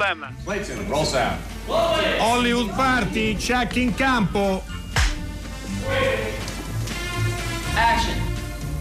problem. 0.00 0.34
Hollywood 2.18 2.74
Party, 2.74 3.36
check 3.36 3.76
in 3.76 3.94
campo. 3.94 4.64
Action. 7.74 8.28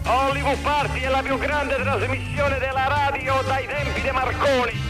Hollywood 0.06 0.58
Party 0.60 1.02
è 1.02 1.10
la 1.10 1.22
più 1.22 1.38
grande 1.38 1.76
trasmissione 1.76 2.58
della 2.58 2.88
radio 2.88 3.42
dai 3.46 3.68
tempi 3.68 4.02
di 4.02 4.12
Marconi. 4.12 4.88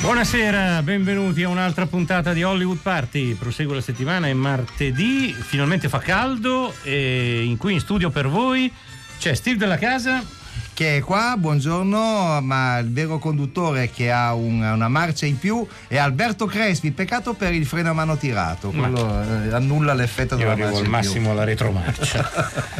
Buonasera, 0.00 0.82
benvenuti 0.82 1.42
a 1.42 1.48
un'altra 1.48 1.86
puntata 1.86 2.32
di 2.32 2.42
Hollywood 2.42 2.78
Party. 2.78 3.34
Prosegue 3.34 3.74
la 3.74 3.82
settimana, 3.82 4.26
è 4.26 4.32
martedì, 4.32 5.32
finalmente 5.32 5.90
fa 5.90 5.98
caldo 5.98 6.74
e 6.82 7.42
in 7.44 7.58
qui 7.58 7.74
in 7.74 7.80
studio 7.80 8.08
per 8.08 8.26
voi 8.26 8.72
c'è 9.18 9.34
Steve 9.34 9.58
della 9.58 9.76
casa 9.76 10.38
che 10.80 10.96
è 10.96 11.00
qua, 11.00 11.34
buongiorno, 11.36 12.40
ma 12.40 12.78
il 12.78 12.90
vero 12.90 13.18
conduttore 13.18 13.90
che 13.90 14.10
ha 14.10 14.32
un, 14.32 14.62
una 14.62 14.88
marcia 14.88 15.26
in 15.26 15.38
più 15.38 15.66
è 15.86 15.98
Alberto 15.98 16.46
Crespi, 16.46 16.90
peccato 16.92 17.34
per 17.34 17.52
il 17.52 17.66
freno 17.66 17.90
a 17.90 17.92
mano 17.92 18.16
tirato, 18.16 18.70
quello 18.70 18.98
eh, 18.98 19.52
annulla 19.52 19.92
l'effetto 19.92 20.36
Io 20.36 20.38
della 20.38 20.52
arrivo 20.52 20.68
marcia 20.68 20.80
al 20.80 20.84
in 20.86 20.90
massimo 20.90 21.20
più. 21.20 21.30
alla 21.32 21.44
retromarcia. 21.44 22.30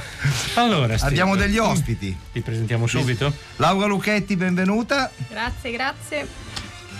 allora, 0.56 0.96
Steve, 0.96 1.10
Abbiamo 1.10 1.36
degli 1.36 1.58
ospiti. 1.58 2.16
Ti 2.32 2.40
presentiamo 2.40 2.86
subito? 2.86 3.34
Laura 3.56 3.84
Lucchetti, 3.84 4.34
benvenuta. 4.34 5.10
Grazie, 5.28 5.70
grazie. 5.70 6.26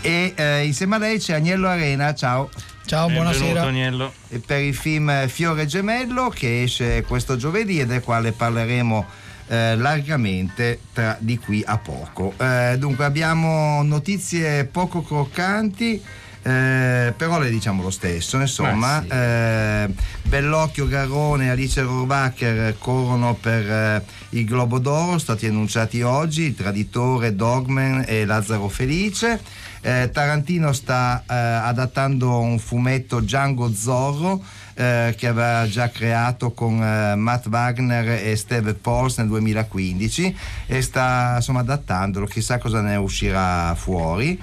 E 0.02 0.34
eh, 0.36 0.66
insieme 0.66 0.96
a 0.96 0.98
lei 0.98 1.18
c'è 1.18 1.32
Agnello 1.32 1.68
Arena, 1.68 2.12
ciao. 2.14 2.50
Ciao, 2.84 3.06
Benvenuto, 3.06 3.38
buonasera. 3.38 3.62
Agnello. 3.62 4.12
E 4.28 4.38
per 4.40 4.60
il 4.60 4.74
film 4.74 5.26
Fiore 5.28 5.64
Gemello 5.64 6.28
che 6.28 6.64
esce 6.64 7.02
questo 7.04 7.36
giovedì 7.36 7.80
e 7.80 7.86
del 7.86 8.02
quale 8.02 8.32
parleremo 8.32 9.28
eh, 9.50 9.74
largamente 9.76 10.78
tra, 10.92 11.16
di 11.18 11.36
qui 11.36 11.60
a 11.66 11.76
poco. 11.76 12.32
Eh, 12.38 12.76
dunque 12.78 13.04
abbiamo 13.04 13.82
notizie 13.82 14.64
poco 14.64 15.02
croccanti. 15.02 16.00
eh, 16.42 17.12
però 17.16 17.38
le 17.38 17.50
diciamo 17.50 17.82
lo 17.82 17.90
stesso, 17.90 18.38
insomma, 18.38 18.72
Ma 18.72 19.02
sì. 19.02 19.08
eh, 19.10 19.88
Bellocchio, 20.22 20.86
Garrone, 20.86 21.50
Alice 21.50 21.82
Rohrwacher 21.82 22.76
corrono 22.78 23.34
per 23.34 23.70
eh, 23.70 24.04
il 24.30 24.44
Globo 24.46 24.78
d'Oro, 24.78 25.18
stati 25.18 25.46
annunciati 25.46 26.00
oggi, 26.00 26.42
il 26.44 26.54
Traditore, 26.54 27.34
Dogman 27.34 28.04
e 28.06 28.24
Lazzaro 28.24 28.68
Felice. 28.68 29.40
Eh, 29.82 30.10
Tarantino 30.12 30.72
sta 30.72 31.22
eh, 31.26 31.34
adattando 31.34 32.38
un 32.38 32.58
fumetto 32.58 33.20
Django 33.20 33.72
Zorro 33.72 34.42
eh, 34.80 35.14
che 35.14 35.26
aveva 35.26 35.68
già 35.68 35.90
creato 35.90 36.52
con 36.52 36.82
eh, 36.82 37.14
Matt 37.14 37.48
Wagner 37.48 38.24
e 38.26 38.34
Steve 38.34 38.72
Pauls 38.72 39.18
nel 39.18 39.28
2015 39.28 40.36
e 40.66 40.80
sta 40.80 41.34
insomma 41.36 41.60
adattandolo, 41.60 42.24
chissà 42.24 42.56
cosa 42.56 42.80
ne 42.80 42.96
uscirà 42.96 43.74
fuori. 43.74 44.40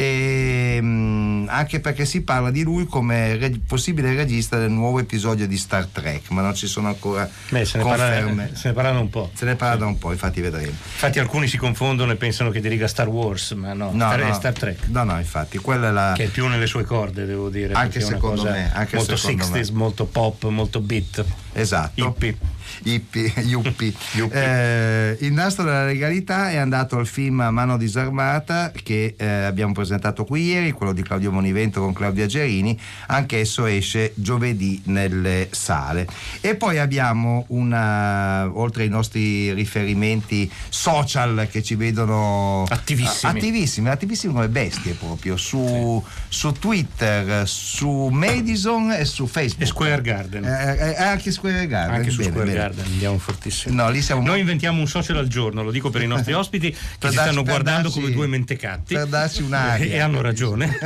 E, 0.00 0.78
mh, 0.80 1.46
anche 1.48 1.80
perché 1.80 2.04
si 2.04 2.20
parla 2.22 2.52
di 2.52 2.62
lui 2.62 2.86
come 2.86 3.34
re- 3.36 3.58
possibile 3.66 4.14
regista 4.14 4.56
del 4.56 4.70
nuovo 4.70 5.00
episodio 5.00 5.48
di 5.48 5.56
Star 5.56 5.86
Trek, 5.86 6.30
ma 6.30 6.40
non 6.40 6.54
ci 6.54 6.68
sono 6.68 6.86
ancora 6.86 7.28
Beh, 7.48 7.64
se 7.64 7.78
ne, 7.78 7.82
parla, 7.82 8.04
conferme. 8.22 8.50
se 8.54 8.68
ne 8.68 8.74
parlano 8.74 9.00
un 9.00 9.10
po'. 9.10 9.30
Se 9.34 9.44
ne 9.44 9.56
parla 9.56 9.74
da 9.74 9.86
un 9.86 9.98
po', 9.98 10.12
infatti 10.12 10.40
vedremo. 10.40 10.68
Infatti 10.70 11.18
alcuni 11.18 11.48
si 11.48 11.56
confondono 11.56 12.12
e 12.12 12.14
pensano 12.14 12.50
che 12.50 12.60
diriga 12.60 12.86
Star 12.86 13.08
Wars, 13.08 13.50
ma 13.52 13.72
no, 13.72 13.90
No, 13.92 14.06
Star, 14.06 14.22
no, 14.24 14.34
Star 14.34 14.52
Trek. 14.52 14.86
No, 14.86 15.02
no, 15.02 15.18
infatti, 15.18 15.58
quella 15.58 15.88
è 15.88 15.90
la. 15.90 16.12
Che 16.14 16.24
è 16.24 16.28
più 16.28 16.46
nelle 16.46 16.68
sue 16.68 16.84
corde, 16.84 17.26
devo 17.26 17.48
dire. 17.48 17.72
Anche 17.74 18.00
secondo 18.00 18.44
me, 18.44 18.70
anche 18.72 18.94
molto 18.94 19.16
secondo 19.16 19.48
me. 19.48 19.60
60s, 19.60 19.72
molto 19.72 20.04
pop, 20.04 20.44
molto 20.44 20.78
beat. 20.78 21.24
Esatto. 21.52 22.14
Hippie, 22.14 22.36
yuppie. 22.84 23.32
Yuppie. 23.48 23.94
Eh, 24.38 25.16
il 25.20 25.32
nastro 25.32 25.64
della 25.64 25.84
legalità 25.86 26.50
è 26.50 26.56
andato 26.56 26.96
al 26.98 27.06
film 27.06 27.46
Mano 27.50 27.76
disarmata 27.76 28.70
che 28.70 29.14
eh, 29.16 29.26
abbiamo 29.26 29.72
presentato 29.72 30.24
qui 30.24 30.42
ieri, 30.44 30.70
quello 30.72 30.92
di 30.92 31.02
Claudio 31.02 31.32
Monivento 31.32 31.80
con 31.80 31.92
Claudia 31.92 32.26
Gerini, 32.26 32.78
anch'esso 33.06 33.66
esce 33.66 34.12
giovedì 34.14 34.80
nelle 34.84 35.48
sale. 35.50 36.06
E 36.40 36.56
poi 36.56 36.78
abbiamo 36.78 37.44
una, 37.48 38.50
oltre 38.52 38.84
ai 38.84 38.88
nostri 38.88 39.52
riferimenti 39.52 40.50
social 40.68 41.48
che 41.50 41.62
ci 41.62 41.74
vedono 41.74 42.64
Attivissimi. 42.68 43.38
attivissimi, 43.38 43.88
attivissimi 43.88 44.32
come 44.32 44.48
bestie 44.48 44.92
proprio, 44.94 45.36
su, 45.36 46.02
su 46.28 46.52
Twitter, 46.52 47.48
su 47.48 48.08
Madison 48.08 48.92
e 48.92 49.04
su 49.04 49.26
Facebook. 49.26 49.62
E 49.62 49.66
Square 49.66 50.02
Garden. 50.02 50.44
Eh, 50.44 50.90
eh, 50.90 51.02
anche 51.02 51.30
Square 51.38 51.66
Garden. 51.66 51.94
Anche 51.94 52.10
su 52.10 52.16
bene, 52.18 52.30
Square 52.30 52.46
bene. 52.46 52.58
Garden 52.58 52.84
andiamo 52.84 53.18
fortissimo. 53.18 53.74
No, 53.82 53.90
lì 53.90 54.02
siamo 54.02 54.22
Noi 54.22 54.40
inventiamo 54.40 54.80
un 54.80 54.86
social 54.88 55.16
al 55.16 55.28
giorno, 55.28 55.62
lo 55.62 55.70
dico 55.70 55.90
per 55.90 56.02
i 56.02 56.06
nostri 56.06 56.32
ospiti 56.34 56.70
che 56.70 57.06
ci 57.08 57.12
stanno 57.12 57.42
guardando 57.42 57.82
darci- 57.88 58.00
come 58.00 58.12
due 58.12 58.26
mentecatti. 58.26 58.94
per 58.94 59.06
darci 59.06 59.42
un'aria. 59.42 59.86
E 59.98 59.98
hanno 60.00 60.20
ragione. 60.20 60.76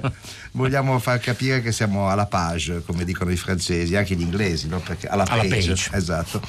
Vogliamo 0.52 0.98
far 0.98 1.20
capire 1.20 1.62
che 1.62 1.70
siamo 1.72 2.08
alla 2.10 2.26
page, 2.26 2.82
come 2.84 3.04
dicono 3.04 3.30
i 3.30 3.36
francesi, 3.36 3.94
anche 3.94 4.14
gli 4.16 4.20
inglesi, 4.22 4.66
no? 4.68 4.80
Perché 4.80 5.06
alla 5.06 5.24
Alla 5.28 5.42
page. 5.42 5.68
page. 5.68 5.90
Esatto. 5.92 6.40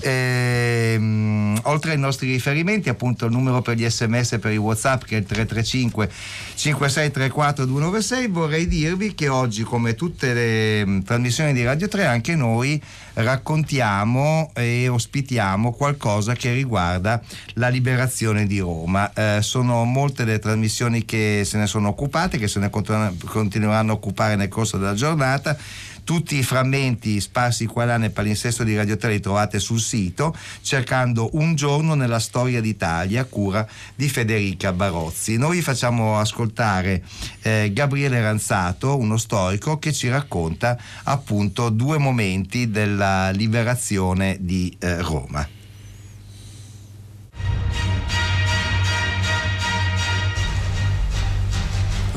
Ehm, 0.00 1.29
oltre 1.70 1.92
ai 1.92 1.98
nostri 1.98 2.30
riferimenti, 2.30 2.88
appunto 2.88 3.26
il 3.26 3.32
numero 3.32 3.62
per 3.62 3.76
gli 3.76 3.88
sms 3.88 4.32
e 4.32 4.38
per 4.38 4.52
i 4.52 4.56
WhatsApp 4.56 5.04
che 5.04 5.16
è 5.16 5.18
il 5.18 5.24
335 5.24 6.10
5634 6.54 7.64
296, 7.64 8.28
vorrei 8.28 8.66
dirvi 8.66 9.14
che 9.14 9.28
oggi, 9.28 9.62
come 9.62 9.94
tutte 9.94 10.34
le 10.34 10.86
mm, 10.86 11.00
trasmissioni 11.00 11.52
di 11.52 11.64
Radio 11.64 11.88
3, 11.88 12.06
anche 12.06 12.34
noi 12.34 12.80
raccontiamo 13.14 14.50
e 14.54 14.88
ospitiamo 14.88 15.72
qualcosa 15.72 16.34
che 16.34 16.52
riguarda 16.52 17.20
la 17.54 17.68
liberazione 17.68 18.46
di 18.46 18.58
Roma. 18.58 19.12
Eh, 19.12 19.38
sono 19.42 19.84
molte 19.84 20.24
le 20.24 20.38
trasmissioni 20.38 21.04
che 21.04 21.42
se 21.44 21.58
ne 21.58 21.66
sono 21.66 21.88
occupate, 21.88 22.38
che 22.38 22.48
se 22.48 22.60
ne 22.60 22.70
continu- 22.70 23.24
continueranno 23.24 23.92
a 23.92 23.94
occupare 23.94 24.36
nel 24.36 24.48
corso 24.48 24.76
della 24.76 24.94
giornata. 24.94 25.56
Tutti 26.04 26.36
i 26.36 26.42
frammenti 26.42 27.20
sparsi 27.20 27.66
qua 27.66 27.84
e 27.84 27.86
là 27.86 27.96
nel 27.96 28.10
palinsesto 28.10 28.64
di 28.64 28.76
Radio 28.76 28.96
3 28.96 29.12
li 29.12 29.20
trovate 29.20 29.58
sul 29.58 29.80
sito 29.80 30.36
cercando 30.62 31.30
un 31.32 31.54
giorno 31.54 31.94
nella 31.94 32.18
storia 32.18 32.60
d'Italia 32.60 33.24
cura 33.24 33.66
di 33.94 34.08
Federica 34.08 34.72
Barozzi. 34.72 35.36
Noi 35.36 35.62
facciamo 35.62 36.18
ascoltare 36.18 37.02
eh, 37.42 37.70
Gabriele 37.72 38.20
Ranzato, 38.20 38.96
uno 38.96 39.16
storico 39.16 39.78
che 39.78 39.92
ci 39.92 40.08
racconta 40.08 40.78
appunto 41.04 41.68
due 41.70 41.98
momenti 41.98 42.70
della 42.70 43.30
liberazione 43.30 44.36
di 44.40 44.76
eh, 44.78 45.00
Roma. 45.00 45.48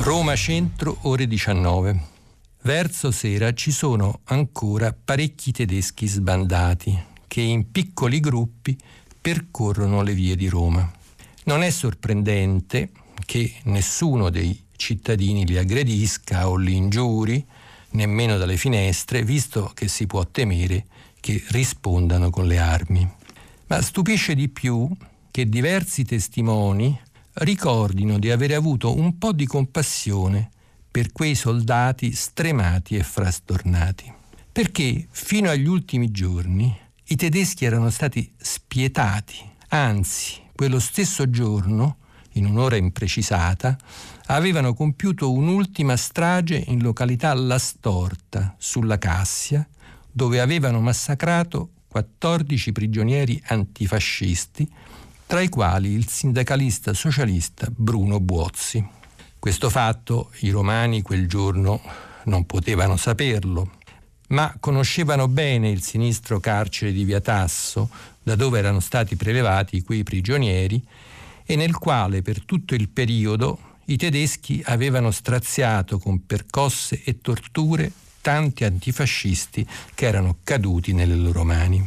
Roma 0.04 0.36
Centro, 0.36 0.98
ore 1.02 1.26
19. 1.26 2.13
Verso 2.64 3.10
sera 3.10 3.52
ci 3.52 3.70
sono 3.70 4.20
ancora 4.24 4.94
parecchi 4.94 5.52
tedeschi 5.52 6.06
sbandati 6.06 6.98
che 7.26 7.42
in 7.42 7.70
piccoli 7.70 8.20
gruppi 8.20 8.74
percorrono 9.20 10.00
le 10.00 10.14
vie 10.14 10.34
di 10.34 10.48
Roma. 10.48 10.90
Non 11.44 11.62
è 11.62 11.68
sorprendente 11.68 12.90
che 13.26 13.56
nessuno 13.64 14.30
dei 14.30 14.58
cittadini 14.76 15.44
li 15.44 15.58
aggredisca 15.58 16.48
o 16.48 16.56
li 16.56 16.74
ingiuri, 16.74 17.44
nemmeno 17.90 18.38
dalle 18.38 18.56
finestre, 18.56 19.24
visto 19.24 19.70
che 19.74 19.86
si 19.86 20.06
può 20.06 20.24
temere 20.24 20.86
che 21.20 21.44
rispondano 21.48 22.30
con 22.30 22.46
le 22.46 22.56
armi. 22.56 23.06
Ma 23.66 23.82
stupisce 23.82 24.34
di 24.34 24.48
più 24.48 24.88
che 25.30 25.50
diversi 25.50 26.02
testimoni 26.06 26.98
ricordino 27.34 28.18
di 28.18 28.30
avere 28.30 28.54
avuto 28.54 28.96
un 28.96 29.18
po' 29.18 29.32
di 29.32 29.44
compassione 29.44 30.52
per 30.94 31.10
quei 31.10 31.34
soldati 31.34 32.12
stremati 32.12 32.94
e 32.94 33.02
frastornati. 33.02 34.12
Perché 34.52 35.08
fino 35.10 35.50
agli 35.50 35.66
ultimi 35.66 36.12
giorni 36.12 36.72
i 37.06 37.16
tedeschi 37.16 37.64
erano 37.64 37.90
stati 37.90 38.32
spietati, 38.36 39.34
anzi, 39.70 40.40
quello 40.54 40.78
stesso 40.78 41.28
giorno, 41.28 41.96
in 42.34 42.46
un'ora 42.46 42.76
imprecisata, 42.76 43.76
avevano 44.26 44.72
compiuto 44.72 45.32
un'ultima 45.32 45.96
strage 45.96 46.62
in 46.68 46.80
località 46.80 47.34
La 47.34 47.58
Storta, 47.58 48.54
sulla 48.56 48.96
Cassia, 48.96 49.66
dove 50.12 50.40
avevano 50.40 50.80
massacrato 50.80 51.70
14 51.88 52.70
prigionieri 52.70 53.42
antifascisti, 53.46 54.70
tra 55.26 55.40
i 55.40 55.48
quali 55.48 55.90
il 55.90 56.06
sindacalista 56.06 56.94
socialista 56.94 57.66
Bruno 57.68 58.20
Buozzi. 58.20 59.02
Questo 59.44 59.68
fatto 59.68 60.30
i 60.38 60.48
romani 60.48 61.02
quel 61.02 61.28
giorno 61.28 61.82
non 62.24 62.46
potevano 62.46 62.96
saperlo, 62.96 63.72
ma 64.28 64.56
conoscevano 64.58 65.28
bene 65.28 65.68
il 65.68 65.82
sinistro 65.82 66.40
carcere 66.40 66.92
di 66.92 67.04
Via 67.04 67.20
Tasso, 67.20 67.90
da 68.22 68.36
dove 68.36 68.58
erano 68.58 68.80
stati 68.80 69.16
prelevati 69.16 69.82
quei 69.82 70.02
prigionieri, 70.02 70.82
e 71.44 71.56
nel 71.56 71.76
quale 71.76 72.22
per 72.22 72.42
tutto 72.42 72.74
il 72.74 72.88
periodo 72.88 73.58
i 73.84 73.98
tedeschi 73.98 74.62
avevano 74.64 75.10
straziato 75.10 75.98
con 75.98 76.24
percosse 76.24 77.02
e 77.04 77.20
torture 77.20 77.92
tanti 78.22 78.64
antifascisti 78.64 79.68
che 79.94 80.06
erano 80.06 80.38
caduti 80.42 80.94
nelle 80.94 81.16
loro 81.16 81.44
mani. 81.44 81.86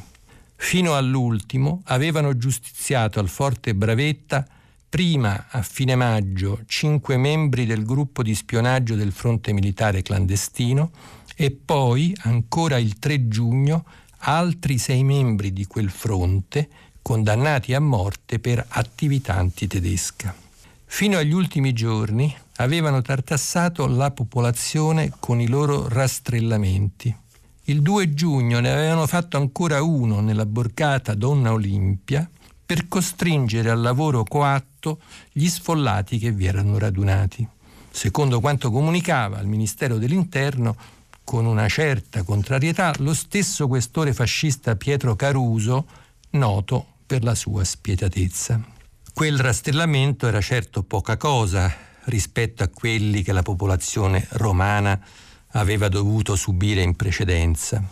Fino 0.55 0.95
all'ultimo 0.95 1.81
avevano 1.85 2.37
giustiziato 2.37 3.19
al 3.19 3.29
forte 3.29 3.73
Bravetta 3.73 4.47
prima 4.89 5.47
a 5.49 5.61
fine 5.61 5.95
maggio 5.95 6.61
cinque 6.65 7.17
membri 7.17 7.65
del 7.65 7.85
gruppo 7.85 8.23
di 8.23 8.33
spionaggio 8.33 8.95
del 8.95 9.11
fronte 9.11 9.51
militare 9.51 10.01
clandestino 10.01 10.91
e 11.35 11.51
poi, 11.51 12.15
ancora 12.23 12.77
il 12.77 12.97
3 12.97 13.27
giugno, 13.27 13.85
altri 14.19 14.77
sei 14.77 15.03
membri 15.03 15.53
di 15.53 15.65
quel 15.65 15.89
fronte 15.89 16.67
condannati 17.01 17.73
a 17.73 17.79
morte 17.79 18.39
per 18.39 18.65
attività 18.67 19.35
antitedesca. 19.35 20.35
Fino 20.85 21.17
agli 21.17 21.33
ultimi 21.33 21.73
giorni 21.73 22.35
avevano 22.55 23.01
tartassato 23.01 23.85
la 23.87 24.11
popolazione 24.11 25.11
con 25.19 25.39
i 25.39 25.47
loro 25.47 25.87
rastrellamenti. 25.87 27.15
Il 27.65 27.81
2 27.81 28.13
giugno 28.13 28.59
ne 28.59 28.71
avevano 28.71 29.05
fatto 29.05 29.37
ancora 29.37 29.81
uno 29.81 30.21
nella 30.21 30.45
borgata 30.45 31.13
Donna 31.13 31.51
Olimpia 31.51 32.27
per 32.65 32.87
costringere 32.87 33.69
al 33.69 33.79
lavoro 33.79 34.23
coatto 34.23 34.76
gli 35.31 35.47
sfollati 35.47 36.17
che 36.17 36.31
vi 36.31 36.45
erano 36.45 36.77
radunati. 36.77 37.47
Secondo 37.89 38.39
quanto 38.39 38.69
comunicava 38.69 39.37
al 39.37 39.47
Ministero 39.47 39.97
dell'Interno, 39.97 40.75
con 41.23 41.45
una 41.45 41.67
certa 41.67 42.23
contrarietà, 42.23 42.93
lo 42.99 43.13
stesso 43.13 43.67
questore 43.67 44.13
fascista 44.13 44.75
Pietro 44.75 45.15
Caruso, 45.15 45.85
noto 46.31 46.85
per 47.05 47.23
la 47.23 47.35
sua 47.35 47.63
spietatezza. 47.63 48.63
Quel 49.13 49.39
rastrellamento 49.39 50.27
era 50.27 50.41
certo 50.41 50.83
poca 50.83 51.17
cosa 51.17 51.73
rispetto 52.05 52.63
a 52.63 52.69
quelli 52.69 53.23
che 53.23 53.31
la 53.31 53.41
popolazione 53.41 54.27
romana 54.31 54.99
aveva 55.51 55.89
dovuto 55.89 56.35
subire 56.35 56.81
in 56.81 56.95
precedenza. 56.95 57.83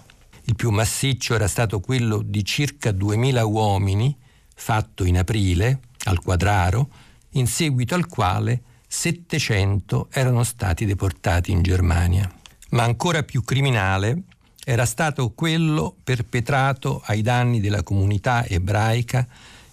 Il 0.43 0.55
più 0.55 0.69
massiccio 0.69 1.33
era 1.33 1.47
stato 1.47 1.79
quello 1.79 2.21
di 2.23 2.45
circa 2.45 2.91
2000 2.91 3.43
uomini, 3.43 4.15
fatto 4.53 5.03
in 5.03 5.17
aprile, 5.17 5.79
al 6.05 6.21
quadraro, 6.21 6.89
in 7.31 7.47
seguito 7.47 7.93
al 7.93 8.07
quale 8.07 8.61
700 8.87 10.07
erano 10.11 10.43
stati 10.43 10.85
deportati 10.85 11.51
in 11.51 11.61
Germania. 11.61 12.31
Ma 12.71 12.83
ancora 12.83 13.23
più 13.23 13.43
criminale 13.43 14.23
era 14.63 14.85
stato 14.85 15.31
quello 15.33 15.95
perpetrato 16.03 17.01
ai 17.05 17.21
danni 17.21 17.59
della 17.59 17.83
comunità 17.83 18.45
ebraica 18.45 19.27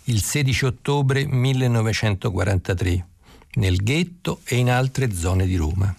il 0.05 0.23
16 0.23 0.65
ottobre 0.67 1.27
1943 1.27 3.07
nel 3.55 3.77
ghetto 3.77 4.41
e 4.45 4.57
in 4.57 4.71
altre 4.71 5.15
zone 5.15 5.47
di 5.47 5.57
Roma 5.57 5.95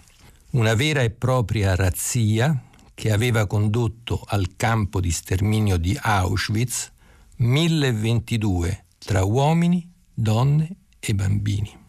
una 0.54 0.76
vera 0.76 1.02
e 1.02 1.10
propria 1.10 1.76
razzia 1.76 2.56
che 2.94 3.12
aveva 3.12 3.48
condotto 3.48 4.24
al 4.28 4.56
campo 4.56 5.00
di 5.00 5.10
sterminio 5.10 5.78
di 5.78 5.98
Auschwitz 6.00 6.92
1022 7.38 8.86
tra 9.00 9.24
uomini, 9.24 9.93
donne 10.14 10.70
e 11.00 11.14
bambini. 11.14 11.82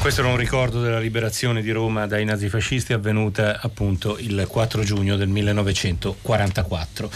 Questo 0.00 0.20
era 0.20 0.30
un 0.30 0.36
ricordo 0.36 0.80
della 0.80 1.00
liberazione 1.00 1.60
di 1.60 1.70
Roma 1.72 2.06
dai 2.06 2.24
nazifascisti 2.24 2.92
avvenuta 2.92 3.60
appunto 3.60 4.16
il 4.18 4.46
4 4.48 4.82
giugno 4.82 5.16
del 5.16 5.28
1944. 5.28 7.10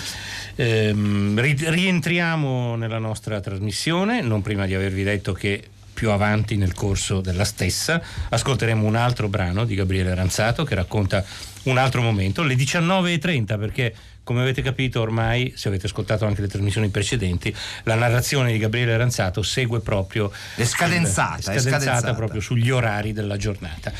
Ehm, 0.56 1.40
rientriamo 1.40 2.74
nella 2.74 2.98
nostra 2.98 3.40
trasmissione, 3.40 4.20
non 4.20 4.42
prima 4.42 4.66
di 4.66 4.74
avervi 4.74 5.04
detto 5.04 5.32
che 5.32 5.68
più 5.92 6.10
avanti 6.10 6.56
nel 6.56 6.74
corso 6.74 7.20
della 7.20 7.44
stessa 7.44 8.02
ascolteremo 8.30 8.84
un 8.84 8.96
altro 8.96 9.28
brano 9.28 9.64
di 9.64 9.74
Gabriele 9.74 10.14
Ranzato 10.14 10.64
che 10.64 10.74
racconta 10.74 11.24
un 11.64 11.78
altro 11.78 12.02
momento, 12.02 12.42
le 12.42 12.54
19.30 12.54 13.58
perché 13.58 13.94
come 14.24 14.40
avete 14.40 14.62
capito 14.62 15.00
ormai, 15.00 15.52
se 15.56 15.68
avete 15.68 15.86
ascoltato 15.86 16.26
anche 16.26 16.40
le 16.40 16.48
trasmissioni 16.48 16.88
precedenti, 16.88 17.54
la 17.84 17.94
narrazione 17.94 18.52
di 18.52 18.58
Gabriele 18.58 18.96
Ranzato 18.96 19.42
segue 19.42 19.80
proprio... 19.80 20.30
È 20.54 20.64
scadenzata, 20.64 21.36
è 21.36 21.42
scadenzata, 21.42 21.76
è 21.76 21.80
scadenzata. 21.80 22.14
proprio 22.14 22.40
sugli 22.40 22.70
orari 22.70 23.12
della 23.12 23.36
giornata. 23.36 23.92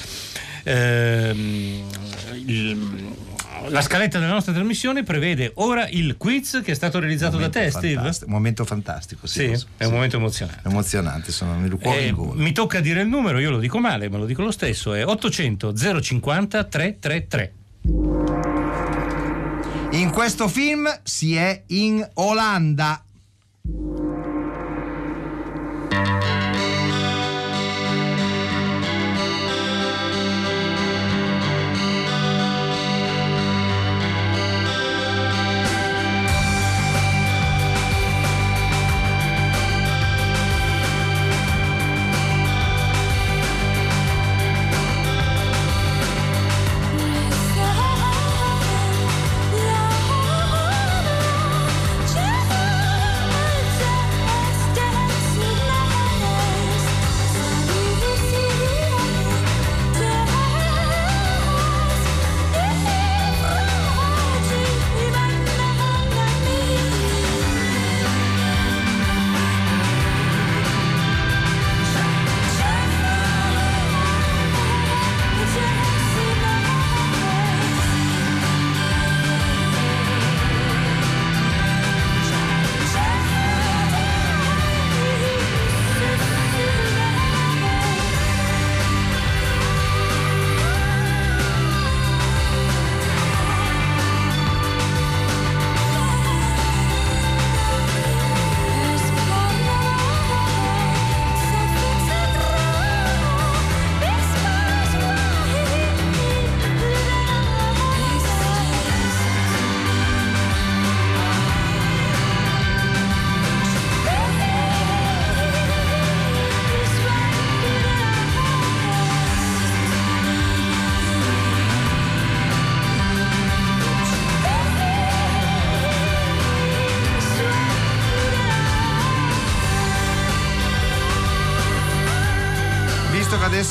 Ehm, 0.65 1.89
il, 2.47 3.15
la 3.69 3.81
scaletta 3.81 4.19
della 4.19 4.33
nostra 4.33 4.53
trasmissione 4.53 5.03
prevede 5.03 5.53
ora 5.57 5.89
il 5.89 6.17
quiz 6.17 6.61
che 6.65 6.73
è 6.73 6.75
stato 6.75 6.99
realizzato 6.99 7.37
da 7.37 7.49
te, 7.49 7.71
Steve. 7.71 8.01
Un 8.01 8.13
momento 8.27 8.65
fantastico, 8.65 9.27
sì. 9.27 9.55
sì 9.57 9.67
è 9.77 9.85
un 9.85 9.93
momento 9.93 10.17
emozionante. 10.17 10.69
Emozionante, 10.69 11.33
sono 11.33 11.59
nel 11.59 11.77
cuore 11.79 12.07
eh, 12.07 12.15
Mi 12.35 12.53
tocca 12.53 12.81
dire 12.81 13.03
il 13.03 13.09
numero, 13.09 13.39
io 13.39 13.51
lo 13.51 13.59
dico 13.59 13.79
male, 13.79 14.09
ma 14.09 14.19
lo 14.19 14.27
dico 14.27 14.43
lo 14.43 14.51
stesso, 14.51 14.95
è 14.95 15.05
800 15.05 15.75
050 16.01 16.65
333. 16.65 17.53
Questo 20.13 20.47
film 20.47 20.87
si 21.05 21.35
è 21.35 21.63
in 21.69 22.07
Olanda. 22.15 23.03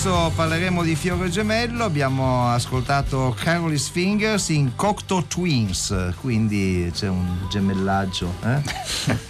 Adesso 0.03 0.31
parleremo 0.34 0.81
di 0.81 0.96
Fiore 0.96 1.29
Gemello. 1.29 1.84
Abbiamo 1.84 2.50
ascoltato 2.50 3.36
Carol's 3.39 3.88
Fingers 3.88 4.50
in 4.50 4.75
Cocteau 4.75 5.27
Twins, 5.27 6.13
quindi 6.20 6.89
c'è 6.91 7.08
un 7.08 7.46
gemellaggio. 7.51 8.34
Eh? 8.43 8.62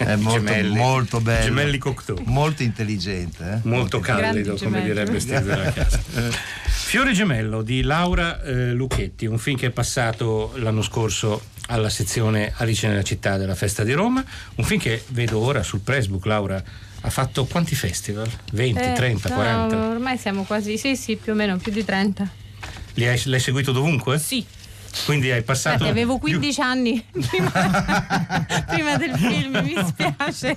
È 0.02 0.16
molto, 0.16 0.38
Gemelli. 0.38 0.74
molto 0.74 1.20
bello. 1.20 1.44
Gemelli 1.44 1.76
Cocteau. 1.76 2.22
Molto 2.24 2.62
intelligente. 2.62 3.44
Eh? 3.44 3.68
Molto, 3.68 3.68
molto 3.68 4.00
caldo, 4.00 4.56
come 4.56 4.82
direbbe 4.82 5.20
Steve 5.20 5.42
della 5.42 5.72
casa. 5.72 6.00
Fiore 6.64 7.12
Gemello 7.12 7.60
di 7.60 7.82
Laura 7.82 8.40
eh, 8.40 8.72
Lucchetti, 8.72 9.26
un 9.26 9.36
film 9.36 9.58
che 9.58 9.66
è 9.66 9.70
passato 9.70 10.52
l'anno 10.56 10.80
scorso 10.80 11.42
alla 11.66 11.90
sezione 11.90 12.50
Alice 12.56 12.88
nella 12.88 13.02
città 13.02 13.36
della 13.36 13.54
festa 13.54 13.84
di 13.84 13.92
Roma, 13.92 14.24
un 14.54 14.64
film 14.64 14.80
che 14.80 15.04
vedo 15.08 15.38
ora 15.38 15.62
sul 15.62 15.82
Facebook, 15.84 16.24
Laura 16.24 16.62
ha 17.02 17.10
fatto 17.10 17.44
quanti 17.44 17.74
festival? 17.74 18.28
20, 18.52 18.80
eh, 18.80 18.92
30, 18.92 19.28
no, 19.28 19.34
40? 19.34 19.88
Ormai 19.88 20.18
siamo 20.18 20.44
quasi, 20.44 20.78
sì, 20.78 20.96
sì, 20.96 21.16
più 21.16 21.32
o 21.32 21.34
meno, 21.34 21.56
più 21.58 21.72
di 21.72 21.84
30. 21.84 22.28
Li 22.94 23.06
hai, 23.06 23.20
l'hai 23.24 23.40
seguito 23.40 23.72
dovunque? 23.72 24.18
Sì. 24.18 24.44
Quindi 25.06 25.30
hai 25.30 25.42
passato. 25.42 25.84
Infatti, 25.84 25.90
avevo 25.90 26.18
15 26.18 26.60
anni 26.60 27.02
prima, 27.10 27.50
prima, 28.68 28.96
del 28.96 29.16
film, 29.16 29.60
mi 29.62 29.74
spiace. 29.86 30.56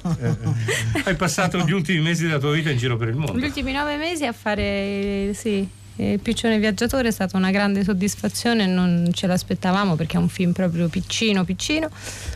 hai 1.06 1.16
passato 1.16 1.60
gli 1.60 1.72
ultimi 1.72 2.02
mesi 2.02 2.26
della 2.26 2.40
tua 2.40 2.52
vita 2.52 2.70
in 2.70 2.78
giro 2.78 2.98
per 2.98 3.08
il 3.08 3.16
mondo. 3.16 3.38
Gli 3.38 3.46
ultimi 3.46 3.72
nove 3.72 3.96
mesi 3.96 4.26
a 4.26 4.34
fare, 4.34 5.32
sì, 5.34 5.68
il 5.98 6.20
Piccione 6.20 6.60
Viaggiatore 6.60 7.08
è 7.08 7.12
stata 7.12 7.38
una 7.38 7.52
grande 7.52 7.84
soddisfazione, 7.84 8.66
non 8.66 9.10
ce 9.14 9.28
l'aspettavamo 9.28 9.96
perché 9.96 10.18
è 10.18 10.20
un 10.20 10.28
film 10.28 10.52
proprio 10.52 10.90
piccino, 10.90 11.46
piccino, 11.46 11.90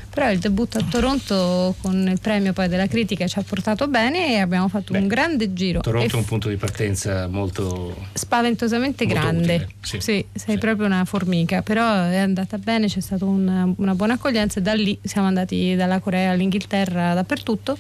però 0.10 0.32
il 0.32 0.40
debutto 0.40 0.78
a 0.78 0.84
Toronto 0.90 1.76
con 1.82 2.08
il 2.08 2.20
premio 2.20 2.54
poi 2.54 2.68
della 2.68 2.88
critica 2.88 3.28
ci 3.28 3.40
ha 3.40 3.44
portato 3.44 3.88
bene 3.88 4.34
e 4.34 4.40
abbiamo 4.40 4.68
fatto 4.68 4.94
Beh, 4.94 5.00
un 5.00 5.08
grande 5.08 5.54
giro. 5.54 5.82
Toronto 5.82 6.16
è 6.16 6.20
un 6.20 6.26
punto 6.26 6.50
di 6.50 6.56
partenza 6.58 7.28
molto 7.28 8.08
spaventosamente 8.14 9.06
molto 9.06 9.20
grande. 9.20 9.68
Sì, 9.82 10.00
sì, 10.00 10.26
sei 10.34 10.56
sì. 10.56 10.58
proprio 10.58 10.88
una 10.88 11.06
formica, 11.06 11.62
però 11.62 12.06
è 12.06 12.18
andata 12.18 12.58
bene, 12.58 12.88
c'è 12.88 13.00
stata 13.00 13.26
una, 13.26 13.72
una, 13.78 13.96
buona 13.96 14.14
accoglienza 14.14 14.60
e 14.60 14.62
da 14.64 14.74
lì 14.74 14.98
siamo 15.02 15.28
andati 15.28 15.76
dalla 15.76 16.00
Corea 16.00 16.32
all'Inghilterra 16.32 17.14
dappertutto 17.14 17.78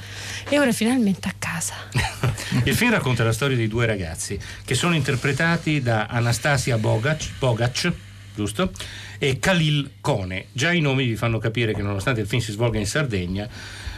e 0.47 0.59
ora 0.59 0.71
finalmente 0.71 1.27
a 1.27 1.33
casa. 1.37 1.73
il 2.63 2.75
film 2.75 2.91
racconta 2.91 3.23
la 3.23 3.33
storia 3.33 3.57
di 3.57 3.67
due 3.67 3.85
ragazzi 3.85 4.39
che 4.63 4.75
sono 4.75 4.95
interpretati 4.95 5.81
da 5.81 6.05
Anastasia 6.05 6.77
Bogac, 6.77 7.29
Bogac 7.39 7.91
giusto? 8.35 8.71
e 9.19 9.37
Khalil 9.37 9.91
Kone. 10.01 10.45
Già 10.51 10.71
i 10.71 10.79
nomi 10.79 11.05
vi 11.05 11.15
fanno 11.15 11.37
capire 11.37 11.73
che 11.73 11.83
nonostante 11.83 12.21
il 12.21 12.27
film 12.27 12.41
si 12.41 12.53
svolga 12.53 12.79
in 12.79 12.87
Sardegna, 12.87 13.47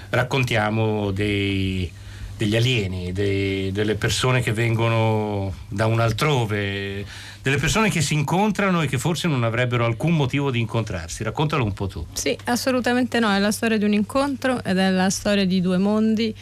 raccontiamo 0.10 1.12
dei, 1.12 1.90
degli 2.36 2.56
alieni, 2.56 3.14
dei, 3.14 3.72
delle 3.72 3.96
persone 3.96 4.42
che 4.42 4.52
vengono 4.52 5.54
da 5.70 5.86
un 5.86 6.00
altrove, 6.00 7.06
delle 7.42 7.58
persone 7.58 7.92
che 7.92 8.02
si 8.02 8.16
incontrano 8.16 8.82
e 8.82 8.88
che 8.88 8.98
forse 8.98 9.28
non 9.28 9.44
avrebbero 9.44 9.86
alcun 9.86 10.16
motivo 10.16 10.50
di 10.50 10.60
incontrarsi. 10.60 11.24
Raccontalo 11.24 11.64
un 11.64 11.74
po' 11.74 11.88
tu. 11.88 12.06
Sì, 12.14 12.36
assolutamente 12.46 13.20
no, 13.20 13.32
è 13.32 13.38
la 13.38 13.52
storia 13.52 13.78
di 13.78 13.86
un 13.86 13.94
incontro 13.94 14.64
ed 14.64 14.78
è 14.78 14.90
la 14.90 15.12
storia 15.12 15.46
di 15.46 15.62
due 15.62 15.78
mondi. 15.78 16.36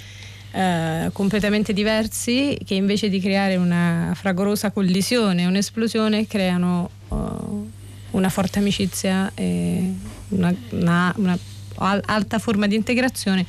Eh, 0.51 1.11
completamente 1.13 1.73
diversi 1.73 2.57
che 2.65 2.73
invece 2.73 3.07
di 3.07 3.19
creare 3.19 3.55
una 3.55 4.13
fragorosa 4.15 4.71
collisione, 4.71 5.45
un'esplosione, 5.45 6.25
creano 6.25 6.89
uh, 7.09 7.69
una 8.11 8.29
forte 8.29 8.59
amicizia, 8.59 9.31
una, 9.35 10.53
una, 10.71 11.13
una, 11.17 11.37
alta 11.77 12.39
forma 12.39 12.67
di 12.67 12.75
integrazione 12.75 13.45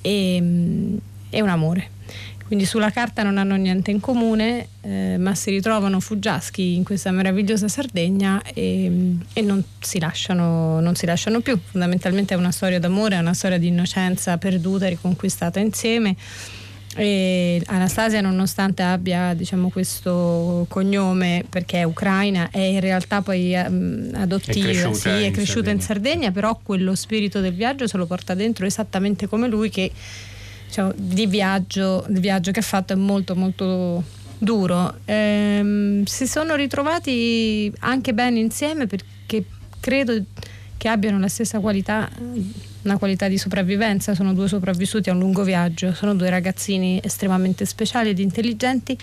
e, 0.00 0.36
e, 1.30 1.40
un 1.40 1.48
amore. 1.48 1.90
Quindi 2.46 2.66
sulla 2.66 2.90
carta 2.90 3.22
non 3.22 3.38
hanno 3.38 3.56
niente 3.56 3.90
in 3.90 4.00
comune, 4.00 4.68
eh, 4.82 5.16
ma 5.18 5.34
si 5.34 5.50
ritrovano 5.50 5.98
fuggiaschi 5.98 6.74
in 6.74 6.84
questa 6.84 7.10
meravigliosa 7.10 7.68
Sardegna 7.68 8.42
e, 8.42 9.16
e 9.32 9.40
non, 9.40 9.64
si 9.80 9.98
lasciano, 9.98 10.78
non 10.78 10.94
si 10.94 11.06
lasciano 11.06 11.40
più. 11.40 11.58
Fondamentalmente 11.58 12.34
è 12.34 12.36
una 12.36 12.52
storia 12.52 12.78
d'amore, 12.78 13.16
è 13.16 13.18
una 13.18 13.34
storia 13.34 13.58
di 13.58 13.68
innocenza 13.68 14.36
perduta, 14.36 14.88
riconquistata 14.88 15.58
insieme 15.58 16.16
e 16.94 17.62
Anastasia, 17.66 18.20
nonostante 18.20 18.82
abbia 18.82 19.34
diciamo, 19.34 19.68
questo 19.68 20.66
cognome 20.68 21.44
perché 21.48 21.80
è 21.80 21.82
ucraina, 21.82 22.48
è 22.50 22.60
in 22.60 22.80
realtà 22.80 23.20
poi 23.20 23.54
um, 23.54 24.10
adottiva, 24.14 24.68
è 24.68 24.72
cresciuta, 24.72 25.16
sì, 25.16 25.24
è 25.24 25.30
cresciuta 25.30 25.70
in, 25.70 25.80
Sardegna. 25.80 25.80
in 25.80 25.80
Sardegna, 25.80 26.30
però 26.30 26.58
quello 26.62 26.94
spirito 26.94 27.40
del 27.40 27.54
viaggio 27.54 27.86
se 27.86 27.96
lo 27.96 28.06
porta 28.06 28.34
dentro 28.34 28.64
esattamente 28.66 29.26
come 29.26 29.48
lui 29.48 29.70
che 29.70 29.90
diciamo, 30.66 30.92
di 30.94 31.26
viaggio, 31.26 32.04
il 32.08 32.20
viaggio 32.20 32.52
che 32.52 32.60
ha 32.60 32.62
fatto 32.62 32.92
è 32.92 32.96
molto 32.96 33.34
molto 33.34 34.02
duro. 34.38 34.98
Ehm, 35.04 36.04
si 36.04 36.26
sono 36.26 36.54
ritrovati 36.54 37.72
anche 37.80 38.12
bene 38.12 38.38
insieme 38.38 38.86
perché 38.86 39.44
credo 39.80 40.14
che 40.76 40.88
abbiano 40.88 41.18
la 41.18 41.28
stessa 41.28 41.60
qualità 41.60 42.10
una 42.84 42.98
qualità 42.98 43.28
di 43.28 43.38
sopravvivenza, 43.38 44.14
sono 44.14 44.34
due 44.34 44.46
sopravvissuti 44.46 45.08
a 45.08 45.14
un 45.14 45.18
lungo 45.18 45.42
viaggio, 45.42 45.92
sono 45.94 46.14
due 46.14 46.28
ragazzini 46.30 47.00
estremamente 47.02 47.64
speciali 47.64 48.10
ed 48.10 48.18
intelligenti 48.18 48.96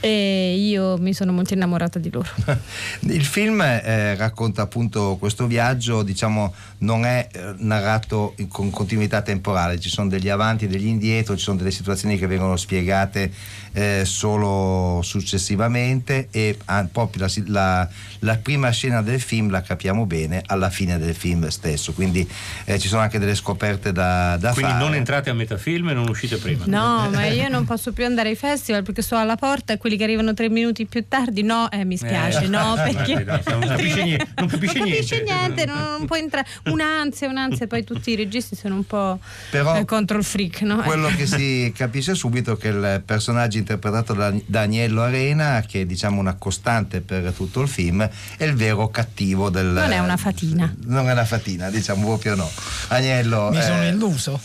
e 0.00 0.56
io 0.56 0.96
mi 0.98 1.12
sono 1.12 1.32
molto 1.32 1.54
innamorata 1.54 1.98
di 1.98 2.10
loro. 2.10 2.28
Il 3.00 3.24
film 3.24 3.60
eh, 3.60 4.14
racconta 4.16 4.62
appunto 4.62 5.16
questo 5.18 5.46
viaggio, 5.46 6.02
diciamo 6.02 6.54
non 6.78 7.04
è 7.04 7.28
eh, 7.30 7.54
narrato 7.58 8.34
in, 8.36 8.48
con 8.48 8.70
continuità 8.70 9.22
temporale, 9.22 9.78
ci 9.78 9.88
sono 9.88 10.08
degli 10.08 10.28
avanti 10.28 10.64
e 10.64 10.68
degli 10.68 10.86
indietro, 10.86 11.36
ci 11.36 11.42
sono 11.42 11.58
delle 11.58 11.70
situazioni 11.70 12.18
che 12.18 12.26
vengono 12.26 12.56
spiegate 12.56 13.30
eh, 13.72 14.02
solo 14.04 15.00
successivamente 15.02 16.28
e 16.30 16.56
ah, 16.66 16.86
proprio 16.90 17.26
la, 17.26 17.42
la, 17.46 17.88
la, 18.20 18.36
prima 18.36 18.70
scena 18.70 19.02
del 19.02 19.20
film 19.20 19.50
la 19.50 19.62
capiamo 19.62 20.06
bene 20.06 20.42
alla 20.46 20.70
fine 20.70 20.98
del 20.98 21.14
film 21.14 21.48
stesso, 21.48 21.92
quindi 21.92 22.28
eh, 22.64 22.78
ci 22.78 22.88
sono 22.88 23.02
anche 23.02 23.18
delle 23.18 23.34
scoperte 23.34 23.92
da, 23.92 24.36
da 24.38 24.52
quindi 24.52 24.72
fare. 24.72 24.84
non 24.84 24.94
entrate 24.94 25.30
a 25.30 25.34
metà 25.34 25.56
film 25.56 25.90
e 25.90 25.94
non 25.94 26.08
uscite 26.08 26.36
prima. 26.36 26.64
No, 26.66 27.10
ma 27.12 27.26
io 27.26 27.48
non 27.48 27.64
posso 27.64 27.92
più 27.92 28.04
andare 28.04 28.30
ai 28.30 28.36
festival 28.36 28.82
perché 28.82 29.02
sto 29.02 29.16
alla 29.16 29.36
porta 29.36 29.72
e 29.72 29.78
quelli 29.78 29.89
che 29.96 30.04
arrivano 30.04 30.34
tre 30.34 30.48
minuti 30.48 30.86
più 30.86 31.04
tardi, 31.06 31.42
no, 31.42 31.70
eh, 31.70 31.84
mi 31.84 31.96
spiace, 31.96 32.44
eh, 32.44 32.48
no, 32.48 32.74
perché 32.82 33.24
no, 33.24 33.40
non 33.46 33.60
capisce 33.68 34.02
niente. 34.02 34.28
Non 34.36 34.48
capisce, 34.48 34.78
non 34.78 34.88
capisce 34.88 35.22
niente, 35.22 35.66
non, 35.66 35.78
non, 35.78 36.06
può 36.06 36.16
entrare. 36.16 36.46
Un'ansia, 36.64 37.28
un'ansia, 37.28 37.66
poi 37.66 37.84
tutti 37.84 38.10
i 38.10 38.16
registi 38.16 38.56
sono 38.56 38.74
un 38.76 38.86
po' 38.86 39.18
Però 39.50 39.76
eh, 39.76 39.84
contro 39.84 40.18
il 40.18 40.24
freak, 40.24 40.62
no? 40.62 40.78
Quello 40.78 41.08
che 41.08 41.26
si 41.26 41.72
capisce 41.76 42.14
subito 42.14 42.52
è 42.52 42.56
che 42.56 42.68
il 42.68 43.02
personaggio 43.04 43.58
interpretato 43.58 44.14
da, 44.14 44.32
da 44.46 44.60
Agnello 44.60 45.02
Arena, 45.02 45.62
che 45.66 45.82
è 45.82 45.84
diciamo 45.84 46.20
una 46.20 46.34
costante 46.34 47.00
per 47.00 47.32
tutto 47.32 47.60
il 47.60 47.68
film, 47.68 48.08
è 48.36 48.44
il 48.44 48.54
vero 48.54 48.88
cattivo 48.88 49.50
del... 49.50 49.66
Non 49.66 49.92
è 49.92 49.98
una 49.98 50.16
fatina. 50.16 50.74
Non 50.84 51.08
è 51.08 51.12
una 51.12 51.24
fatina, 51.24 51.70
diciamo 51.70 52.06
proprio 52.06 52.34
no. 52.34 52.50
Agnello... 52.88 53.50
Mi 53.50 53.58
eh, 53.58 53.62
sono 53.62 53.84
illuso. 53.86 54.40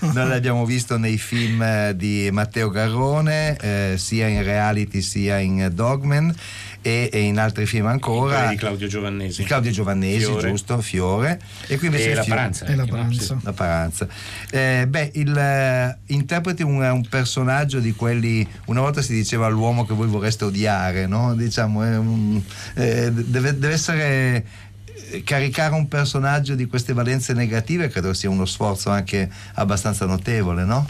Noi 0.00 0.28
l'abbiamo 0.28 0.64
visto 0.64 0.96
nei 0.96 1.18
film 1.18 1.90
di 1.92 2.28
Matteo 2.32 2.70
Garrone, 2.70 3.56
eh, 3.64 3.94
sia 3.96 4.26
in 4.26 4.42
reality 4.42 5.00
sia 5.00 5.38
in 5.38 5.70
Dogman 5.72 6.34
e, 6.82 7.08
e 7.10 7.20
in 7.20 7.38
altri 7.38 7.64
film 7.64 7.86
ancora 7.86 8.48
di 8.48 8.56
Claudio 8.56 8.86
Giovannesi 8.86 9.42
Claudio 9.44 9.70
Giovannesi 9.70 10.26
Fiore. 10.26 10.50
giusto 10.50 10.80
Fiore 10.82 11.40
e 11.66 11.78
qui 11.78 11.86
invece 11.86 12.10
e 12.10 12.14
la 12.14 12.22
Fiore, 12.22 12.38
Paranza, 12.38 12.66
e 12.66 12.74
la 12.74 12.84
Paranza. 12.84 13.38
La 13.42 13.52
Paranza. 13.54 14.08
Eh, 14.50 14.84
beh 14.86 15.10
il, 15.14 15.34
eh, 15.34 15.98
interpreti 16.12 16.62
un, 16.62 16.82
un, 16.82 17.06
personaggio 17.08 17.78
di 17.78 17.94
quelli 17.94 18.46
una 18.66 18.82
volta 18.82 19.00
si 19.00 19.14
diceva 19.14 19.48
l'uomo 19.48 19.86
che 19.86 19.94
voi 19.94 20.08
vorreste 20.08 20.44
odiare 20.44 21.06
no? 21.06 21.34
diciamo 21.34 21.80
un, 21.80 22.42
eh, 22.74 23.10
deve, 23.10 23.58
deve 23.58 23.72
essere 23.72 24.46
caricare 25.24 25.74
un 25.74 25.88
personaggio 25.88 26.54
di 26.54 26.66
queste 26.66 26.92
valenze 26.92 27.32
negative 27.32 27.88
credo 27.88 28.12
sia 28.12 28.28
uno 28.28 28.44
sforzo 28.44 28.90
anche 28.90 29.30
abbastanza 29.54 30.04
notevole 30.04 30.64
no? 30.64 30.86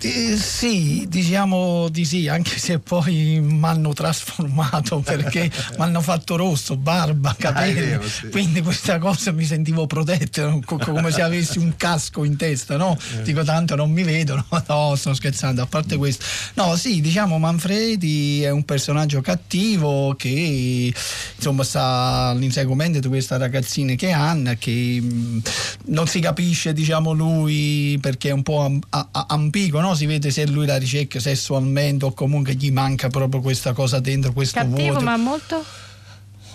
Eh, 0.00 0.36
sì, 0.36 1.06
diciamo 1.08 1.88
di 1.88 2.04
sì, 2.04 2.28
anche 2.28 2.56
se 2.58 2.78
poi 2.78 3.40
mi 3.42 3.64
hanno 3.64 3.92
trasformato 3.92 5.00
perché 5.04 5.50
mi 5.76 5.82
hanno 5.82 6.00
fatto 6.00 6.36
rosso, 6.36 6.76
barba, 6.76 7.34
capelli, 7.36 7.78
ah, 7.78 7.98
vero, 7.98 8.08
sì. 8.08 8.28
quindi 8.28 8.62
questa 8.62 8.98
cosa 8.98 9.32
mi 9.32 9.44
sentivo 9.44 9.86
protetto, 9.86 10.60
come 10.64 11.10
se 11.10 11.22
avessi 11.22 11.58
un 11.58 11.74
casco 11.76 12.24
in 12.24 12.36
testa, 12.36 12.76
no? 12.76 12.96
Eh. 13.18 13.22
Dico 13.22 13.42
tanto 13.42 13.74
non 13.74 13.90
mi 13.90 14.04
vedono, 14.04 14.44
no, 14.68 14.94
sto 14.94 15.14
scherzando, 15.14 15.62
a 15.62 15.66
parte 15.66 15.96
questo. 15.96 16.24
No, 16.54 16.76
sì, 16.76 17.00
diciamo 17.00 17.38
Manfredi 17.38 18.42
è 18.42 18.50
un 18.50 18.64
personaggio 18.64 19.20
cattivo 19.20 20.14
che 20.16 20.92
insomma 21.36 21.64
sta 21.64 22.28
all'inseguimento 22.28 23.00
di 23.00 23.08
questa 23.08 23.36
ragazzina 23.36 23.94
che 23.94 24.08
è 24.08 24.12
Anna, 24.12 24.54
che 24.54 25.00
mh, 25.00 25.42
non 25.86 26.06
si 26.06 26.20
capisce, 26.20 26.72
diciamo 26.72 27.12
lui, 27.12 27.98
perché 28.00 28.28
è 28.28 28.32
un 28.32 28.42
po' 28.42 28.78
ambiguo, 29.10 29.80
no? 29.80 29.87
No? 29.88 29.94
si 29.94 30.06
vede 30.06 30.30
se 30.30 30.46
lui 30.46 30.66
la 30.66 30.76
ricerca 30.76 31.18
sessualmente 31.20 32.04
o 32.04 32.12
comunque 32.12 32.54
gli 32.54 32.70
manca 32.70 33.08
proprio 33.08 33.40
questa 33.40 33.72
cosa 33.72 34.00
dentro, 34.00 34.32
questo 34.32 34.58
Cattivo, 34.58 34.90
vuoto. 34.90 35.04
ma 35.04 35.16
molto 35.16 35.64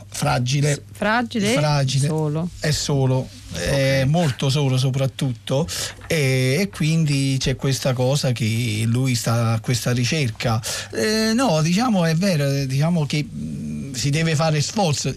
fragile. 0.08 0.84
Fragile? 0.92 1.54
Fragile. 1.54 2.08
Solo. 2.08 2.50
È 2.60 2.72
solo. 2.72 3.28
Okay. 3.54 4.02
È 4.02 4.06
molto 4.06 4.50
solo 4.50 4.78
soprattutto. 4.78 5.68
E, 6.08 6.58
e, 6.60 6.70
quindi 6.70 7.38
c'è 7.40 7.56
questa 7.56 7.94
cosa 7.94 8.32
che 8.32 8.84
lui 8.86 9.16
sta 9.16 9.54
a 9.54 9.60
questa 9.60 9.92
ricerca. 9.92 10.62
Eh, 10.92 11.34
no 11.34 11.62
diciamo 11.62 12.06
è 12.06 12.16
vero 12.16 12.66
diciamo 12.66 13.06
che 13.06 13.24
mh, 13.24 13.94
si 13.94 14.10
deve 14.10 14.36
fare 14.36 14.62
sforzo. 14.62 15.16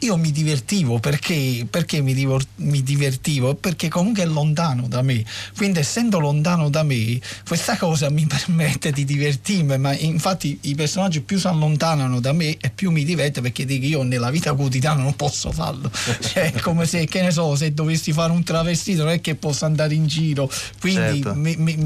Io 0.00 0.16
mi 0.16 0.32
divertivo 0.32 0.98
perché, 0.98 1.66
perché 1.68 2.02
mi, 2.02 2.12
divor- 2.12 2.46
mi, 2.56 2.82
divertivo? 2.82 3.54
Perché 3.54 3.88
comunque 3.88 4.22
è 4.22 4.26
lontano 4.26 4.86
da 4.86 5.00
me, 5.00 5.24
quindi 5.56 5.78
essendo 5.78 6.18
lontano 6.18 6.68
da 6.68 6.82
me, 6.82 7.18
questa 7.46 7.76
cosa 7.78 8.10
mi 8.10 8.26
permette 8.28 8.90
di 8.90 9.04
divertirmi, 9.04 9.78
ma 9.78 9.96
infatti 9.96 10.58
i 10.62 10.74
personaggi 10.74 11.20
più 11.22 11.38
si 11.38 11.46
allontanano 11.46 12.20
da 12.20 12.32
me 12.32 12.56
e 12.58 12.70
più 12.70 12.90
mi 12.90 13.04
diverte 13.04 13.40
perché 13.40 13.64
dico 13.64 13.86
io 13.86 14.02
nella 14.02 14.30
vita 14.30 14.52
quotidiana 14.52 15.02
non 15.02 15.14
posso 15.14 15.52
farlo, 15.52 15.90
cioè 16.20 16.52
è 16.52 16.60
come 16.60 16.86
se, 16.86 17.06
che 17.06 17.22
ne 17.22 17.30
so, 17.30 17.43
se 17.56 17.72
dovessi 17.74 18.12
fare 18.12 18.32
un 18.32 18.42
travestito 18.42 19.04
non 19.04 19.12
è 19.12 19.20
che 19.20 19.34
posso 19.34 19.64
andare 19.64 19.94
in 19.94 20.06
giro, 20.06 20.50
quindi 20.80 21.22
certo. 21.22 21.34
mi, 21.34 21.54
mi, 21.56 21.76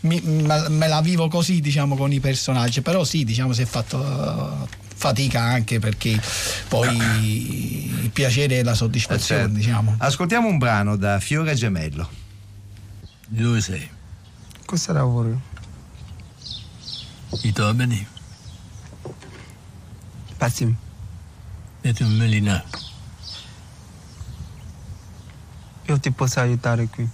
mi, 0.00 0.20
me 0.20 0.88
la 0.88 1.00
vivo 1.00 1.28
così 1.28 1.60
diciamo 1.60 1.96
con 1.96 2.12
i 2.12 2.20
personaggi, 2.20 2.80
però 2.80 3.04
sì, 3.04 3.24
diciamo 3.24 3.52
si 3.52 3.62
è 3.62 3.66
fatto 3.66 4.66
fatica 4.98 5.42
anche 5.42 5.78
perché 5.78 6.20
poi 6.68 8.02
il 8.02 8.10
piacere 8.10 8.58
e 8.58 8.62
la 8.64 8.74
soddisfazione, 8.74 9.42
certo. 9.42 9.56
diciamo. 9.56 9.94
Ascoltiamo 9.98 10.48
un 10.48 10.58
brano 10.58 10.96
da 10.96 11.20
Fiore 11.20 11.54
Gemello. 11.54 12.08
Dove 13.28 13.60
sei? 13.60 13.88
Cosa 14.64 14.92
lavoro? 14.92 15.40
I 17.42 17.52
tomeni? 17.52 18.06
Passimi. 20.36 20.74
Metti 21.82 22.02
un 22.02 22.16
melina. 22.16 22.64
Io 25.88 26.00
ti 26.00 26.10
posso 26.10 26.40
aiutare 26.40 26.88
qui. 26.88 27.08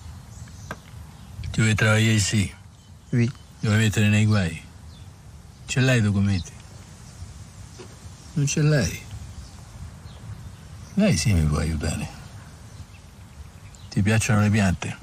Ti 1.51 1.61
vuoi 1.61 1.75
lavorare 1.75 2.19
sì? 2.19 2.51
Oui. 3.11 3.31
Devo 3.61 3.75
mettere 3.75 4.09
nei 4.09 4.25
guai. 4.25 4.61
Ce 5.67 5.81
l'hai 5.81 5.99
i 5.99 6.01
documenti? 6.01 6.51
Non 8.33 8.47
ce 8.47 8.63
l'hai. 8.63 9.03
Lei 10.95 11.17
sì 11.19 11.35
mi 11.35 11.45
può 11.45 11.59
aiutare. 11.59 12.09
Ti 13.91 14.01
piacciono 14.01 14.41
le 14.41 14.51
piante? 14.51 14.97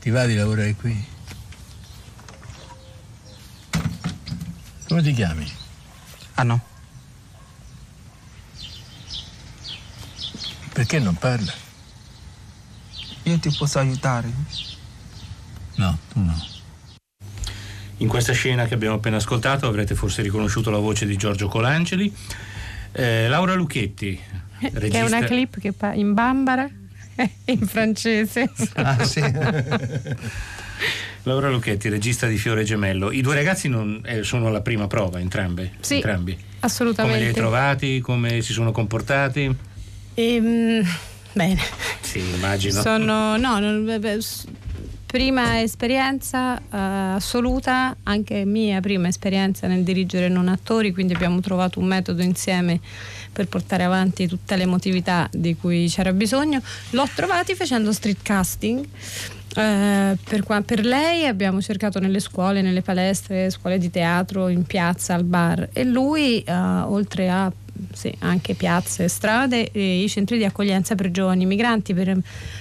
Ti 0.00 0.10
va 0.10 0.24
di 0.24 0.34
lavorare 0.34 0.74
qui? 0.74 1.04
Come 4.88 5.02
ti 5.02 5.12
chiami? 5.12 5.52
Ah 6.34 6.42
no. 6.42 6.74
Perché 10.76 10.98
non 10.98 11.14
parla? 11.14 11.54
Io 13.22 13.38
ti 13.38 13.50
posso 13.56 13.78
aiutare. 13.78 14.30
No, 15.76 15.98
tu 16.12 16.20
no. 16.20 16.46
In 17.96 18.08
questa 18.08 18.34
scena 18.34 18.66
che 18.66 18.74
abbiamo 18.74 18.96
appena 18.96 19.16
ascoltato 19.16 19.66
avrete 19.66 19.94
forse 19.94 20.20
riconosciuto 20.20 20.68
la 20.68 20.76
voce 20.76 21.06
di 21.06 21.16
Giorgio 21.16 21.48
Colangeli. 21.48 22.14
Eh, 22.92 23.26
Laura 23.26 23.54
Lucchetti, 23.54 24.20
regista... 24.60 24.88
Che 24.88 24.98
è 24.98 25.00
una 25.00 25.24
clip 25.24 25.58
che 25.58 25.72
fa 25.72 25.94
in 25.94 26.12
bambara 26.12 26.68
in 27.46 27.66
francese. 27.66 28.52
Ah, 28.74 29.02
sì. 29.02 29.22
Laura 31.22 31.48
Lucchetti, 31.48 31.88
regista 31.88 32.26
di 32.26 32.36
Fiore 32.36 32.64
Gemello. 32.64 33.10
I 33.12 33.22
due 33.22 33.34
ragazzi 33.34 33.68
non, 33.68 34.02
eh, 34.04 34.22
sono 34.24 34.48
alla 34.48 34.60
prima 34.60 34.88
prova, 34.88 35.20
entrambe? 35.20 35.72
Sì, 35.80 35.94
entrambi. 35.94 36.36
assolutamente. 36.60 37.18
Come 37.18 37.30
li 37.30 37.34
hai 37.34 37.34
trovati? 37.34 38.00
Come 38.00 38.42
si 38.42 38.52
sono 38.52 38.72
comportati? 38.72 39.74
Ehm, 40.18 40.82
bene. 41.34 41.60
Sì, 42.00 42.18
immagino. 42.18 42.80
Sono, 42.80 43.36
no, 43.36 43.58
non- 43.58 43.84
beh, 43.84 44.18
prima 45.04 45.60
esperienza 45.60 46.58
eh, 46.58 46.62
assoluta, 47.16 47.94
anche 48.02 48.44
mia 48.44 48.80
prima 48.80 49.08
esperienza 49.08 49.66
nel 49.66 49.82
dirigere 49.82 50.28
non 50.28 50.48
attori, 50.48 50.92
quindi 50.92 51.14
abbiamo 51.14 51.40
trovato 51.40 51.78
un 51.80 51.86
metodo 51.86 52.22
insieme 52.22 52.80
per 53.32 53.46
portare 53.46 53.84
avanti 53.84 54.26
tutta 54.26 54.56
l'emotività 54.56 55.28
di 55.30 55.54
cui 55.54 55.86
c'era 55.88 56.12
bisogno. 56.12 56.62
L'ho 56.90 57.08
trovati 57.14 57.54
facendo 57.54 57.92
street 57.92 58.18
casting. 58.22 58.84
Eh, 59.54 60.16
per, 60.24 60.42
qua- 60.42 60.62
per 60.62 60.84
lei 60.84 61.26
abbiamo 61.26 61.60
cercato 61.60 61.98
nelle 61.98 62.20
scuole, 62.20 62.62
nelle 62.62 62.82
palestre, 62.82 63.50
scuole 63.50 63.76
di 63.78 63.90
teatro, 63.90 64.48
in 64.48 64.64
piazza, 64.64 65.12
al 65.14 65.24
bar 65.24 65.68
e 65.72 65.84
lui, 65.84 66.40
eh, 66.40 66.52
oltre 66.52 67.28
a 67.28 67.52
sì, 67.92 68.12
anche 68.20 68.54
piazze 68.54 69.08
strade, 69.08 69.70
e 69.70 70.02
i 70.02 70.08
centri 70.08 70.38
di 70.38 70.44
accoglienza 70.44 70.94
per 70.94 71.10
giovani 71.10 71.46
migranti, 71.46 71.94
per, 71.94 72.16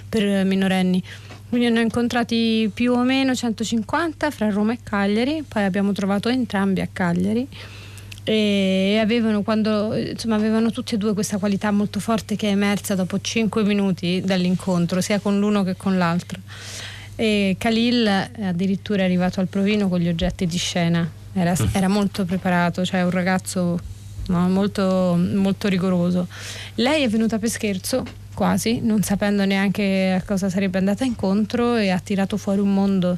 per 0.10 0.46
minorenni. 0.46 1.04
Quindi 1.48 1.70
ne 1.70 1.80
ho 1.80 1.84
incontrati 1.84 2.70
più 2.74 2.94
o 2.94 3.04
meno 3.04 3.34
150 3.34 4.32
fra 4.32 4.50
Roma 4.50 4.74
e 4.74 4.80
Cagliari, 4.84 5.44
poi 5.48 5.64
abbiamo 5.64 5.92
trovato 5.92 6.30
entrambi 6.30 6.82
a 6.82 6.90
Cagliari 6.92 7.48
e 8.28 8.98
avevano, 9.00 9.44
quando, 9.44 9.96
insomma, 9.96 10.36
avevano 10.36 10.72
tutti 10.72 10.96
e 10.96 10.98
due 10.98 11.14
questa 11.14 11.38
qualità 11.38 11.70
molto 11.70 12.00
forte 12.00 12.36
che 12.36 12.48
è 12.48 12.52
emersa 12.52 12.96
dopo 12.96 13.22
5 13.22 13.64
minuti 13.64 14.22
dall'incontro, 14.26 15.00
sia 15.00 15.20
con 15.20 15.40
l'uno 15.40 15.64
che 15.64 15.76
con 15.76 15.98
l'altro. 16.00 16.40
E 17.16 17.56
Khalil 17.58 18.08
addirittura 18.42 19.04
è 19.04 19.06
arrivato 19.06 19.40
al 19.40 19.48
provino 19.48 19.88
con 19.88 20.00
gli 20.00 20.08
oggetti 20.08 20.48
di 20.48 20.58
scena, 20.58 21.08
era, 21.34 21.56
era 21.72 21.88
molto 21.88 22.26
preparato, 22.26 22.84
cioè 22.84 23.04
un 23.04 23.12
ragazzo 23.12 23.80
no, 24.28 24.50
molto, 24.50 25.18
molto 25.18 25.68
rigoroso. 25.68 26.28
Lei 26.76 27.04
è 27.04 27.10
venuta 27.10 27.40
per 27.40 27.50
scherzo, 27.50 28.04
quasi, 28.34 28.80
non 28.82 29.02
sapendo 29.02 29.46
neanche 29.46 30.16
a 30.20 30.24
cosa 30.26 30.50
sarebbe 30.50 30.78
andata 30.78 31.04
incontro 31.04 31.76
e 31.76 31.90
ha 31.90 32.00
tirato 32.00 32.38
fuori 32.38 32.60
un 32.60 32.74
mondo 32.74 33.18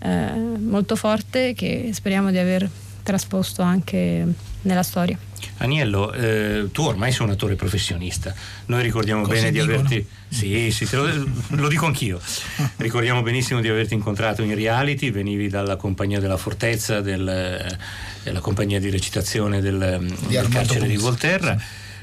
eh, 0.00 0.32
molto 0.32 0.96
forte 0.96 1.54
che 1.54 1.90
speriamo 1.92 2.30
di 2.30 2.38
aver 2.38 2.68
trasposto 3.02 3.62
anche 3.62 4.26
nella 4.62 4.82
storia. 4.82 5.18
Aniello, 5.58 6.12
eh, 6.12 6.68
tu 6.72 6.82
ormai 6.82 7.12
sei 7.12 7.26
un 7.26 7.32
attore 7.32 7.54
professionista. 7.54 8.34
Noi 8.66 8.82
ricordiamo 8.82 9.22
Così 9.22 9.34
bene 9.34 9.50
di 9.50 9.60
dicono. 9.60 9.74
averti. 9.78 10.06
Sì, 10.28 10.70
sì, 10.70 10.86
te 10.86 10.96
lo, 10.96 11.08
lo 11.48 11.68
dico 11.68 11.86
anch'io. 11.86 12.20
Ricordiamo 12.76 13.22
benissimo 13.22 13.60
di 13.60 13.68
averti 13.68 13.94
incontrato 13.94 14.42
in 14.42 14.54
reality, 14.54 15.10
venivi 15.10 15.48
dalla 15.48 15.76
compagnia 15.76 16.20
della 16.20 16.36
Fortezza, 16.36 17.00
del- 17.00 17.78
della 18.22 18.40
compagnia 18.40 18.78
di 18.80 18.90
recitazione 18.90 19.60
del, 19.60 19.78
del 19.78 20.36
Armando 20.36 20.48
carcere 20.48 20.86
di 20.86 20.94
Puzzi, 20.94 21.04
Volterra. 21.04 21.60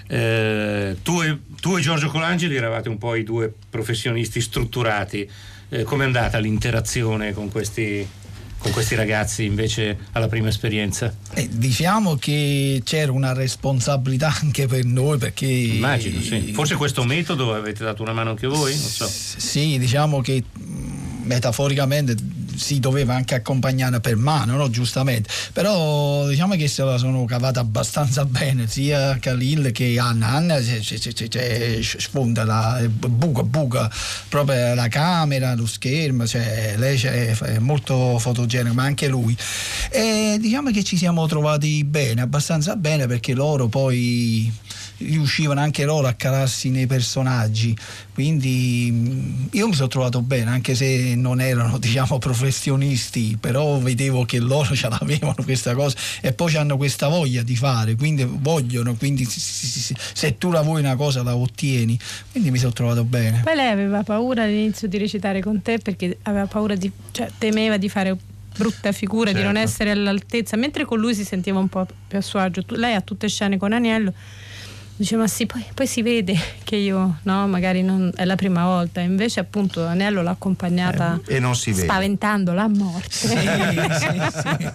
Eh, 0.09 0.97
tu, 1.03 1.21
e, 1.21 1.37
tu 1.59 1.75
e 1.77 1.81
Giorgio 1.81 2.07
Colangeli 2.09 2.55
eravate 2.55 2.89
un 2.89 2.97
po' 2.97 3.15
i 3.15 3.23
due 3.23 3.53
professionisti 3.69 4.39
strutturati. 4.41 5.29
Eh, 5.69 5.83
Com'è 5.83 6.05
andata 6.05 6.37
l'interazione 6.37 7.33
con 7.33 7.51
questi, 7.51 8.07
con 8.57 8.71
questi 8.71 8.95
ragazzi 8.95 9.43
invece 9.45 9.97
alla 10.13 10.27
prima 10.27 10.49
esperienza? 10.49 11.13
Eh, 11.33 11.47
diciamo 11.51 12.15
che 12.15 12.81
c'era 12.83 13.11
una 13.11 13.33
responsabilità 13.33 14.33
anche 14.41 14.67
per 14.67 14.85
noi 14.85 15.17
perché 15.17 15.45
Immagino, 15.45 16.21
sì. 16.21 16.51
Forse 16.53 16.75
questo 16.75 17.03
metodo 17.03 17.53
avete 17.53 17.83
dato 17.83 18.01
una 18.01 18.13
mano 18.13 18.31
anche 18.31 18.47
voi? 18.47 18.75
Non 18.75 18.89
so. 18.89 19.07
Sì, 19.07 19.77
diciamo 19.77 20.21
che 20.21 20.43
mh, 20.51 21.23
metaforicamente 21.23 22.15
si 22.57 22.79
doveva 22.79 23.13
anche 23.15 23.35
accompagnare 23.35 23.99
per 23.99 24.15
mano, 24.15 24.55
no? 24.57 24.69
giustamente. 24.69 25.29
Però 25.53 26.27
diciamo 26.27 26.55
che 26.55 26.67
se 26.67 26.83
la 26.83 26.97
sono 26.97 27.23
cavata 27.25 27.59
abbastanza 27.59 28.25
bene, 28.25 28.67
sia 28.67 29.17
Khalil 29.19 29.71
che 29.71 29.97
Anna. 29.99 30.29
Anna 30.29 30.59
c'è- 30.59 30.79
c'è- 30.81 31.27
c'è- 31.27 31.79
sfonda 31.81 32.43
la 32.43 32.81
buca 32.89 33.43
buca 33.43 33.89
proprio 34.29 34.73
la 34.73 34.87
camera, 34.87 35.53
lo 35.55 35.65
schermo, 35.67 36.25
cioè 36.25 36.75
lei 36.77 36.99
è 36.99 37.59
molto 37.59 38.17
fotogenico, 38.19 38.73
ma 38.73 38.83
anche 38.83 39.07
lui. 39.07 39.35
E 39.89 40.37
diciamo 40.39 40.71
che 40.71 40.83
ci 40.83 40.97
siamo 40.97 41.25
trovati 41.27 41.83
bene, 41.83 42.21
abbastanza 42.21 42.75
bene 42.75 43.05
perché 43.07 43.33
loro 43.33 43.67
poi 43.67 44.51
riuscivano 44.99 45.59
anche 45.59 45.85
loro 45.85 46.07
a 46.07 46.13
calarsi 46.13 46.69
nei 46.69 46.87
personaggi 46.87 47.75
quindi 48.13 48.89
mh, 48.91 49.47
io 49.51 49.67
mi 49.67 49.73
sono 49.73 49.87
trovato 49.87 50.21
bene 50.21 50.49
anche 50.49 50.75
se 50.75 51.13
non 51.15 51.39
erano 51.39 51.77
diciamo 51.79 52.17
professionisti 52.17 53.37
però 53.39 53.77
vedevo 53.77 54.25
che 54.25 54.39
loro 54.39 54.75
ce 54.75 54.89
l'avevano 54.89 55.35
questa 55.43 55.73
cosa 55.75 55.95
e 56.21 56.33
poi 56.33 56.55
hanno 56.55 56.77
questa 56.77 57.07
voglia 57.07 57.43
di 57.43 57.55
fare 57.55 57.95
quindi 57.95 58.25
vogliono 58.27 58.95
quindi 58.95 59.25
se 59.27 60.37
tu 60.37 60.51
la 60.51 60.61
vuoi 60.61 60.81
una 60.81 60.95
cosa 60.95 61.23
la 61.23 61.35
ottieni 61.35 61.97
quindi 62.31 62.51
mi 62.51 62.57
sono 62.57 62.73
trovato 62.73 63.03
bene 63.03 63.41
Poi 63.43 63.55
lei 63.55 63.69
aveva 63.71 64.03
paura 64.03 64.43
all'inizio 64.43 64.87
di 64.87 64.97
recitare 64.97 65.41
con 65.41 65.61
te 65.61 65.77
perché 65.77 66.17
aveva 66.23 66.45
paura 66.47 66.75
di, 66.75 66.91
cioè 67.11 67.29
temeva 67.37 67.77
di 67.77 67.89
fare 67.89 68.15
brutta 68.57 68.91
figura, 68.91 69.31
di 69.31 69.43
non 69.43 69.53
Certo. 69.53 69.69
essere 69.69 69.91
all'altezza, 69.91 70.57
mentre 70.57 70.83
con 70.83 70.97
lui 70.99 71.13
si 71.13 71.23
sentiva 71.23 71.59
un 71.59 71.67
po' 71.67 71.85
più 72.07 72.17
a 72.17 72.21
suo 72.21 72.39
agio. 72.39 72.63
Lei 72.69 72.95
ha 72.95 73.01
tutte 73.01 73.27
scene 73.27 73.57
con 73.57 73.71
Aniello. 73.71 74.11
Dice 74.99 75.15
ma 75.15 75.27
sì, 75.27 75.45
poi, 75.45 75.63
poi 75.75 75.85
si 75.85 76.01
vede 76.01 76.35
che 76.63 76.75
io, 76.75 77.19
no, 77.21 77.47
magari 77.47 77.83
non 77.83 78.11
è 78.15 78.25
la 78.25 78.35
prima 78.35 78.65
volta, 78.65 78.99
invece 78.99 79.39
appunto 79.39 79.85
Aniello 79.85 80.23
l'ha 80.23 80.31
accompagnata 80.31 81.21
E 81.27 81.39
non 81.39 81.55
si 81.55 81.69
vede. 81.71 81.83
spaventandola 81.83 82.63
a 82.63 82.67
morte. 82.67 83.09
sì, 83.11 83.37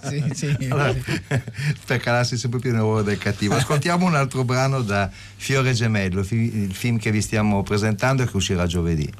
sì, 0.07 0.23
sì, 0.33 0.55
sì. 0.57 0.67
Allora, 0.69 0.95
per 1.85 1.97
calarsi 1.99 2.37
sempre 2.37 2.59
più 2.61 2.71
nel 2.71 2.79
ruolo 2.79 3.01
del 3.01 3.17
cattivo. 3.17 3.55
Ascoltiamo 3.55 4.05
un 4.05 4.15
altro 4.15 4.45
brano 4.45 4.81
da 4.81 5.09
Fiore 5.11 5.73
Gemello, 5.73 6.25
il 6.29 6.73
film 6.73 6.97
che 6.97 7.11
vi 7.11 7.21
stiamo 7.21 7.61
presentando 7.61 8.23
e 8.23 8.25
che 8.25 8.37
uscirà 8.37 8.65
giovedì. 8.65 9.11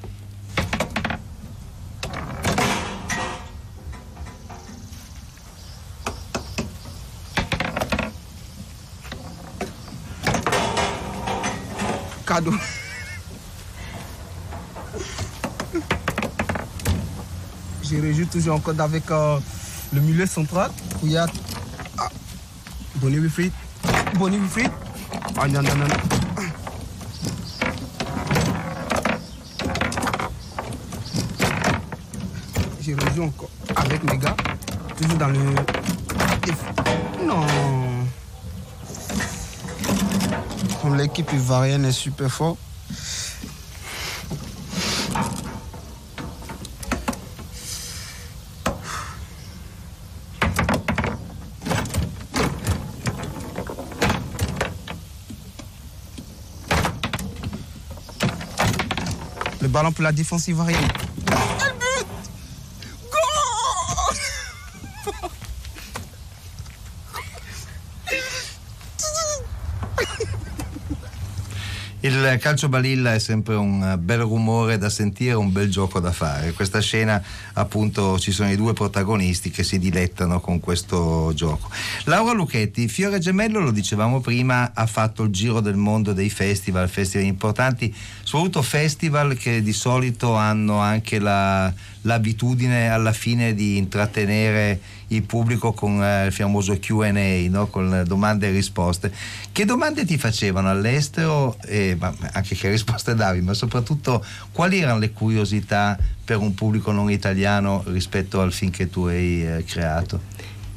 Cadeau. 12.33 12.53
Je 17.83 18.23
toujours 18.23 18.55
en 18.55 18.59
code 18.59 18.81
avec 18.81 19.11
euh, 19.11 19.37
le 19.93 20.01
milieu 20.01 20.25
central 20.25 20.71
où 21.03 21.05
il 21.05 21.11
y 21.11 21.17
a 21.17 21.27
ah, 21.99 22.09
Bonnie 22.95 23.19
Wilfried. 23.19 23.51
Bonnie 24.17 24.39
Wilfried. 24.39 24.71
Ah 25.37 25.47
non. 25.47 25.61
Je 32.81 32.93
rejoue 32.93 33.23
encore 33.25 33.51
avec 33.75 34.03
mes 34.05 34.17
gars, 34.17 34.35
toujours 34.97 35.17
dans 35.17 35.27
le 35.27 35.39
Non. 37.27 37.82
L'équipe 40.91 41.31
ivoirienne 41.33 41.85
est 41.85 41.91
super 41.91 42.29
forte. 42.29 42.57
Le 59.61 59.67
ballon 59.69 59.91
pour 59.91 60.03
la 60.03 60.11
défense 60.11 60.47
ivoirienne. 60.47 60.79
Il 72.05 72.37
calcio 72.41 72.67
balilla 72.67 73.13
è 73.13 73.19
sempre 73.19 73.55
un 73.55 73.97
bel 73.97 74.19
rumore 74.19 74.77
da 74.77 74.89
sentire, 74.89 75.35
un 75.35 75.53
bel 75.53 75.69
gioco 75.69 76.01
da 76.01 76.11
fare. 76.11 76.51
Questa 76.51 76.81
scena, 76.81 77.23
appunto, 77.53 78.19
ci 78.19 78.33
sono 78.33 78.51
i 78.51 78.57
due 78.57 78.73
protagonisti 78.73 79.49
che 79.49 79.63
si 79.63 79.79
dilettano 79.79 80.41
con 80.41 80.59
questo 80.59 81.31
gioco. 81.33 81.69
Laura 82.03 82.33
Lucchetti, 82.33 82.89
Fiore 82.89 83.19
Gemello, 83.19 83.61
lo 83.61 83.71
dicevamo 83.71 84.19
prima, 84.19 84.71
ha 84.73 84.85
fatto 84.85 85.23
il 85.23 85.29
giro 85.29 85.61
del 85.61 85.77
mondo 85.77 86.11
dei 86.11 86.29
festival, 86.29 86.89
festival 86.89 87.25
importanti, 87.25 87.95
soprattutto 88.21 88.63
festival 88.63 89.37
che 89.37 89.63
di 89.63 89.71
solito 89.71 90.33
hanno 90.33 90.79
anche 90.79 91.19
la, 91.19 91.73
l'abitudine 92.01 92.89
alla 92.89 93.13
fine 93.13 93.53
di 93.53 93.77
intrattenere 93.77 94.77
il 95.15 95.23
pubblico 95.23 95.73
con 95.73 96.03
eh, 96.03 96.27
il 96.27 96.31
famoso 96.31 96.77
QA, 96.79 97.11
no? 97.49 97.67
con 97.67 98.03
domande 98.05 98.47
e 98.47 98.51
risposte. 98.51 99.11
Che 99.51 99.65
domande 99.65 100.05
ti 100.05 100.17
facevano 100.17 100.69
all'estero, 100.69 101.57
e, 101.65 101.97
anche 102.31 102.55
che 102.55 102.69
risposte 102.69 103.15
davi, 103.15 103.41
ma 103.41 103.53
soprattutto 103.53 104.23
quali 104.51 104.79
erano 104.79 104.99
le 104.99 105.11
curiosità 105.11 105.97
per 106.23 106.37
un 106.37 106.53
pubblico 106.53 106.91
non 106.91 107.09
italiano 107.09 107.83
rispetto 107.87 108.41
al 108.41 108.53
film 108.53 108.71
che 108.71 108.89
tu 108.89 109.05
hai 109.05 109.45
eh, 109.45 109.63
creato? 109.65 110.21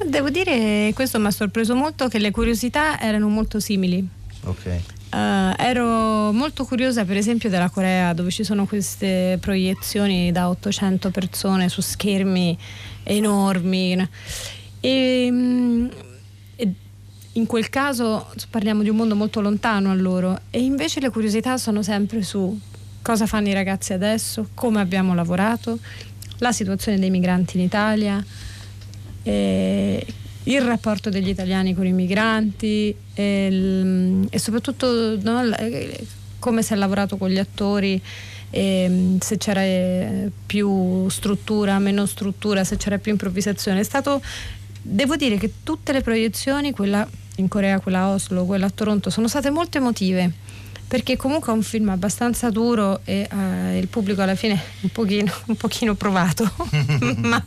Devo 0.05 0.29
dire, 0.29 0.92
questo 0.94 1.18
mi 1.18 1.27
ha 1.27 1.31
sorpreso 1.31 1.75
molto, 1.75 2.09
che 2.09 2.18
le 2.18 2.31
curiosità 2.31 3.01
erano 3.01 3.29
molto 3.29 3.61
simili. 3.61 4.07
Ok. 4.44 4.81
Uh, 5.11 5.55
ero 5.57 6.33
molto 6.33 6.64
curiosa 6.64 7.05
per 7.05 7.16
esempio 7.16 7.49
della 7.49 7.70
Corea 7.70 8.12
dove 8.12 8.31
ci 8.31 8.42
sono 8.42 8.66
queste 8.66 9.38
proiezioni 9.40 10.33
da 10.33 10.49
800 10.49 11.11
persone 11.11 11.68
su 11.68 11.81
schermi 11.81 12.59
enormi 13.06 14.08
e, 14.80 15.28
mm, 15.30 15.86
e 16.56 16.74
in 17.32 17.46
quel 17.46 17.68
caso 17.68 18.30
parliamo 18.50 18.82
di 18.82 18.88
un 18.88 18.96
mondo 18.96 19.14
molto 19.14 19.40
lontano 19.40 19.90
a 19.90 19.94
loro 19.94 20.40
e 20.50 20.62
invece 20.62 21.00
le 21.00 21.10
curiosità 21.10 21.56
sono 21.58 21.82
sempre 21.82 22.22
su 22.22 22.58
cosa 23.02 23.26
fanno 23.26 23.48
i 23.48 23.52
ragazzi 23.52 23.92
adesso, 23.92 24.48
come 24.54 24.80
abbiamo 24.80 25.14
lavorato, 25.14 25.78
la 26.38 26.50
situazione 26.50 26.98
dei 26.98 27.10
migranti 27.10 27.56
in 27.56 27.62
Italia. 27.62 28.24
E 29.22 30.06
il 30.42 30.60
rapporto 30.60 31.08
degli 31.08 31.28
italiani 31.28 31.74
con 31.74 31.86
i 31.86 31.92
migranti 31.92 32.94
e, 33.14 33.46
il, 33.46 34.26
e 34.30 34.38
soprattutto 34.38 35.16
no, 35.20 35.42
come 36.38 36.62
si 36.62 36.72
è 36.72 36.76
lavorato 36.76 37.16
con 37.16 37.30
gli 37.30 37.38
attori 37.38 38.00
e 38.56 39.18
se 39.20 39.36
c'era 39.36 39.62
eh, 39.62 40.30
più 40.46 41.06
struttura, 41.10 41.78
meno 41.78 42.06
struttura, 42.06 42.64
se 42.64 42.78
c'era 42.78 42.96
più 42.96 43.12
improvvisazione. 43.12 43.80
È 43.80 43.82
stato, 43.82 44.22
devo 44.80 45.14
dire 45.16 45.36
che 45.36 45.52
tutte 45.62 45.92
le 45.92 46.00
proiezioni, 46.00 46.72
quella 46.72 47.06
in 47.36 47.48
Corea, 47.48 47.80
quella 47.80 48.00
a 48.00 48.08
Oslo, 48.12 48.46
quella 48.46 48.64
a 48.64 48.70
Toronto, 48.70 49.10
sono 49.10 49.28
state 49.28 49.50
molto 49.50 49.76
emotive 49.76 50.32
perché 50.88 51.16
comunque 51.16 51.52
è 51.52 51.54
un 51.54 51.62
film 51.62 51.88
abbastanza 51.88 52.48
duro 52.50 53.00
e 53.04 53.28
uh, 53.30 53.76
il 53.76 53.88
pubblico 53.88 54.22
alla 54.22 54.36
fine 54.36 54.58
un 54.82 54.90
pochino, 54.90 55.32
un 55.46 55.56
pochino 55.56 55.94
provato, 55.94 56.50
ma, 57.18 57.44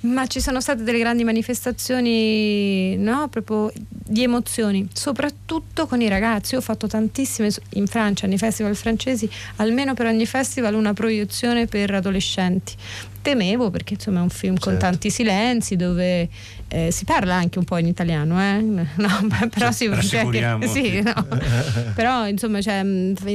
ma, 0.00 0.26
ci 0.26 0.40
sono 0.40 0.60
state 0.60 0.82
delle 0.82 0.98
grandi 0.98 1.22
manifestazioni 1.22 2.96
no? 2.96 3.28
proprio 3.28 3.70
di 4.12 4.22
emozioni, 4.22 4.86
soprattutto 4.92 5.86
con 5.86 6.02
i 6.02 6.08
ragazzi. 6.08 6.52
Io 6.52 6.60
ho 6.60 6.62
fatto 6.62 6.86
tantissime 6.86 7.50
in 7.70 7.86
Francia, 7.86 8.26
nei 8.26 8.36
festival 8.36 8.76
francesi, 8.76 9.28
almeno 9.56 9.94
per 9.94 10.06
ogni 10.06 10.26
festival 10.26 10.74
una 10.74 10.92
proiezione 10.92 11.66
per 11.66 11.94
adolescenti. 11.94 12.74
Temevo 13.22 13.70
perché 13.70 13.94
insomma 13.94 14.18
è 14.18 14.22
un 14.22 14.28
film 14.28 14.56
certo. 14.56 14.68
con 14.68 14.78
tanti 14.78 15.08
silenzi 15.08 15.76
dove 15.76 16.28
eh, 16.68 16.90
si 16.90 17.04
parla 17.04 17.36
anche 17.36 17.58
un 17.58 17.64
po' 17.64 17.78
in 17.78 17.86
italiano, 17.86 18.38
eh? 18.40 18.60
no, 18.60 19.48
però 19.48 19.72
si, 19.72 19.88
cioè, 20.02 20.26
sì, 20.66 21.00
no. 21.00 21.26
però 21.94 22.28
insomma 22.28 22.60
cioè, 22.60 22.84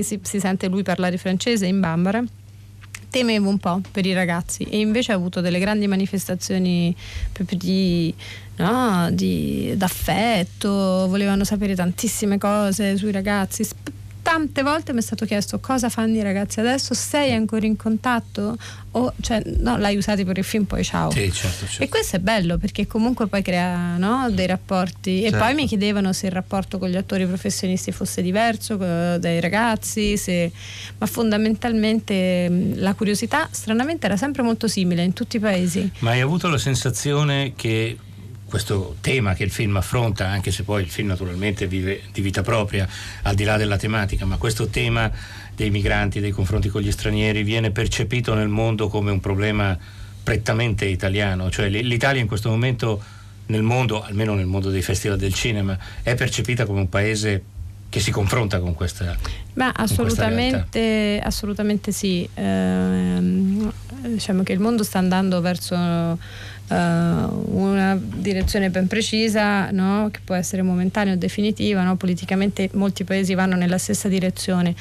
si, 0.01 0.19
si, 0.21 0.39
sente 0.39 0.67
lui 0.67 0.83
parlare 0.83 1.17
francese 1.17 1.65
in 1.65 1.79
Bambara. 1.79 2.23
Temevo 3.09 3.49
un 3.49 3.57
po' 3.57 3.81
per 3.91 4.05
i 4.05 4.13
ragazzi 4.13 4.63
e 4.63 4.79
invece 4.79 5.11
ha 5.11 5.15
avuto 5.15 5.41
delle 5.41 5.59
grandi 5.59 5.87
manifestazioni 5.87 6.95
proprio 7.31 7.57
di, 7.57 8.13
no, 8.57 9.09
di, 9.11 9.73
d'affetto, 9.75 11.07
volevano 11.07 11.43
sapere 11.43 11.75
tantissime 11.75 12.37
cose 12.37 12.97
sui 12.97 13.11
ragazzi 13.11 13.67
tante 14.27 14.61
volte 14.61 14.91
mi 14.91 14.99
è 14.99 15.01
stato 15.01 15.25
chiesto 15.25 15.57
cosa 15.59 15.87
fanno 15.87 16.17
i 16.17 16.21
ragazzi 16.21 16.59
adesso, 16.59 16.93
sei 16.93 17.31
ancora 17.31 17.65
in 17.65 17.77
contatto? 17.77 18.57
O 18.91 19.13
cioè, 19.21 19.41
no, 19.59 19.77
l'hai 19.77 19.95
usato 19.95 20.25
per 20.25 20.37
il 20.37 20.43
film, 20.43 20.65
poi 20.65 20.83
ciao. 20.83 21.11
Sì, 21.11 21.31
certo, 21.31 21.65
certo. 21.65 21.81
E 21.83 21.87
questo 21.87 22.17
è 22.17 22.19
bello 22.19 22.57
perché 22.57 22.87
comunque 22.87 23.27
poi 23.27 23.41
crea 23.41 23.95
no, 23.95 24.29
dei 24.29 24.45
rapporti. 24.45 25.21
Certo. 25.21 25.35
E 25.37 25.39
poi 25.39 25.53
mi 25.53 25.65
chiedevano 25.65 26.11
se 26.11 26.25
il 26.25 26.33
rapporto 26.33 26.77
con 26.77 26.89
gli 26.89 26.97
attori 26.97 27.25
professionisti 27.25 27.93
fosse 27.93 28.21
diverso 28.21 28.75
dai 28.75 29.39
ragazzi, 29.39 30.17
se... 30.17 30.51
ma 30.97 31.05
fondamentalmente 31.05 32.73
la 32.75 32.95
curiosità 32.95 33.47
stranamente 33.49 34.07
era 34.07 34.17
sempre 34.17 34.41
molto 34.41 34.67
simile 34.67 35.03
in 35.03 35.13
tutti 35.13 35.37
i 35.37 35.39
paesi. 35.39 35.89
Ma 35.99 36.11
hai 36.11 36.19
avuto 36.19 36.49
la 36.49 36.57
sensazione 36.57 37.53
che 37.55 37.97
questo 38.47 38.95
tema 39.01 39.33
che 39.33 39.43
il 39.43 39.51
film 39.51 39.75
affronta, 39.75 40.27
anche 40.27 40.51
se 40.51 40.63
poi 40.63 40.81
il 40.81 40.89
film 40.89 41.09
naturalmente 41.09 41.67
vive 41.67 42.03
di 42.11 42.21
vita 42.21 42.41
propria, 42.41 42.87
al 43.23 43.35
di 43.35 43.43
là 43.43 43.57
della 43.57 43.77
tematica, 43.77 44.25
ma 44.25 44.37
questo 44.37 44.67
tema 44.67 45.11
dei 45.53 45.69
migranti, 45.69 46.19
dei 46.19 46.31
confronti 46.31 46.69
con 46.69 46.81
gli 46.81 46.91
stranieri, 46.91 47.43
viene 47.43 47.71
percepito 47.71 48.33
nel 48.33 48.47
mondo 48.47 48.87
come 48.87 49.11
un 49.11 49.19
problema 49.19 49.77
prettamente 50.23 50.85
italiano, 50.85 51.49
cioè 51.49 51.69
l'Italia 51.69 52.21
in 52.21 52.27
questo 52.27 52.49
momento 52.49 53.01
nel 53.47 53.63
mondo, 53.63 54.03
almeno 54.03 54.33
nel 54.33 54.45
mondo 54.45 54.69
dei 54.69 54.81
festival 54.81 55.17
del 55.17 55.33
cinema, 55.33 55.77
è 56.03 56.15
percepita 56.15 56.65
come 56.65 56.81
un 56.81 56.89
paese 56.89 57.43
che 57.89 57.99
si 58.01 58.11
confronta 58.11 58.59
con 58.59 58.73
questa 58.73 59.15
Ma 59.53 59.71
assolutamente, 59.71 61.21
assolutamente 61.23 61.91
sì. 61.91 62.27
Eh, 62.33 63.19
diciamo 64.01 64.43
che 64.43 64.51
il 64.51 64.59
mondo 64.59 64.83
sta 64.83 64.99
andando 64.99 65.39
verso 65.39 66.19
uh, 66.69 66.73
una 66.73 67.97
direzione 67.99 68.69
ben 68.69 68.87
precisa 68.87 69.69
no? 69.71 70.09
che 70.11 70.19
può 70.23 70.35
essere 70.35 70.61
momentanea 70.61 71.13
o 71.13 71.17
definitiva, 71.17 71.83
no? 71.83 71.95
politicamente 71.95 72.69
molti 72.73 73.03
paesi 73.03 73.33
vanno 73.33 73.55
nella 73.55 73.77
stessa 73.77 74.07
direzione. 74.07 74.75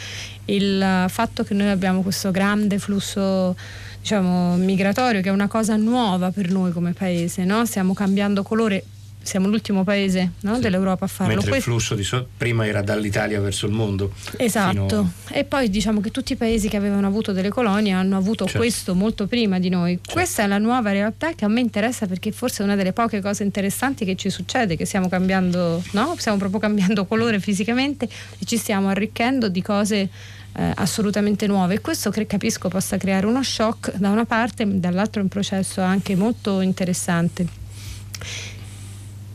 Il 0.46 1.07
fatto 1.09 1.44
che 1.44 1.55
noi 1.55 1.68
abbiamo 1.68 2.03
questo 2.03 2.31
grande 2.31 2.79
flusso 2.79 3.57
diciamo, 4.01 4.57
migratorio 4.57 5.20
che 5.20 5.29
è 5.29 5.33
una 5.33 5.49
cosa 5.49 5.77
nuova 5.77 6.31
per 6.31 6.51
noi 6.51 6.72
come 6.72 6.92
paese, 6.92 7.44
no? 7.44 7.64
stiamo 7.64 7.92
cambiando 7.94 8.42
colore 8.42 8.85
siamo 9.26 9.48
l'ultimo 9.48 9.84
paese 9.84 10.32
no, 10.40 10.54
sì. 10.54 10.60
dell'Europa 10.60 11.04
a 11.04 11.08
farlo. 11.08 11.34
Mentre 11.34 11.50
Questo... 11.50 11.70
il 11.70 11.80
flusso 11.80 12.02
so- 12.02 12.28
prima 12.36 12.66
era 12.66 12.80
dall'Italia 12.80 13.40
verso 13.40 13.66
il 13.66 13.72
mondo. 13.72 14.12
Esatto. 14.36 15.10
A... 15.24 15.36
E 15.36 15.44
poi 15.44 15.68
diciamo 15.68 16.00
che 16.00 16.10
tutti 16.10 16.32
i 16.32 16.36
paesi 16.36 16.68
che 16.68 16.76
avevano 16.76 17.06
avuto 17.06 17.32
delle 17.32 17.48
colonie 17.48 17.92
hanno 17.92 18.16
avuto 18.16 18.44
certo. 18.44 18.58
questo 18.58 18.94
molto 18.94 19.26
prima 19.26 19.58
di 19.58 19.68
noi. 19.68 19.96
Certo. 19.96 20.12
Questa 20.12 20.44
è 20.44 20.46
la 20.46 20.58
nuova 20.58 20.92
realtà 20.92 21.34
che 21.34 21.44
a 21.44 21.48
me 21.48 21.60
interessa 21.60 22.06
perché 22.06 22.30
forse 22.30 22.62
è 22.62 22.64
una 22.64 22.76
delle 22.76 22.92
poche 22.92 23.20
cose 23.20 23.42
interessanti 23.42 24.04
che 24.04 24.14
ci 24.14 24.30
succede, 24.30 24.76
che 24.76 24.84
stiamo 24.84 25.08
cambiando, 25.08 25.82
no? 25.92 26.14
Stiamo 26.16 26.38
proprio 26.38 26.60
cambiando 26.60 27.04
colore 27.06 27.40
fisicamente 27.40 28.04
e 28.04 28.44
ci 28.44 28.56
stiamo 28.56 28.88
arricchendo 28.88 29.48
di 29.48 29.62
cose 29.62 30.08
eh, 30.52 30.72
assolutamente 30.76 31.46
nuove 31.46 31.74
e 31.74 31.80
questo 31.80 32.10
cre- 32.10 32.26
capisco 32.26 32.68
possa 32.68 32.96
creare 32.96 33.26
uno 33.26 33.42
shock 33.42 33.96
da 33.96 34.10
una 34.10 34.24
parte, 34.24 34.64
dall'altro 34.66 35.20
è 35.20 35.22
un 35.24 35.28
processo 35.28 35.80
anche 35.80 36.14
molto 36.14 36.60
interessante 36.60 37.64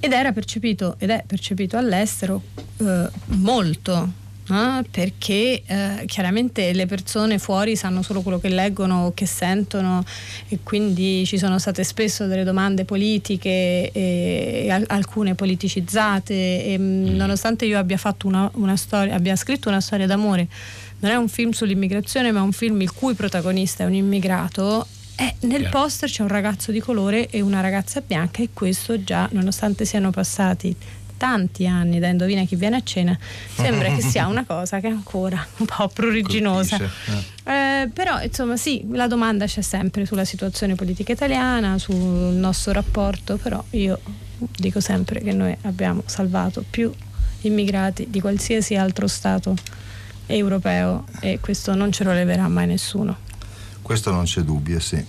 ed 0.02 0.12
era 0.14 0.32
percepito 0.32 0.96
ed 0.98 1.12
è 1.12 1.24
percepito 1.26 1.78
all'estero 1.78 2.42
eh, 2.78 3.08
molto 3.28 4.20
eh, 4.50 4.84
perché 4.90 5.62
eh, 5.64 6.04
chiaramente 6.08 6.74
le 6.74 6.88
persone 6.88 7.38
fuori 7.38 7.76
sanno 7.76 8.02
solo 8.02 8.22
quello 8.22 8.40
che 8.40 8.50
leggono 8.50 9.06
o 9.06 9.14
che 9.14 9.28
sentono 9.28 10.04
e 10.50 10.58
quindi 10.64 11.24
ci 11.28 11.38
sono 11.38 11.60
state 11.60 11.84
spesso 11.84 12.26
delle 12.26 12.44
domande 12.44 12.84
politiche 12.84 13.92
e, 13.92 14.66
e 14.66 14.84
alcune 14.88 15.36
politicizzate 15.36 16.66
e 16.66 16.78
mm. 16.80 17.16
nonostante 17.16 17.66
io 17.66 17.78
abbia 17.78 17.98
fatto 17.98 18.26
una, 18.26 18.50
una 18.56 18.76
storia 18.76 19.14
abbia 19.14 19.36
scritto 19.36 19.70
una 19.70 19.82
storia 19.82 20.08
d'amore 20.08 20.48
non 21.02 21.12
è 21.12 21.16
un 21.16 21.30
film 21.30 21.52
sull'immigrazione 21.52 22.32
ma 22.32 22.40
è 22.40 22.44
un 22.44 22.54
film 22.54 22.82
il 22.82 22.92
cui 22.92 23.14
protagonista 23.14 23.84
è 23.84 23.86
un 23.86 23.94
immigrato 23.94 24.88
Eh, 25.22 25.36
nel 25.42 25.70
poster 25.70 26.10
c'è 26.10 26.24
un 26.24 26.30
ragazzo 26.30 26.72
di 26.72 26.80
colore 26.80 27.30
e 27.30 27.42
una 27.42 27.62
ragazza 27.62 28.02
bianca 28.02 28.42
e 28.42 28.50
questo 28.52 29.04
già, 29.04 29.30
nonostante 29.34 29.86
siano 29.86 30.10
passati 30.10 30.76
tanti 31.16 31.68
anni 31.68 32.00
da 32.00 32.08
Indovina 32.08 32.44
chi 32.46 32.56
viene 32.56 32.78
a 32.78 32.82
cena, 32.82 33.16
sembra 33.54 33.94
che 33.94 34.02
sia 34.02 34.26
una 34.26 34.44
cosa 34.44 34.80
che 34.80 34.88
è 34.88 34.90
ancora 34.90 35.46
un 35.58 35.68
po' 35.68 35.88
pruriginosa. 35.90 36.80
Eh, 37.44 37.88
però 37.94 38.20
insomma 38.20 38.58
sì, 38.58 38.84
la 38.90 39.06
domanda 39.06 39.46
c'è 39.46 39.62
sempre 39.62 40.08
sulla 40.08 40.26
situazione 40.26 40.74
politica 40.74 41.12
italiana, 41.12 41.78
sul 41.78 41.96
nostro 41.96 42.72
rapporto, 42.72 43.38
però 43.38 43.64
io 43.72 44.00
dico 44.58 44.80
sempre 44.80 45.22
che 45.22 45.34
noi 45.34 45.56
abbiamo 45.62 46.02
salvato 46.08 46.66
più 46.68 46.92
immigrati 47.42 48.08
di 48.10 48.20
qualsiasi 48.20 48.76
altro 48.76 49.06
Stato 49.06 49.54
europeo 50.26 51.06
e 51.20 51.40
questo 51.40 51.76
non 51.76 51.92
ce 51.92 52.04
lo 52.06 52.12
leverà 52.12 52.48
mai 52.48 52.66
nessuno. 52.66 53.30
Questo 53.92 54.12
non 54.12 54.24
c'è 54.24 54.40
dubbio, 54.40 54.80
sì. 54.80 55.06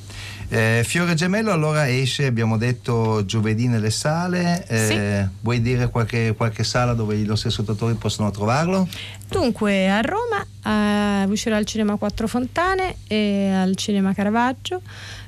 Eh, 0.54 0.82
Fiore 0.84 1.14
Gemello 1.14 1.50
allora 1.50 1.88
esce, 1.88 2.26
abbiamo 2.26 2.58
detto 2.58 3.24
giovedì 3.24 3.68
nelle 3.68 3.88
sale, 3.88 4.62
eh, 4.68 4.86
sì. 4.86 5.30
vuoi 5.40 5.62
dire 5.62 5.88
qualche, 5.88 6.34
qualche, 6.36 6.62
sala 6.62 6.92
dove 6.92 7.16
i 7.16 7.24
nostri 7.24 7.48
ascoltatori 7.48 7.94
possono 7.94 8.30
trovarlo? 8.30 8.86
Dunque 9.30 9.88
a 9.88 10.02
Roma 10.02 10.44
eh, 10.62 11.24
uscirà 11.26 11.56
al 11.56 11.64
Cinema 11.64 11.96
Quattro 11.96 12.28
Fontane 12.28 12.96
e 13.06 13.50
al 13.50 13.74
Cinema 13.76 14.12
Caravaggio. 14.12 14.82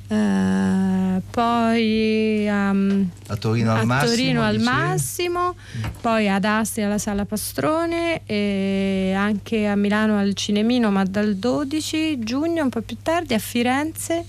Uh, 0.07 1.19
poi 1.31 2.45
um, 2.47 3.09
a 3.25 3.35
Torino 3.37 3.71
al 3.73 3.79
a 3.79 3.85
massimo, 3.85 4.11
Torino 4.11 4.43
al 4.43 4.59
massimo 4.59 5.55
poi 5.99 6.29
ad 6.29 6.45
Asti 6.45 6.81
alla 6.81 6.99
Sala 6.99 7.25
Pastrone 7.25 8.21
e 8.27 9.13
anche 9.17 9.65
a 9.65 9.75
Milano 9.75 10.19
al 10.19 10.35
Cinemino 10.35 10.91
ma 10.91 11.03
dal 11.05 11.37
12 11.37 12.19
giugno 12.19 12.61
un 12.61 12.69
po' 12.69 12.81
più 12.81 12.97
tardi 13.01 13.33
a 13.33 13.39
Firenze 13.39 14.23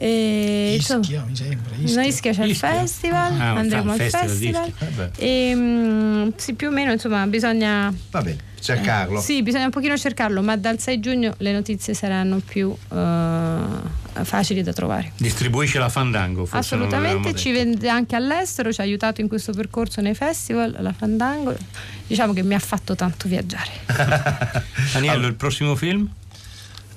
e, 0.00 0.76
Ischia, 0.78 1.24
mi 1.26 1.34
sembra. 1.34 1.74
Ischia. 1.74 2.04
Ischia 2.04 2.32
c'è 2.32 2.44
Ischia. 2.44 2.70
il 2.70 2.78
festival, 2.78 3.40
ah, 3.40 3.54
andremo 3.54 3.90
al 3.90 3.98
festival. 3.98 4.70
festival. 4.70 5.10
E, 5.16 5.52
um, 5.56 6.32
sì, 6.36 6.54
più 6.54 6.68
o 6.68 6.70
meno, 6.70 6.92
insomma, 6.92 7.26
bisogna. 7.26 7.92
Va 8.12 8.22
bene, 8.22 8.38
cercarlo. 8.60 9.18
Eh, 9.18 9.22
sì, 9.22 9.42
bisogna 9.42 9.64
un 9.64 9.72
pochino 9.72 9.96
cercarlo, 9.98 10.40
ma 10.40 10.56
dal 10.56 10.78
6 10.78 11.00
giugno 11.00 11.34
le 11.38 11.50
notizie 11.50 11.94
saranno 11.94 12.38
più 12.38 12.68
uh, 12.68 12.96
facili 14.22 14.62
da 14.62 14.72
trovare. 14.72 15.10
Distribuisce 15.16 15.80
la 15.80 15.88
Fandango, 15.88 16.46
forse 16.46 16.76
Assolutamente, 16.76 17.34
ci 17.34 17.50
vende 17.50 17.88
anche 17.88 18.14
all'estero, 18.14 18.72
ci 18.72 18.80
ha 18.80 18.84
aiutato 18.84 19.20
in 19.20 19.26
questo 19.26 19.52
percorso 19.52 20.00
nei 20.00 20.14
festival, 20.14 20.76
la 20.78 20.92
Fandango. 20.92 21.56
Diciamo 22.06 22.32
che 22.32 22.44
mi 22.44 22.54
ha 22.54 22.60
fatto 22.60 22.94
tanto 22.94 23.26
viaggiare. 23.26 23.70
Aniello, 24.94 25.26
il 25.26 25.34
prossimo 25.34 25.74
film? 25.74 26.08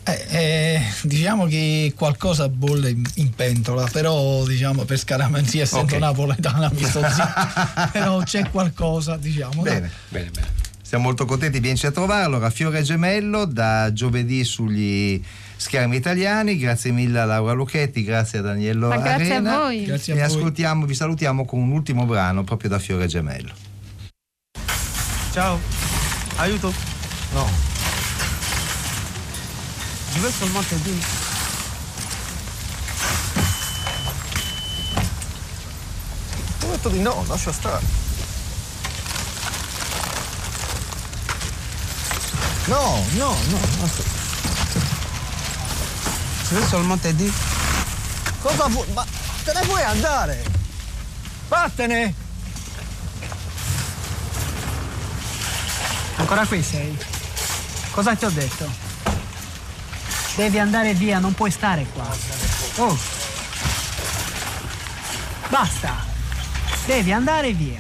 Eh, 0.04 0.26
eh, 0.30 0.82
diciamo 1.04 1.46
che 1.46 1.94
qualcosa 1.96 2.50
bolle 2.50 2.90
in, 2.90 3.04
in 3.16 3.34
pentola, 3.36 3.88
però 3.92 4.44
diciamo 4.46 4.84
per 4.84 4.98
scaramanzia 4.98 5.62
essendo 5.64 5.96
okay. 5.96 6.00
napoletana 6.00 6.72
mi 6.74 6.84
sto 6.84 7.02
zitto, 7.08 7.90
però 7.94 8.22
c'è 8.24 8.50
qualcosa, 8.50 9.16
diciamo. 9.18 9.62
Bene, 9.62 9.92
bene, 10.10 10.30
bene. 10.32 10.48
Siamo 10.82 11.06
molto 11.06 11.26
contenti, 11.26 11.60
vienci 11.60 11.86
a 11.86 11.92
trovarlo. 11.92 12.40
Raffiore 12.40 12.82
Gemello 12.82 13.46
da 13.46 13.94
giovedì 13.94 14.44
sugli 14.44 15.22
schermi 15.56 15.96
italiani. 15.96 16.58
Grazie 16.58 16.92
mille 16.92 17.20
a 17.20 17.26
Laura 17.26 17.54
Lucchetti, 17.54 18.04
grazie 18.04 18.40
a 18.40 18.42
Daniello 18.42 18.90
Ma 18.90 18.98
grazie 18.98 19.36
Arena. 19.36 19.54
a 19.54 19.60
voi. 19.60 19.86
Grazie 19.86 20.14
a 20.14 20.16
e 20.18 20.20
voi. 20.20 20.28
ascoltiamo, 20.28 20.86
vi 20.86 20.96
salutiamo 20.96 21.46
con 21.46 21.60
un 21.60 21.72
ultimo 21.72 22.06
brano 22.06 22.44
proprio 22.44 22.72
da 22.72 22.80
Fiore 22.80 23.06
Gemello. 23.06 23.54
Ciao, 25.32 25.60
aiuto. 26.38 26.74
No. 27.34 27.71
Je 30.14 30.30
seulement 30.32 30.62
t'aider. 30.64 30.98
Ho 36.64 36.72
detto 36.72 36.90
di 36.90 37.00
no, 37.00 37.24
lascia 37.28 37.52
stare. 37.52 37.82
No, 42.68 43.04
no, 43.14 43.36
no. 43.50 43.60
Je 46.50 46.56
veux 46.56 46.68
seulement 46.68 46.98
t'aider. 46.98 47.32
Cosa 48.42 48.68
vuoi? 48.68 48.86
Ma 48.94 49.06
te 49.44 49.54
ne 49.54 49.66
vuoi 49.66 49.84
andare? 49.84 50.44
Vattene! 51.48 52.14
Ancora 56.18 56.46
qui 56.46 56.62
sei? 56.62 56.98
Cosa 57.92 58.16
ti 58.16 58.26
ho 58.26 58.30
detto? 58.30 58.81
Devi 60.42 60.58
andare 60.58 60.96
via, 60.96 61.20
non 61.20 61.36
puoi 61.36 61.52
stare 61.52 61.86
qua. 61.94 62.04
Oh. 62.78 62.98
Basta. 65.50 65.94
Devi 66.88 67.12
andare 67.12 67.54
via. 67.54 67.80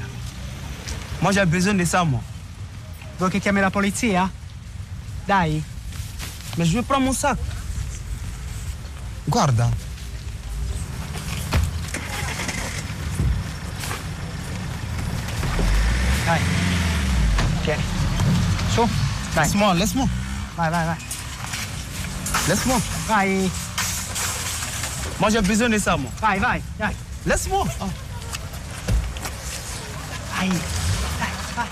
Moi 1.22 1.34
j'ai 1.34 1.48
besoin 1.48 1.76
de 1.76 1.86
ça, 1.86 2.04
moi. 2.04 2.22
Vuoi 3.18 3.32
che 3.32 3.40
chiami 3.40 3.62
la 3.62 3.72
polizia? 3.72 4.30
Dai. 5.26 5.64
Ma 6.56 6.64
je 6.64 6.74
vais 6.74 6.84
prendre 6.84 7.06
mon 7.06 7.14
sac. 7.14 7.40
Guarda. 9.26 9.68
Dai. 16.26 16.42
Tieni. 17.64 17.84
Su. 18.72 18.82
Dai. 18.82 18.90
Laisse-moi, 19.34 19.74
laisse-moi. 19.74 20.08
Vai, 20.56 20.70
vai, 20.70 20.86
vai. 20.86 21.11
Laisse-moi. 22.48 22.80
Vai. 23.08 23.50
Moi, 25.20 25.30
j'ai 25.30 25.42
besoin 25.42 25.70
de 25.70 25.78
ça, 25.78 25.98
moi. 25.98 26.12
Vai, 26.20 26.40
vai, 26.40 26.62
dai. 26.78 26.96
Laisse-moi. 27.26 27.66
Oh. 27.80 27.90
Vai. 30.34 30.50
Dai, 30.50 31.30
vai. 31.56 31.68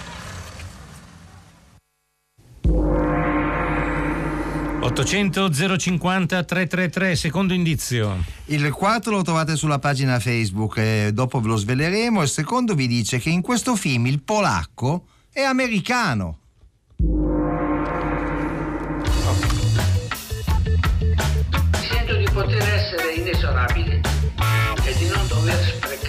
800 4.82 5.50
050 5.52 6.44
333, 6.44 7.16
secondo 7.16 7.54
indizio. 7.54 8.24
Il 8.46 8.72
quarto 8.72 9.12
lo 9.12 9.22
trovate 9.24 9.56
sulla 9.56 9.80
pagina 9.80 10.20
Facebook, 10.20 10.78
eh, 10.78 11.12
dopo 11.14 11.40
ve 11.42 11.48
lo 11.48 11.56
sveleremo. 11.56 12.22
Il 12.22 12.30
secondo 12.30 12.76
vi 12.76 12.88
dice 12.88 13.20
che 13.20 13.30
in 13.30 13.42
questo 13.42 13.76
film 13.76 14.08
il 14.08 14.22
polacco 14.22 15.06
è 15.32 15.42
americano. 15.42 16.39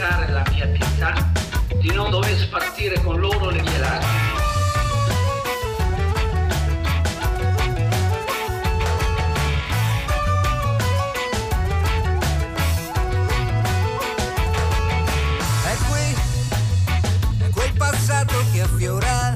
Sprecare 0.01 0.33
la 0.33 0.43
mia 0.51 0.67
pietà, 0.67 1.31
di 1.79 1.93
non 1.93 2.09
dover 2.11 2.35
spartire 2.39 2.99
con 3.03 3.21
loro 3.21 3.51
le 3.51 3.61
mie 3.61 3.79
lacrime. 3.79 4.39
È 15.65 15.77
qui, 15.91 16.17
è 17.45 17.51
quel 17.51 17.73
passato 17.77 18.43
che 18.53 18.63
affiora 18.63 19.35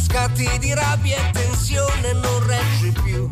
scatti 0.00 0.58
di 0.58 0.74
rabbia 0.74 1.16
e 1.16 1.30
tensione 1.30 2.12
non 2.12 2.46
regge 2.46 2.92
più 3.02 3.27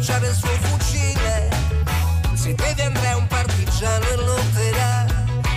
ad 0.00 0.24
abbracciare 0.24 0.28
il 0.28 0.34
suo 0.34 0.48
fucile. 0.48 1.48
Se 2.32 2.54
vede 2.54 2.82
Andrea 2.84 3.16
un 3.16 3.26
partigiano 3.26 4.04
e 4.06 4.16
lotterà, 4.16 5.06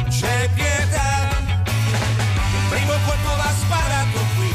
c'è 0.09 0.49
pietà. 0.53 1.29
Il 1.65 2.69
primo 2.69 2.93
colpo 3.05 3.35
va 3.37 3.51
sparato 3.57 4.19
qui, 4.35 4.53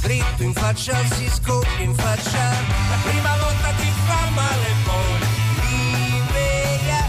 dritto 0.00 0.42
in 0.42 0.52
faccia 0.54 0.96
si 1.12 1.28
scoppia 1.28 1.84
in 1.84 1.94
faccia. 1.94 2.50
La 2.90 2.98
prima 3.02 3.36
volta 3.36 3.68
ti 3.76 3.92
fa 4.06 4.30
male 4.30 4.70
poi 4.84 5.18
libera. 5.68 7.04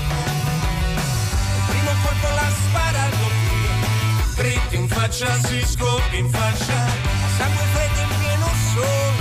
Il 1.56 1.64
primo 1.68 1.92
colpo 2.04 2.28
l'ha 2.36 2.52
sparato 2.68 3.26
qui, 3.48 4.44
dritto 4.44 4.76
in 4.76 4.88
faccia 4.90 5.40
si 5.48 5.64
scoppia 5.66 6.20
in 6.20 6.30
faccia. 6.30 6.86
Sangue 7.38 7.66
freddo 7.74 8.02
in 8.02 8.20
pieno 8.20 8.48
sole. 8.74 9.15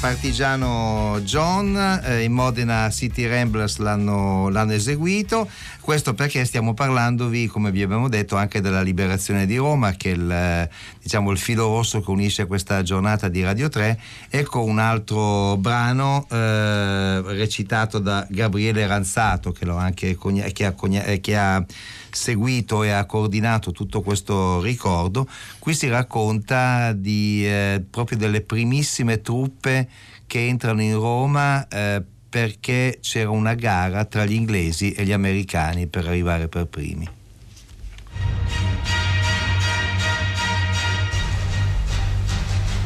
Partigiano 0.00 1.20
John 1.22 1.76
eh, 2.04 2.22
in 2.22 2.32
Modena 2.32 2.90
City 2.90 3.26
Ramblers 3.26 3.78
l'hanno, 3.78 4.48
l'hanno 4.48 4.72
eseguito, 4.72 5.48
questo 5.88 6.12
perché 6.12 6.44
stiamo 6.44 6.74
parlandovi, 6.74 7.46
come 7.46 7.70
vi 7.70 7.80
abbiamo 7.80 8.10
detto, 8.10 8.36
anche 8.36 8.60
della 8.60 8.82
liberazione 8.82 9.46
di 9.46 9.56
Roma, 9.56 9.92
che 9.92 10.10
è 10.10 10.14
il, 10.14 10.68
diciamo, 11.00 11.30
il 11.30 11.38
filo 11.38 11.68
rosso 11.68 12.02
che 12.02 12.10
unisce 12.10 12.46
questa 12.46 12.82
giornata 12.82 13.28
di 13.28 13.42
Radio 13.42 13.70
3. 13.70 13.98
Ecco 14.28 14.64
un 14.64 14.80
altro 14.80 15.56
brano 15.56 16.26
eh, 16.30 17.22
recitato 17.22 18.00
da 18.00 18.26
Gabriele 18.28 18.86
Ranzato, 18.86 19.50
che, 19.52 19.66
anche 19.66 20.18
che 20.52 20.66
ha, 20.66 20.74
eh, 21.06 21.20
che 21.22 21.38
ha 21.38 21.64
seguito 22.10 22.82
e 22.82 22.90
ha 22.90 23.06
coordinato 23.06 23.72
tutto 23.72 24.02
questo 24.02 24.60
ricordo. 24.60 25.26
Qui 25.58 25.72
si 25.72 25.88
racconta 25.88 26.92
di, 26.92 27.46
eh, 27.46 27.82
proprio 27.88 28.18
delle 28.18 28.42
primissime 28.42 29.22
truppe 29.22 29.88
che 30.26 30.48
entrano 30.48 30.82
in 30.82 30.96
Roma 30.96 31.66
eh, 31.66 32.04
perché 32.28 32.98
c'era 33.00 33.30
una 33.30 33.54
gara 33.54 34.04
tra 34.04 34.24
gli 34.24 34.34
inglesi 34.34 34.92
e 34.92 35.04
gli 35.04 35.12
americani 35.12 35.86
per 35.86 36.06
arrivare 36.06 36.48
per 36.48 36.66
primi. 36.66 37.08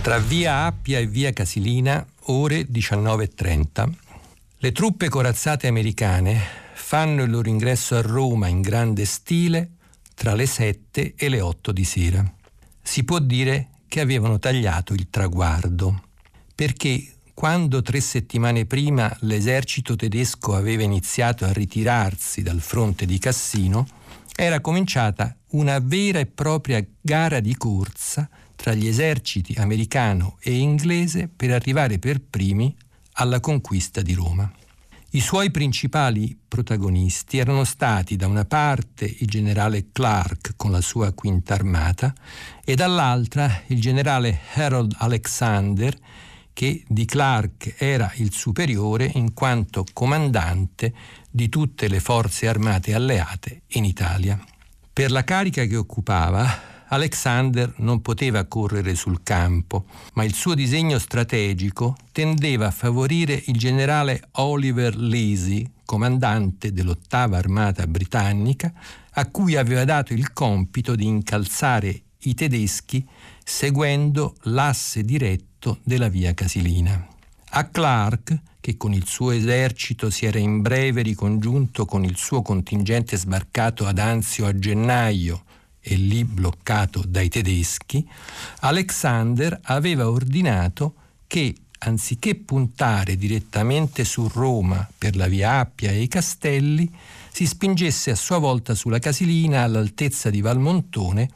Tra 0.02 0.18
via 0.18 0.64
Appia 0.64 0.98
e 0.98 1.07
via 1.07 1.33
Casilina, 1.33 2.05
ore 2.26 2.62
19.30. 2.62 3.92
Le 4.59 4.72
truppe 4.72 5.09
corazzate 5.09 5.68
americane 5.68 6.40
fanno 6.74 7.22
il 7.22 7.31
loro 7.31 7.48
ingresso 7.48 7.96
a 7.96 8.00
Roma 8.00 8.48
in 8.48 8.61
grande 8.61 9.05
stile 9.05 9.70
tra 10.14 10.35
le 10.35 10.46
7 10.46 11.14
e 11.16 11.28
le 11.28 11.40
8 11.40 11.72
di 11.72 11.85
sera. 11.85 12.35
Si 12.83 13.05
può 13.05 13.18
dire 13.18 13.68
che 13.87 14.00
avevano 14.00 14.38
tagliato 14.38 14.92
il 14.92 15.09
traguardo, 15.09 16.02
perché 16.55 17.12
quando 17.35 17.83
tre 17.83 18.01
settimane 18.01 18.66
prima 18.66 19.14
l'esercito 19.21 19.97
tedesco 19.97 20.55
aveva 20.55 20.83
iniziato 20.83 21.45
a 21.45 21.53
ritirarsi 21.53 22.42
dal 22.42 22.61
fronte 22.61 23.07
di 23.07 23.18
Cassino, 23.18 23.87
era 24.35 24.61
cominciata 24.61 25.37
una 25.51 25.79
vera 25.79 26.18
e 26.18 26.27
propria 26.27 26.85
gara 27.01 27.40
di 27.40 27.57
corsa 27.57 28.29
tra 28.55 28.75
gli 28.75 28.87
eserciti 28.87 29.55
americano 29.59 30.37
e 30.40 30.53
inglese 30.57 31.29
per 31.29 31.51
arrivare 31.51 31.99
per 31.99 32.21
primi 32.21 32.75
alla 33.14 33.40
conquista 33.40 34.03
di 34.03 34.14
Roma. 34.14 34.51
I 35.14 35.21
suoi 35.21 35.51
principali 35.51 36.38
protagonisti 36.49 37.37
erano 37.37 37.64
stati 37.64 38.16
da 38.16 38.27
una 38.27 38.47
parte 38.47 39.05
il 39.05 39.27
generale 39.27 39.88
Clark 39.92 40.55
con 40.57 40.71
la 40.71 40.81
sua 40.81 41.12
quinta 41.12 41.53
armata 41.53 42.14
e 42.64 42.75
dall'altra 42.75 43.62
il 43.66 43.79
generale 43.79 44.40
Harold 44.55 44.95
Alexander 44.97 45.95
che 46.53 46.85
di 46.87 47.05
Clark 47.05 47.75
era 47.79 48.12
il 48.17 48.33
superiore 48.33 49.11
in 49.15 49.33
quanto 49.33 49.85
comandante 49.93 50.93
di 51.31 51.49
tutte 51.49 51.88
le 51.88 52.01
forze 52.01 52.49
armate 52.49 52.95
alleate 52.95 53.62
in 53.69 53.85
Italia. 53.85 54.38
Per 54.93 55.11
la 55.11 55.25
carica 55.25 55.65
che 55.65 55.77
occupava, 55.77 56.71
Alexander 56.88 57.73
non 57.79 58.03
poteva 58.03 58.45
correre 58.45 58.95
sul 58.95 59.23
campo, 59.23 59.87
ma 60.12 60.25
il 60.25 60.35
suo 60.35 60.55
disegno 60.55 60.99
strategico 60.99 61.97
tendeva 62.12 62.67
a 62.67 62.71
favorire 62.71 63.43
il 63.47 63.57
generale 63.57 64.29
Oliver 64.33 64.95
Leasy, 64.95 65.67
comandante 65.87 66.71
dell'ottava 66.71 67.38
armata 67.38 67.87
britannica, 67.87 68.71
a 69.12 69.27
cui 69.31 69.57
aveva 69.57 69.85
dato 69.87 70.12
il 70.12 70.35
compito 70.35 70.95
di 70.95 71.07
incalzare 71.07 72.03
i 72.25 72.35
tedeschi 72.35 73.07
seguendo 73.43 74.37
l'asse 74.43 75.03
diretto 75.03 75.52
della 75.83 76.09
via 76.09 76.35
Casilina. 76.35 77.07
A 77.55 77.64
Clark, 77.64 78.37
che 78.61 78.77
con 78.77 78.92
il 78.94 79.07
suo 79.07 79.31
esercito 79.31 80.09
si 80.11 80.25
era 80.25 80.38
in 80.38 80.62
breve 80.62 81.03
ricongiunto 81.03 81.85
con 81.85 82.05
il 82.05 82.16
suo 82.16 82.42
contingente 82.42 83.16
sbarcato 83.16 83.87
ad 83.87 83.98
Anzio 83.98 84.46
a 84.46 84.59
gennaio 84.59 85.44
e 85.81 85.96
lì 85.96 86.25
bloccato 86.25 87.03
dai 87.07 87.29
tedeschi, 87.29 88.09
Alexander 88.61 89.59
aveva 89.64 90.09
ordinato 90.09 90.94
che, 91.27 91.55
anziché 91.79 92.37
puntare 92.37 93.16
direttamente 93.16 94.05
su 94.05 94.29
Roma 94.33 94.88
per 94.96 95.16
la 95.16 95.27
via 95.27 95.59
Appia 95.59 95.90
e 95.90 96.03
i 96.03 96.09
castelli, 96.09 96.90
si 97.31 97.46
spingesse 97.46 98.11
a 98.11 98.16
sua 98.16 98.38
volta 98.38 98.75
sulla 98.75 98.98
Casilina 98.98 99.62
all'altezza 99.62 100.31
di 100.31 100.40
Valmontone 100.40 101.29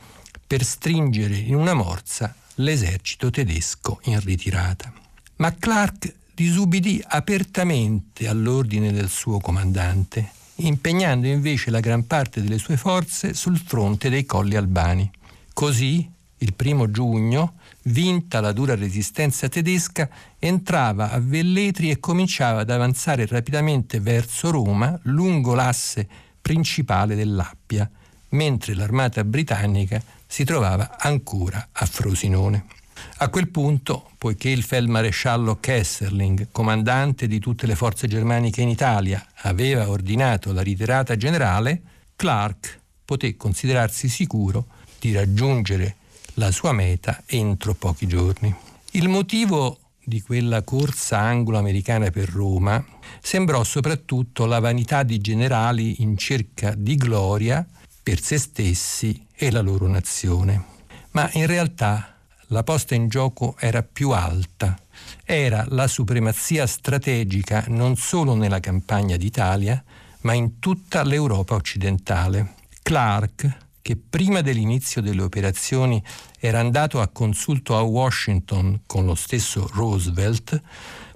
per 0.46 0.64
stringere 0.64 1.36
in 1.36 1.54
una 1.56 1.74
morsa 1.74 2.34
l'esercito 2.56 3.30
tedesco 3.30 4.00
in 4.04 4.20
ritirata. 4.20 4.92
Ma 5.36 5.52
Clark 5.52 6.14
disubbidì 6.34 7.02
apertamente 7.04 8.28
all'ordine 8.28 8.92
del 8.92 9.08
suo 9.08 9.38
comandante, 9.38 10.30
impegnando 10.56 11.26
invece 11.26 11.70
la 11.70 11.80
gran 11.80 12.06
parte 12.06 12.42
delle 12.42 12.58
sue 12.58 12.76
forze 12.76 13.34
sul 13.34 13.58
fronte 13.58 14.10
dei 14.10 14.26
colli 14.26 14.56
albani. 14.56 15.10
Così, 15.52 16.10
il 16.38 16.54
primo 16.54 16.90
giugno, 16.90 17.54
vinta 17.84 18.40
la 18.40 18.52
dura 18.52 18.74
resistenza 18.74 19.48
tedesca, 19.48 20.08
entrava 20.38 21.10
a 21.10 21.18
Velletri 21.18 21.90
e 21.90 21.98
cominciava 21.98 22.60
ad 22.60 22.70
avanzare 22.70 23.26
rapidamente 23.26 24.00
verso 24.00 24.50
Roma 24.50 24.98
lungo 25.04 25.54
l'asse 25.54 26.06
principale 26.42 27.14
dell'Appia, 27.14 27.90
mentre 28.30 28.74
l'armata 28.74 29.24
britannica 29.24 30.02
si 30.26 30.44
trovava 30.44 30.96
ancora 30.98 31.68
a 31.72 31.86
Frosinone. 31.86 32.66
A 33.18 33.28
quel 33.28 33.48
punto, 33.48 34.10
poiché 34.18 34.48
il 34.50 34.62
feldmaresciallo 34.62 35.58
Kesserling, 35.58 36.48
comandante 36.52 37.26
di 37.26 37.38
tutte 37.38 37.66
le 37.66 37.74
forze 37.74 38.06
germaniche 38.06 38.60
in 38.60 38.68
Italia, 38.68 39.24
aveva 39.42 39.88
ordinato 39.88 40.52
la 40.52 40.62
ritirata 40.62 41.16
generale, 41.16 41.80
Clark 42.16 42.80
poté 43.04 43.36
considerarsi 43.36 44.08
sicuro 44.08 44.66
di 44.98 45.12
raggiungere 45.12 45.96
la 46.34 46.50
sua 46.50 46.72
meta 46.72 47.22
entro 47.26 47.74
pochi 47.74 48.06
giorni. 48.06 48.54
Il 48.92 49.08
motivo 49.08 49.78
di 50.02 50.20
quella 50.20 50.62
corsa 50.62 51.18
anglo-americana 51.18 52.10
per 52.10 52.28
Roma 52.28 52.84
sembrò 53.20 53.64
soprattutto 53.64 54.46
la 54.46 54.60
vanità 54.60 55.02
di 55.02 55.18
generali 55.18 56.02
in 56.02 56.16
cerca 56.16 56.74
di 56.76 56.96
gloria 56.96 57.66
per 58.02 58.20
se 58.20 58.38
stessi 58.38 59.25
e 59.36 59.50
la 59.50 59.60
loro 59.60 59.86
nazione. 59.86 60.64
Ma 61.12 61.30
in 61.34 61.46
realtà 61.46 62.16
la 62.48 62.62
posta 62.62 62.94
in 62.94 63.08
gioco 63.08 63.56
era 63.58 63.82
più 63.82 64.10
alta. 64.10 64.78
Era 65.24 65.64
la 65.68 65.86
supremazia 65.86 66.66
strategica 66.66 67.64
non 67.68 67.96
solo 67.96 68.34
nella 68.34 68.60
campagna 68.60 69.16
d'Italia, 69.16 69.82
ma 70.20 70.32
in 70.32 70.58
tutta 70.58 71.04
l'Europa 71.04 71.54
occidentale. 71.54 72.54
Clark, 72.82 73.56
che 73.82 73.96
prima 73.96 74.40
dell'inizio 74.40 75.00
delle 75.00 75.22
operazioni 75.22 76.02
era 76.38 76.58
andato 76.58 77.00
a 77.00 77.08
consulto 77.08 77.76
a 77.76 77.82
Washington 77.82 78.80
con 78.86 79.04
lo 79.04 79.14
stesso 79.14 79.68
Roosevelt, 79.72 80.60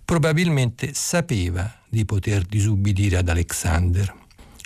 probabilmente 0.05 0.95
sapeva 0.95 1.73
di 1.89 2.05
poter 2.05 2.43
disubbidire 2.43 3.17
ad 3.17 3.29
Alexander. 3.29 4.13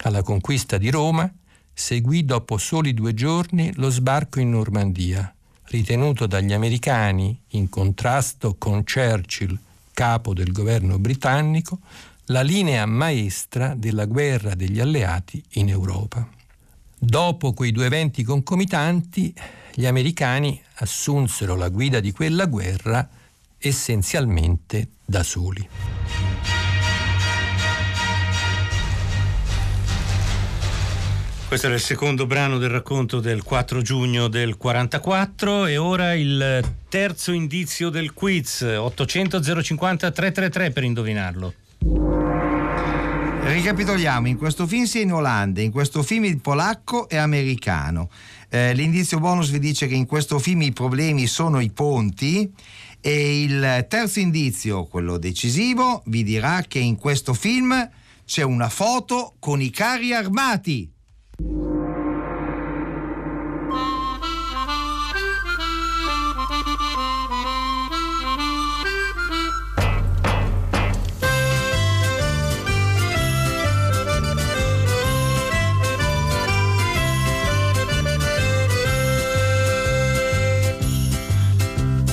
Alla 0.02 0.22
conquista 0.22 0.76
di 0.76 0.90
Roma 0.90 1.30
seguì 1.74 2.24
dopo 2.24 2.56
soli 2.56 2.94
due 2.94 3.12
giorni 3.12 3.72
lo 3.74 3.90
sbarco 3.90 4.40
in 4.40 4.50
Normandia, 4.50 5.34
ritenuto 5.64 6.26
dagli 6.26 6.52
americani, 6.52 7.38
in 7.48 7.68
contrasto 7.68 8.54
con 8.56 8.84
Churchill, 8.84 9.58
capo 9.92 10.32
del 10.32 10.52
governo 10.52 10.98
britannico, 10.98 11.80
la 12.26 12.42
linea 12.42 12.86
maestra 12.86 13.74
della 13.74 14.06
guerra 14.06 14.54
degli 14.54 14.80
alleati 14.80 15.42
in 15.54 15.68
Europa. 15.68 16.26
Dopo 16.96 17.52
quei 17.52 17.72
due 17.72 17.86
eventi 17.86 18.22
concomitanti, 18.22 19.34
gli 19.74 19.84
americani 19.84 20.60
assunsero 20.76 21.56
la 21.56 21.68
guida 21.68 22.00
di 22.00 22.12
quella 22.12 22.46
guerra 22.46 23.06
essenzialmente 23.58 24.88
da 25.04 25.22
soli. 25.22 25.68
Questo 31.46 31.66
era 31.66 31.76
il 31.76 31.82
secondo 31.82 32.26
brano 32.26 32.58
del 32.58 32.70
racconto 32.70 33.20
del 33.20 33.42
4 33.42 33.82
giugno 33.82 34.28
del 34.28 34.56
44 34.56 35.66
e 35.66 35.76
ora 35.76 36.14
il 36.14 36.62
terzo 36.88 37.32
indizio 37.32 37.90
del 37.90 38.12
quiz 38.12 38.62
800 38.62 39.40
050 39.40 40.10
333 40.10 40.70
per 40.70 40.82
indovinarlo. 40.82 41.54
Ricapitoliamo, 43.46 44.26
in 44.26 44.38
questo 44.38 44.66
film 44.66 44.84
si 44.84 45.00
è 45.00 45.02
in 45.02 45.12
Olanda, 45.12 45.60
in 45.60 45.70
questo 45.70 46.02
film 46.02 46.24
il 46.24 46.40
polacco 46.40 47.08
è 47.08 47.16
americano. 47.16 48.08
Eh, 48.48 48.72
l'indizio 48.72 49.20
bonus 49.20 49.50
vi 49.50 49.58
dice 49.58 49.86
che 49.86 49.94
in 49.94 50.06
questo 50.06 50.38
film 50.38 50.62
i 50.62 50.72
problemi 50.72 51.26
sono 51.26 51.60
i 51.60 51.70
ponti 51.70 52.50
e 53.00 53.42
il 53.42 53.86
terzo 53.88 54.18
indizio, 54.18 54.86
quello 54.86 55.18
decisivo, 55.18 56.02
vi 56.06 56.24
dirà 56.24 56.64
che 56.66 56.78
in 56.78 56.96
questo 56.96 57.34
film 57.34 57.90
c'è 58.24 58.42
una 58.42 58.70
foto 58.70 59.34
con 59.38 59.60
i 59.60 59.68
carri 59.68 60.14
armati. 60.14 60.90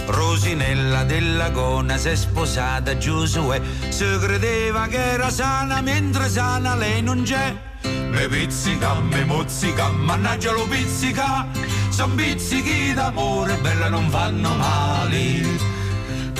Rosinella 0.05 1.03
della 1.03 1.49
Gona 1.51 1.97
si 1.97 2.09
è 2.09 2.15
sposata 2.15 2.91
a 2.91 2.97
Giosuè 2.97 3.61
si 3.89 4.05
credeva 4.19 4.87
che 4.87 5.11
era 5.11 5.29
sana 5.29 5.81
mentre 5.81 6.27
sana 6.27 6.75
lei 6.75 7.03
non 7.03 7.21
c'è 7.21 7.69
me 7.83 8.27
pizzica, 8.27 8.93
me 8.95 9.25
mozzica, 9.25 9.89
mannaggia 9.89 10.51
lo 10.51 10.67
pizzica. 10.67 11.47
Son 11.89 12.15
pizzichi 12.15 12.93
d'amore, 12.93 13.55
bella 13.57 13.89
non 13.89 14.09
fanno 14.09 14.55
male. 14.55 15.79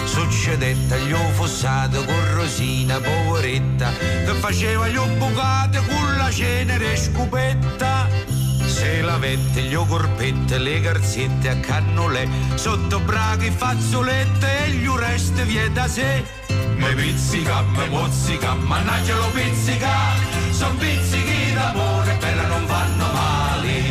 Succedette 0.04 0.96
agli 0.96 1.14
fossato 1.34 2.04
con 2.04 2.34
Rosina 2.34 3.00
poveretta 3.00 3.92
che 3.92 4.34
faceva 4.39 4.88
gli 4.88 5.00
bucate 5.18 5.82
con 5.88 6.18
la 6.18 6.30
cenere 6.30 6.98
scupetta. 6.98 8.08
Se 8.66 9.02
lavette, 9.02 9.62
gli 9.62 9.76
corpette, 9.76 10.58
le 10.58 10.80
garzette 10.80 11.50
a 11.50 11.60
cannole, 11.60 12.28
sotto 12.56 13.00
braghi, 13.00 13.52
fazzolette 13.52 14.66
e 14.66 14.70
gli 14.72 14.86
ureste 14.86 15.44
vie 15.44 15.72
da 15.72 15.88
sé. 15.88 16.41
Me 16.82 16.95
pizzica, 16.95 17.61
me 17.61 17.88
mozzica, 17.89 18.55
mannaggia 18.55 19.15
lo 19.15 19.29
pizzica, 19.29 19.88
son 20.49 20.75
pizzichi 20.77 21.53
d'amore, 21.53 22.17
bella 22.19 22.47
non 22.47 22.65
vanno 22.65 23.05
male. 23.13 23.84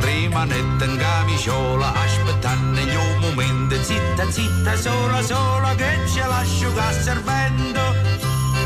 Rimanette 0.00 0.84
in 0.84 0.96
camiciola, 0.98 1.94
aspettando 1.94 2.80
il 2.80 3.16
momento, 3.20 3.82
zitta, 3.82 4.30
zitta, 4.30 4.76
sola, 4.76 5.22
sola, 5.22 5.74
che 5.74 5.98
ce 6.12 6.26
l'asciuga 6.26 6.92
servendo. 6.92 7.80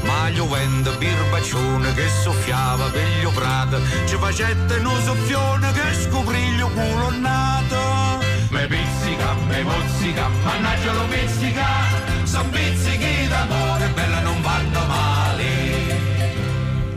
Ma 0.02 0.28
gli 0.30 0.40
vento 0.40 0.92
birbaccione 0.98 1.94
che 1.94 2.08
soffiava 2.08 2.88
per 2.88 3.06
gli 3.06 3.28
prato 3.32 3.78
ci 4.06 4.16
facette 4.16 4.74
un 4.78 5.00
soffione 5.04 5.72
che 5.72 6.02
scoprì 6.02 6.48
il 6.48 6.62
culo 6.62 7.10
nato 7.20 8.22
me 8.50 8.66
pizzica, 8.66 9.34
me 9.48 9.62
mozzica, 9.62 10.28
mannaggia 10.44 10.92
lo 10.92 11.06
pizzica 11.06 12.13
son 12.34 12.50
pizzichi 12.50 13.28
d'amore 13.28 13.88
bella 13.90 14.20
non 14.20 14.42
vanno 14.42 14.86
male 14.86 15.44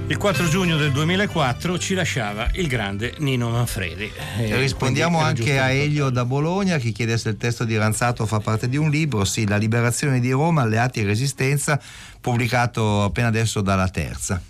Il 0.08 0.18
4 0.18 0.48
giugno 0.50 0.78
del 0.78 0.92
2004 0.92 1.78
ci 1.78 1.94
lasciava 1.94 2.50
il 2.54 2.68
grande 2.68 3.14
Nino 3.20 3.50
Manfredi. 3.52 4.12
E 4.40 4.58
rispondiamo 4.58 5.20
anche 5.20 5.60
a 5.60 5.70
Elio 5.70 6.10
da 6.10 6.26
Bologna 6.26 6.78
che 6.80 6.92
chiede 6.92 7.20
se 7.20 7.30
il 7.30 7.38
testo 7.38 7.66
di 7.66 7.78
Ranzato 7.78 8.26
fa 8.26 8.40
parte 8.40 8.68
di 8.68 8.78
un 8.78 8.90
libro. 8.90 9.26
Sì, 9.26 9.46
La 9.48 9.58
liberazione 9.58 10.20
di 10.20 10.32
Roma, 10.32 10.64
alleati 10.64 11.02
e 11.02 11.04
resistenza, 11.04 11.80
pubblicato 12.20 13.04
appena 13.04 13.28
adesso 13.28 13.62
dalla 13.62 13.90
Terza. 13.90 14.42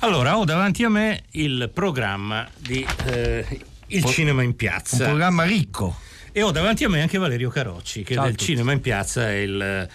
Allora, 0.00 0.36
ho 0.38 0.44
davanti 0.44 0.84
a 0.84 0.90
me 0.90 1.24
il 1.32 1.70
programma 1.74 2.46
di 2.56 2.86
eh, 3.06 3.44
Il 3.88 4.04
Un- 4.04 4.10
Cinema 4.12 4.42
in 4.44 4.54
Piazza. 4.54 5.02
Un 5.02 5.08
programma 5.08 5.42
ricco. 5.42 6.06
E 6.32 6.42
ho 6.42 6.50
davanti 6.50 6.84
a 6.84 6.88
me 6.88 7.00
anche 7.00 7.18
Valerio 7.18 7.50
Carocci, 7.50 8.02
che 8.02 8.14
Ciao 8.14 8.26
del. 8.26 8.36
Cinema 8.36 8.72
in 8.72 8.80
Piazza 8.80 9.28
è 9.28 9.36
il. 9.36 9.88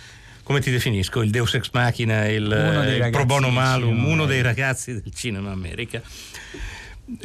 Come 0.43 0.59
ti 0.59 0.71
definisco? 0.71 1.21
Il 1.21 1.29
Deus 1.29 1.53
ex 1.53 1.69
machina, 1.71 2.27
il, 2.27 2.47
dei 2.47 2.99
il 2.99 3.09
pro 3.11 3.25
bono 3.25 3.49
malum, 3.49 4.05
uno 4.05 4.25
dei 4.25 4.41
ragazzi 4.41 4.91
del 4.91 5.13
cinema 5.13 5.51
America. 5.51 6.01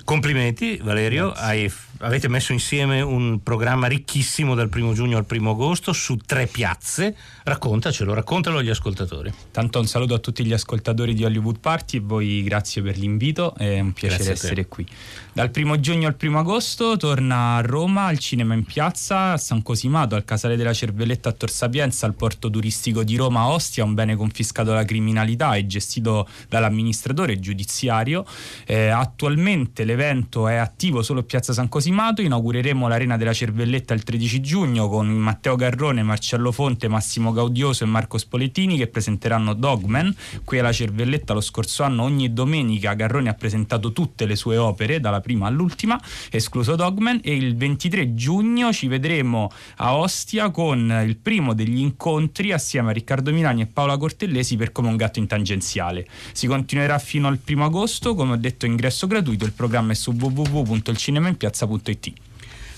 Complimenti 0.05 0.79
Valerio, 0.83 1.33
hai- 1.33 1.73
avete 1.99 2.29
messo 2.29 2.53
insieme 2.53 3.01
un 3.01 3.43
programma 3.43 3.87
ricchissimo 3.87 4.55
dal 4.55 4.69
primo 4.69 4.93
giugno 4.93 5.17
al 5.17 5.25
primo 5.25 5.51
agosto 5.53 5.93
su 5.93 6.17
tre 6.17 6.47
piazze. 6.47 7.17
Raccontacelo, 7.49 8.13
raccontalo 8.13 8.59
agli 8.59 8.69
ascoltatori. 8.69 9.33
Tanto 9.51 9.79
un 9.79 9.87
saluto 9.87 10.13
a 10.13 10.19
tutti 10.19 10.45
gli 10.45 10.53
ascoltatori 10.53 11.15
di 11.15 11.25
Hollywood 11.25 11.61
Party 11.61 11.97
e 11.97 12.01
voi 12.01 12.43
grazie 12.43 12.83
per 12.83 12.99
l'invito, 12.99 13.55
è 13.55 13.81
un 13.81 13.95
piacere 13.95 14.33
essere 14.33 14.67
qui. 14.67 14.87
Dal 15.33 15.51
primo 15.51 15.81
giugno 15.81 16.09
al 16.09 16.15
primo 16.15 16.41
agosto 16.41 16.99
torna 16.99 17.57
a 17.57 17.61
Roma 17.63 18.05
al 18.05 18.19
cinema 18.19 18.53
in 18.53 18.65
piazza 18.65 19.33
a 19.33 19.37
San 19.39 19.63
Cosimato, 19.63 20.15
al 20.15 20.25
Casale 20.25 20.57
della 20.57 20.75
Cervelletta 20.75 21.31
a 21.31 21.33
Tor 21.33 21.49
Sapienza, 21.49 22.05
al 22.05 22.15
porto 22.15 22.51
turistico 22.51 23.03
di 23.03 23.17
Roma 23.17 23.47
Ostia, 23.47 23.83
un 23.83 23.95
bene 23.95 24.15
confiscato 24.15 24.73
alla 24.73 24.85
criminalità 24.85 25.55
e 25.55 25.67
gestito 25.67 26.29
dall'amministratore 26.51 27.41
giudiziario. 27.41 28.27
Eh, 28.67 28.89
attualmente 28.89 29.85
l'evento 29.85 30.49
è 30.49 30.57
attivo 30.57 31.03
solo 31.03 31.21
a 31.21 31.23
Piazza 31.23 31.55
San 31.55 31.71
Cosimato, 31.71 32.21
inaugureremo 32.21 32.89
l'Arena 32.89 33.17
della 33.17 33.33
Cervelletta 33.33 33.95
il 33.95 34.03
13 34.03 34.41
giugno 34.43 34.89
con 34.89 35.07
Matteo 35.09 35.57
Garrone, 35.57 36.03
Marcello 36.03 36.53
Fonte, 36.53 36.89
Massimo 36.89 37.37
Gaudioso 37.39 37.85
e 37.85 37.87
Marco 37.87 38.19
Spoletini 38.19 38.77
che 38.77 38.89
presenteranno 38.89 39.55
Dogman. 39.55 40.13
Qui 40.43 40.59
alla 40.59 40.73
Cervelletta 40.73 41.35
lo 41.35 41.41
scorso 41.41 41.85
anno 41.85 42.03
ogni 42.03 42.33
domenica 42.33 42.95
Garrone 42.95 43.29
ha 43.29 43.35
presentato 43.35 43.93
tutte 43.93 44.27
le 44.27 44.35
sue 44.35 44.57
opere, 44.57 44.99
dalla 44.99 45.21
prima 45.21 45.47
all'ultima, 45.47 46.01
escluso 46.31 46.75
Dogman, 46.75 47.21
e 47.23 47.37
il 47.37 47.57
23 47.57 48.15
giugno 48.15 48.73
ci 48.73 48.89
vedremo 48.89 49.53
a 49.77 49.97
Ostia 49.97 50.51
con 50.51 51.03
il 51.07 51.17
primo 51.17 51.55
degli 51.55 51.79
incontri 51.79 52.53
assieme 52.53 52.91
a 52.91 52.93
Riccardo 52.93 53.33
Milani 53.33 53.63
e 53.63 53.67
Paola 53.67 53.97
Cortellesi 53.97 54.57
per 54.57 54.73
Come 54.73 54.89
un 54.89 54.97
gatto 54.97 55.21
in 55.21 55.29
tangenziale. 55.29 56.09
Si 56.33 56.49
continuerà 56.49 56.99
fino 56.99 57.29
al 57.29 57.39
primo 57.39 57.65
agosto, 57.65 58.17
come 58.17 58.33
ho 58.33 58.37
detto 58.37 58.67
ingresso 58.67 59.07
gratuito, 59.07 59.45
il 59.45 59.53
programma 59.53 59.93
è 59.93 59.95
su 59.95 60.11
www.ilcinemainpiazza.it. 60.11 62.13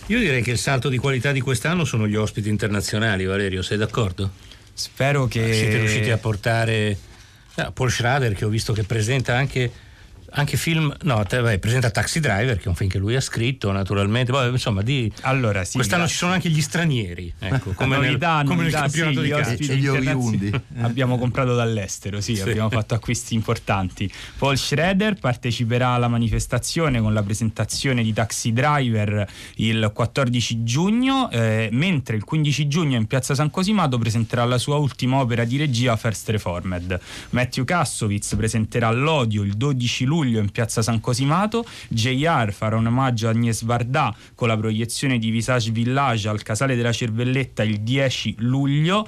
Io 0.06 0.18
direi 0.18 0.42
che 0.42 0.50
il 0.50 0.58
salto 0.58 0.88
di 0.88 0.98
qualità 0.98 1.30
di 1.30 1.40
quest'anno 1.40 1.84
sono 1.84 2.08
gli 2.08 2.16
ospiti 2.16 2.48
internazionali, 2.48 3.26
Valerio, 3.26 3.62
sei 3.62 3.78
d'accordo? 3.78 4.49
Spero 4.80 5.26
che... 5.26 5.52
Siete 5.52 5.76
riusciti 5.76 6.10
a 6.10 6.16
portare 6.16 6.96
Paul 7.74 7.90
Schrader, 7.90 8.34
che 8.34 8.46
ho 8.46 8.48
visto 8.48 8.72
che 8.72 8.84
presenta 8.84 9.36
anche, 9.36 9.70
anche 10.32 10.56
film, 10.56 10.94
no, 11.02 11.24
te- 11.24 11.40
beh, 11.40 11.58
presenta 11.58 11.90
Taxi 11.90 12.20
Driver, 12.20 12.56
che 12.56 12.64
è 12.64 12.68
un 12.68 12.74
film 12.74 12.88
che 12.90 12.98
lui 12.98 13.14
ha 13.16 13.20
scritto, 13.20 13.70
naturalmente. 13.72 14.32
Poi, 14.32 14.48
insomma, 14.50 14.82
di, 14.82 15.10
allora, 15.22 15.64
sì, 15.64 15.74
quest'anno 15.76 16.02
grazie. 16.02 16.16
ci 16.16 16.18
sono 16.24 16.32
anche 16.32 16.48
gli 16.50 16.60
stranieri, 16.60 17.32
ecco, 17.38 17.72
come, 17.74 17.98
nel, 17.98 18.18
come 18.18 18.42
nel 18.44 18.56
novità, 18.56 18.80
campionato 18.80 19.14
sì, 19.16 19.20
di 19.20 19.26
gli 19.26 19.30
calcio. 19.30 19.50
ospiti 19.50 19.72
internazi- 19.74 20.60
abbiamo 20.80 21.18
comprato 21.18 21.54
dall'estero, 21.54 22.20
sì, 22.20 22.34
Sì. 22.36 22.42
abbiamo 22.42 22.70
fatto 22.70 22.94
acquisti 22.94 23.34
importanti. 23.34 24.10
Paul 24.38 24.56
Schroeder 24.56 25.14
parteciperà 25.18 25.88
alla 25.90 26.08
manifestazione 26.08 27.00
con 27.00 27.12
la 27.12 27.22
presentazione 27.22 28.02
di 28.02 28.12
Taxi 28.12 28.52
Driver 28.52 29.26
il 29.56 29.90
14 29.94 30.62
giugno, 30.64 31.30
eh, 31.30 31.68
mentre 31.72 32.16
il 32.16 32.24
15 32.24 32.68
giugno 32.68 32.96
in 32.96 33.06
Piazza 33.06 33.34
San 33.34 33.50
Cosimato 33.50 33.98
presenterà 33.98 34.44
la 34.44 34.58
sua 34.58 34.76
ultima 34.76 35.18
opera 35.20 35.44
di 35.44 35.56
regia 35.56 35.96
First 35.96 36.28
Reformed. 36.30 36.98
Matthew 37.30 37.64
Kassovitz 37.64 38.34
presenterà 38.36 38.90
L'Odio 38.90 39.42
il 39.42 39.54
12 39.54 40.04
luglio 40.04 40.18
in 40.28 40.50
Piazza 40.50 40.82
San 40.82 41.00
Cosimato, 41.00 41.64
JR 41.88 42.52
farà 42.52 42.76
un 42.76 42.86
omaggio 42.86 43.28
a 43.28 43.30
Agnès 43.30 43.64
Varda 43.64 44.14
con 44.34 44.48
la 44.48 44.56
proiezione 44.56 45.18
di 45.18 45.30
Visage 45.30 45.70
Village 45.70 46.28
al 46.28 46.42
Casale 46.42 46.76
della 46.76 46.92
Cervelletta 46.92 47.62
il 47.62 47.80
10 47.80 48.36
luglio. 48.38 49.06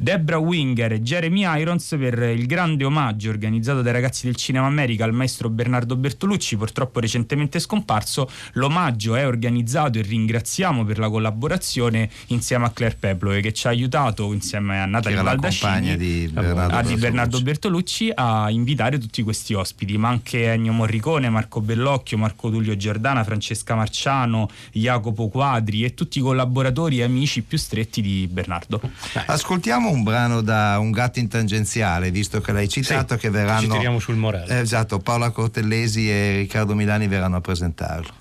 Debra 0.00 0.38
Winger 0.38 0.92
e 0.92 1.02
Jeremy 1.02 1.42
Irons 1.60 1.94
per 1.98 2.22
il 2.22 2.46
grande 2.46 2.84
omaggio 2.84 3.28
organizzato 3.28 3.82
dai 3.82 3.92
ragazzi 3.92 4.24
del 4.24 4.34
Cinema 4.34 4.64
America 4.64 5.04
al 5.04 5.12
maestro 5.12 5.50
Bernardo 5.50 5.94
Bertolucci, 5.94 6.56
purtroppo 6.56 7.00
recentemente 7.00 7.58
scomparso. 7.58 8.26
L'omaggio 8.52 9.14
è 9.14 9.26
organizzato 9.26 9.98
e 9.98 10.02
ringraziamo 10.02 10.86
per 10.86 10.98
la 10.98 11.10
collaborazione 11.10 12.08
insieme 12.28 12.64
a 12.64 12.70
Claire 12.70 12.96
Peploe 12.98 13.42
che 13.42 13.52
ci 13.52 13.66
ha 13.66 13.70
aiutato 13.70 14.32
insieme 14.32 14.80
a 14.80 14.86
Natalia 14.86 15.22
compagna 15.36 15.94
di 15.96 16.30
Bernardo 16.32 16.76
a- 16.76 16.82
di. 16.82 16.96
Bernardo 16.96 17.42
Bertolucci 17.42 18.10
a 18.14 18.48
invitare 18.48 18.96
tutti 18.96 19.22
questi 19.22 19.52
ospiti, 19.52 19.98
ma 19.98 20.08
anche 20.08 20.50
Ennio 20.50 20.72
Morricone, 20.72 21.28
Marco 21.28 21.60
Bellocchio, 21.60 22.16
Marco 22.16 22.48
Tullio 22.48 22.74
Giordana, 22.74 23.22
Francesca 23.22 23.74
Marciano, 23.74 24.48
Jacopo 24.72 25.28
Quadri 25.28 25.84
e 25.84 25.92
tutti 25.92 26.20
i 26.20 26.22
collaboratori 26.22 27.00
e 27.00 27.02
amici 27.02 27.42
più 27.42 27.58
stretti 27.58 28.00
di 28.00 28.26
Bernardo. 28.32 28.80
Ascoltiamo 29.26 29.88
un 29.90 30.02
brano 30.02 30.40
da 30.40 30.78
Un 30.78 30.90
gatto 30.90 31.18
in 31.18 31.28
tangenziale, 31.28 32.10
visto 32.10 32.40
che 32.40 32.52
l'hai 32.52 32.68
citato, 32.68 33.14
Sì, 33.14 33.20
che 33.20 33.30
verranno. 33.30 33.60
ci 33.62 33.68
tiriamo 33.68 33.98
sul 33.98 34.16
morale. 34.16 34.46
Eh, 34.58 34.60
esatto, 34.60 34.98
Paola 34.98 35.30
Cortellesi 35.30 36.10
e 36.10 36.36
Riccardo 36.38 36.74
Milani 36.74 37.06
verranno 37.08 37.36
a 37.36 37.40
presentarlo. 37.40 38.18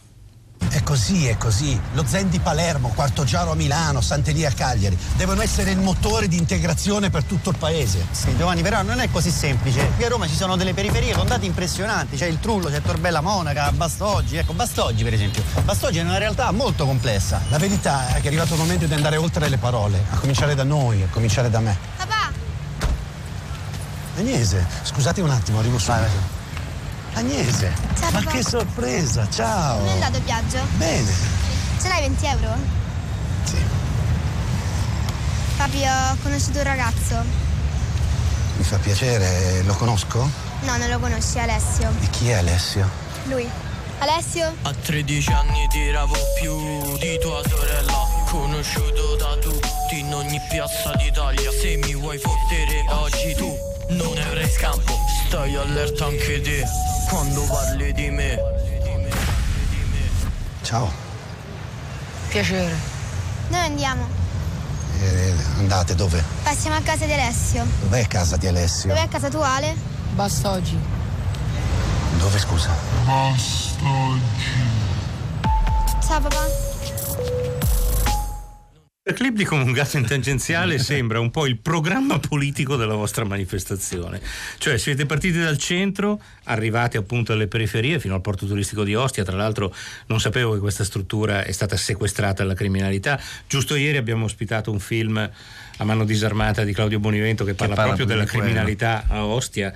È 0.68 0.84
così, 0.84 1.28
è 1.28 1.38
così. 1.38 1.80
Lo 1.93 2.03
Zen 2.05 2.30
di 2.30 2.39
Palermo, 2.39 2.89
Quartogiaro 2.89 3.51
a 3.51 3.55
Milano, 3.55 4.01
Sant'Elia 4.01 4.49
a 4.49 4.51
Cagliari 4.51 4.97
devono 5.16 5.41
essere 5.41 5.72
il 5.72 5.80
motore 5.80 6.28
di 6.28 6.38
integrazione 6.38 7.10
per 7.10 7.24
tutto 7.24 7.49
il 7.49 7.57
paese. 7.57 8.05
Sì, 8.12 8.36
Giovanni, 8.38 8.62
però 8.62 8.82
non 8.84 8.99
è 8.99 9.10
così 9.10 9.32
semplice. 9.32 9.91
Qui 9.95 10.03
a 10.03 10.10
Roma 10.10 10.28
ci 10.28 10.36
sono 10.36 10.55
delle 10.55 10.74
periferie 10.74 11.14
con 11.14 11.26
dati 11.26 11.45
impressionanti. 11.45 12.18
C'è 12.18 12.28
il 12.28 12.39
Trullo, 12.39 12.70
c'è 12.70 12.82
Torbella 12.82 13.22
Monaca, 13.22 13.72
Bastoggi. 13.72 14.38
Ecco, 14.38 14.53
Bastoggi 14.53 15.03
per 15.03 15.14
esempio. 15.14 15.43
Bastoggi 15.64 15.97
è 15.97 16.03
una 16.03 16.18
realtà 16.18 16.51
molto 16.51 16.86
complessa. 16.86 17.41
La 17.49 17.57
verità 17.57 18.10
è 18.10 18.14
che 18.16 18.26
è 18.26 18.28
arrivato 18.28 18.53
il 18.53 18.60
momento 18.60 18.86
di 18.86 18.93
andare 18.93 19.18
oltre 19.18 19.49
le 19.49 19.57
parole, 19.57 20.03
a 20.12 20.18
cominciare 20.18 20.53
da 20.53 20.64
noi, 20.64 21.01
a 21.01 21.07
cominciare 21.10 21.49
da 21.49 21.60
me. 21.60 21.78
Papà! 21.97 22.32
Agnese, 24.18 24.68
scusate 24.84 25.22
un 25.22 25.32
attimo, 25.32 25.60
arrivo 25.60 25.80
subito. 25.80 26.38
Agnese, 27.14 27.74
Ciao, 27.99 28.12
ma 28.12 28.20
papà. 28.20 28.32
che 28.32 28.43
sorpresa, 28.43 29.28
ciao! 29.30 29.78
Come 29.80 29.89
è 29.89 29.93
andato 29.93 30.18
il 30.18 30.24
viaggio? 30.24 30.60
Bene. 30.78 31.12
Ce 31.82 31.88
l'hai 31.88 32.01
20 32.01 32.26
euro? 32.26 32.55
Sì. 33.43 33.57
Papi, 35.57 35.84
ho 35.86 36.18
conosciuto 36.24 36.57
un 36.60 36.64
ragazzo. 36.64 37.24
Mi 38.57 38.64
fa 38.64 38.78
piacere, 38.78 39.62
lo 39.64 39.74
conosco? 39.76 40.30
No, 40.62 40.78
non 40.78 40.89
lo 40.89 40.99
conosci, 40.99 41.39
Alessio. 41.39 41.89
E 42.01 42.10
chi 42.10 42.30
è 42.30 42.34
Alessio? 42.34 42.88
Lui. 43.26 43.47
Alessio? 43.99 44.55
A 44.62 44.74
13 44.74 45.32
anni 45.34 45.68
tiravo 45.70 46.16
più 46.39 46.97
di 46.99 47.20
tua 47.20 47.41
sorella 47.45 48.07
Conosciuto 48.30 49.18
da 49.18 49.36
tutti 49.41 49.99
in 49.99 50.14
ogni 50.14 50.39
piazza 50.49 50.93
d'Italia 50.95 51.51
Se 51.51 51.76
mi 51.76 51.93
vuoi 51.95 52.18
fottere 52.18 52.86
oggi 52.91 53.36
tu 53.36 53.53
non 53.89 54.18
avrai 54.18 54.49
scampo 54.49 54.93
Stai 55.30 55.55
allerta 55.55 56.05
anche 56.05 56.41
te 56.41 56.65
quando 57.07 57.43
parli 57.43 57.93
di 57.93 58.09
me 58.09 58.36
Ciao. 60.63 60.91
Piacere. 62.30 62.75
Noi 63.49 63.59
andiamo. 63.59 64.07
Eh, 64.99 65.34
andate, 65.59 65.93
dove? 65.93 66.23
Passiamo 66.41 66.77
a 66.77 66.82
casa 66.82 67.05
di 67.05 67.13
Alessio. 67.13 67.63
Dov'è 67.80 68.07
casa 68.07 68.38
di 68.38 68.47
Alessio? 68.47 68.89
Dov'è 68.89 69.07
casa 69.07 69.30
tua, 69.30 69.47
Ale? 69.49 69.75
Bastoggi. 70.15 70.80
Dove, 72.17 72.39
scusa? 72.39 72.75
Ciao 76.07 76.21
papà. 76.21 77.48
Clip 79.14 79.36
di 79.36 79.43
Come 79.43 79.64
un 79.64 79.72
gatto 79.72 79.97
in 79.97 80.05
tangenziale 80.05 80.78
sembra 80.80 81.20
un 81.20 81.32
po' 81.32 81.45
il 81.45 81.57
programma 81.57 82.20
politico 82.20 82.76
della 82.76 82.95
vostra 82.95 83.24
manifestazione. 83.26 84.22
Cioè 84.57 84.78
siete 84.78 85.05
partiti 85.05 85.39
dal 85.39 85.57
centro, 85.57 86.22
arrivati 86.45 86.97
appunto 86.97 87.34
alle 87.34 87.47
periferie 87.47 87.99
fino 87.99 88.16
al 88.16 88.22
porto 88.22 88.45
turistico 88.45 88.84
di 88.84 88.95
Ostia. 88.95 89.24
Tra 89.24 89.38
l'altro 89.38 89.74
non 90.07 90.20
sapevo 90.20 90.53
che 90.53 90.60
questa 90.60 90.84
struttura 90.84 91.43
è 91.43 91.51
stata 91.51 91.76
sequestrata 91.78 92.43
alla 92.43 92.53
criminalità. 92.53 93.20
Giusto 93.47 93.76
ieri 93.76 93.97
abbiamo 93.97 94.26
ospitato 94.26 94.72
un 94.72 94.80
film 94.80 95.18
a 95.18 95.84
mano 95.86 96.03
disarmata 96.03 96.64
di 96.64 96.74
Claudio 96.74 96.99
Bonivento 96.99 97.45
che 97.45 97.53
parla, 97.53 97.76
parla 97.76 97.93
proprio 97.95 98.16
della 98.16 98.28
quello. 98.28 98.43
criminalità 98.43 99.05
a 99.07 99.26
Ostia. 99.26 99.74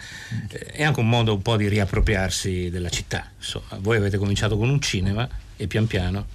Eh, 0.49 0.59
È 0.65 0.83
anche 0.83 0.99
un 0.99 1.07
modo 1.09 1.33
un 1.33 1.41
po' 1.41 1.55
di 1.55 1.67
riappropriarsi 1.67 2.69
della 2.69 2.89
città. 2.89 3.29
Insomma, 3.37 3.77
voi 3.79 3.97
avete 3.97 4.17
cominciato 4.17 4.57
con 4.57 4.69
un 4.69 4.81
cinema 4.81 5.27
e 5.55 5.67
pian 5.67 5.87
piano... 5.87 6.27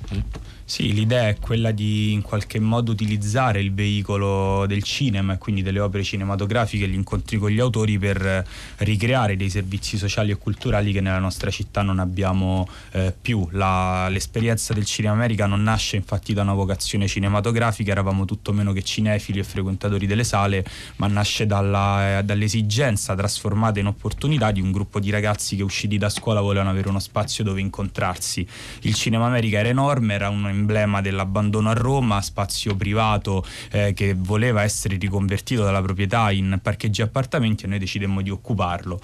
Sì, 0.71 0.93
l'idea 0.93 1.29
è 1.29 1.39
quella 1.39 1.71
di 1.71 2.13
in 2.13 2.21
qualche 2.21 2.61
modo 2.61 2.93
utilizzare 2.93 3.59
il 3.59 3.73
veicolo 3.73 4.67
del 4.67 4.83
cinema 4.83 5.33
e 5.33 5.39
quindi 5.39 5.63
delle 5.63 5.81
opere 5.81 6.03
cinematografiche 6.03 6.85
e 6.85 6.89
gli 6.89 6.95
incontri 6.95 7.39
con 7.39 7.49
gli 7.49 7.59
autori 7.59 7.99
per 7.99 8.21
eh, 8.25 8.45
ricreare 8.85 9.35
dei 9.35 9.49
servizi 9.49 9.97
sociali 9.97 10.31
e 10.31 10.37
culturali 10.37 10.93
che 10.93 11.01
nella 11.01 11.21
nostra 11.21 11.51
città 11.51 11.81
non 11.81 11.99
abbiamo 11.99 12.69
eh, 12.91 13.15
più. 13.19 13.49
La- 13.53 14.09
l'esperienza 14.11 14.75
del 14.75 14.85
Cinema 14.85 15.15
America 15.15 15.47
non 15.47 15.63
nasce 15.63 15.97
infatti 15.97 16.35
da 16.35 16.43
una 16.43 16.53
vocazione 16.53 17.09
cinematografica, 17.09 17.91
eravamo 17.91 18.27
tutto 18.27 18.53
meno 18.53 18.75
che 18.75 18.83
cinefili 18.83 19.39
e 19.39 19.45
frequentatori 19.45 20.07
delle 20.07 20.23
sale, 20.23 20.67
ma 20.97 21.07
nasce 21.07 21.47
dalla- 21.47 22.19
eh, 22.19 22.23
dall'esigenza 22.25 23.15
trasformata 23.15 23.81
in 23.81 23.87
opportunità 23.87 24.51
di 24.51 24.61
un 24.61 24.71
gruppo 24.71 25.01
di 25.01 25.09
ragazzi 25.09 25.57
che 25.57 25.63
usciti 25.63 25.97
da 25.97 26.11
scuola 26.11 26.43
volevano 26.43 26.69
avere 26.69 26.91
uno 26.91 27.01
spazio 27.01 27.43
dove 27.43 27.63
incontrarsi. 27.63 28.47
Il 28.83 28.93
Cinema 28.93 29.25
America 29.25 29.57
era 29.61 29.71
enorme, 29.71 30.13
era 30.13 30.29
un 30.29 30.57
emblema 30.59 31.01
dell'abbandono 31.01 31.71
a 31.71 31.75
Roma, 31.75 32.21
spazio 32.21 32.77
privato 32.77 33.45
eh, 33.71 33.93
che 33.95 34.15
voleva 34.15 34.63
essere 34.63 34.97
riconvertito 34.97 35.63
dalla 35.63 35.83
proprietà 35.83 36.31
in 36.31 36.59
parcheggi 36.61 37.01
e 37.01 37.05
appartamenti 37.05 37.65
e 37.65 37.69
noi 37.69 37.79
decidemmo 37.79 38.21
di 38.21 38.31
occuparlo. 38.31 39.01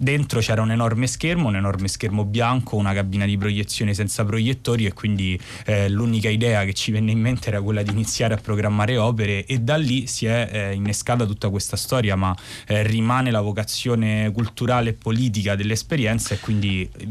Dentro 0.00 0.38
c'era 0.38 0.62
un 0.62 0.70
enorme 0.70 1.08
schermo, 1.08 1.48
un 1.48 1.56
enorme 1.56 1.88
schermo 1.88 2.24
bianco, 2.24 2.76
una 2.76 2.92
cabina 2.92 3.26
di 3.26 3.36
proiezione 3.36 3.94
senza 3.94 4.24
proiettori 4.24 4.86
e 4.86 4.92
quindi 4.92 5.38
eh, 5.64 5.88
l'unica 5.88 6.28
idea 6.28 6.64
che 6.64 6.72
ci 6.72 6.92
venne 6.92 7.10
in 7.10 7.18
mente 7.18 7.48
era 7.48 7.60
quella 7.60 7.82
di 7.82 7.90
iniziare 7.90 8.34
a 8.34 8.36
programmare 8.36 8.96
opere 8.96 9.44
e 9.44 9.58
da 9.58 9.76
lì 9.76 10.06
si 10.06 10.26
è 10.26 10.48
eh, 10.52 10.72
innescata 10.72 11.26
tutta 11.26 11.50
questa 11.50 11.76
storia, 11.76 12.14
ma 12.14 12.32
eh, 12.68 12.84
rimane 12.84 13.32
la 13.32 13.40
vocazione 13.40 14.30
culturale 14.30 14.90
e 14.90 14.92
politica 14.92 15.56
dell'esperienza 15.56 16.32
e 16.32 16.38
quindi 16.38 16.88
eh, 16.96 17.08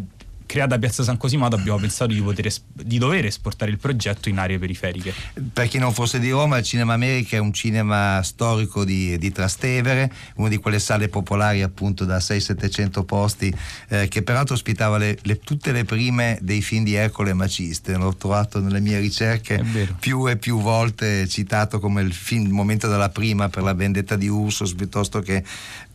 creata 0.48 0.80
Piazza 0.80 1.04
San 1.04 1.18
Cosimato 1.18 1.56
abbiamo 1.56 1.78
pensato 1.78 2.12
di, 2.12 2.22
poter 2.22 2.52
di 2.74 2.98
dover 2.98 3.26
esportare 3.26 3.70
il 3.70 3.78
progetto 3.78 4.30
in 4.30 4.40
aree 4.40 4.58
periferiche. 4.58 5.14
Per 5.54 5.68
chi 5.68 5.78
non 5.78 5.94
fosse 5.94 6.18
di 6.18 6.32
Roma, 6.32 6.58
il 6.58 6.64
Cinema 6.64 6.94
America 6.94 7.36
è 7.36 7.40
un 7.40 7.54
cinema 7.54 8.24
storico 8.24 8.84
di, 8.84 9.18
di 9.20 9.32
Trastevere, 9.32 10.12
una 10.38 10.50
di 10.50 10.58
quelle 10.58 10.80
sale 10.80 11.10
popolari 11.10 11.62
appunto 11.62 12.06
da 12.06 12.18
600-700 12.18 13.04
posti, 13.06 13.54
eh, 13.90 14.08
che 14.08 14.24
peraltro 14.24 14.56
ospitava 14.56 14.98
le- 14.98 15.20
le- 15.22 15.38
tutte 15.40 15.72
le 15.72 15.84
prime 15.84 16.40
dei 16.42 16.62
film 16.62 16.84
di 16.84 16.96
Ercole 16.96 17.34
Maciste. 17.34 17.96
L'ho 17.96 18.16
trovato 18.16 18.60
nelle 18.60 18.80
mie 18.80 19.00
ricerche 19.00 19.64
più 20.00 20.28
e 20.28 20.38
più 20.38 20.60
volte 20.60 21.28
citato 21.28 21.80
come 21.80 22.02
il 22.02 22.14
film 22.14 22.46
il 22.46 22.54
momento 22.54 22.88
della 22.88 23.10
prima 23.10 23.50
per 23.50 23.64
la 23.64 23.74
vendetta 23.74 24.16
di 24.16 24.28
Ursus 24.30 24.74
piuttosto 24.74 25.20
che 25.20 25.44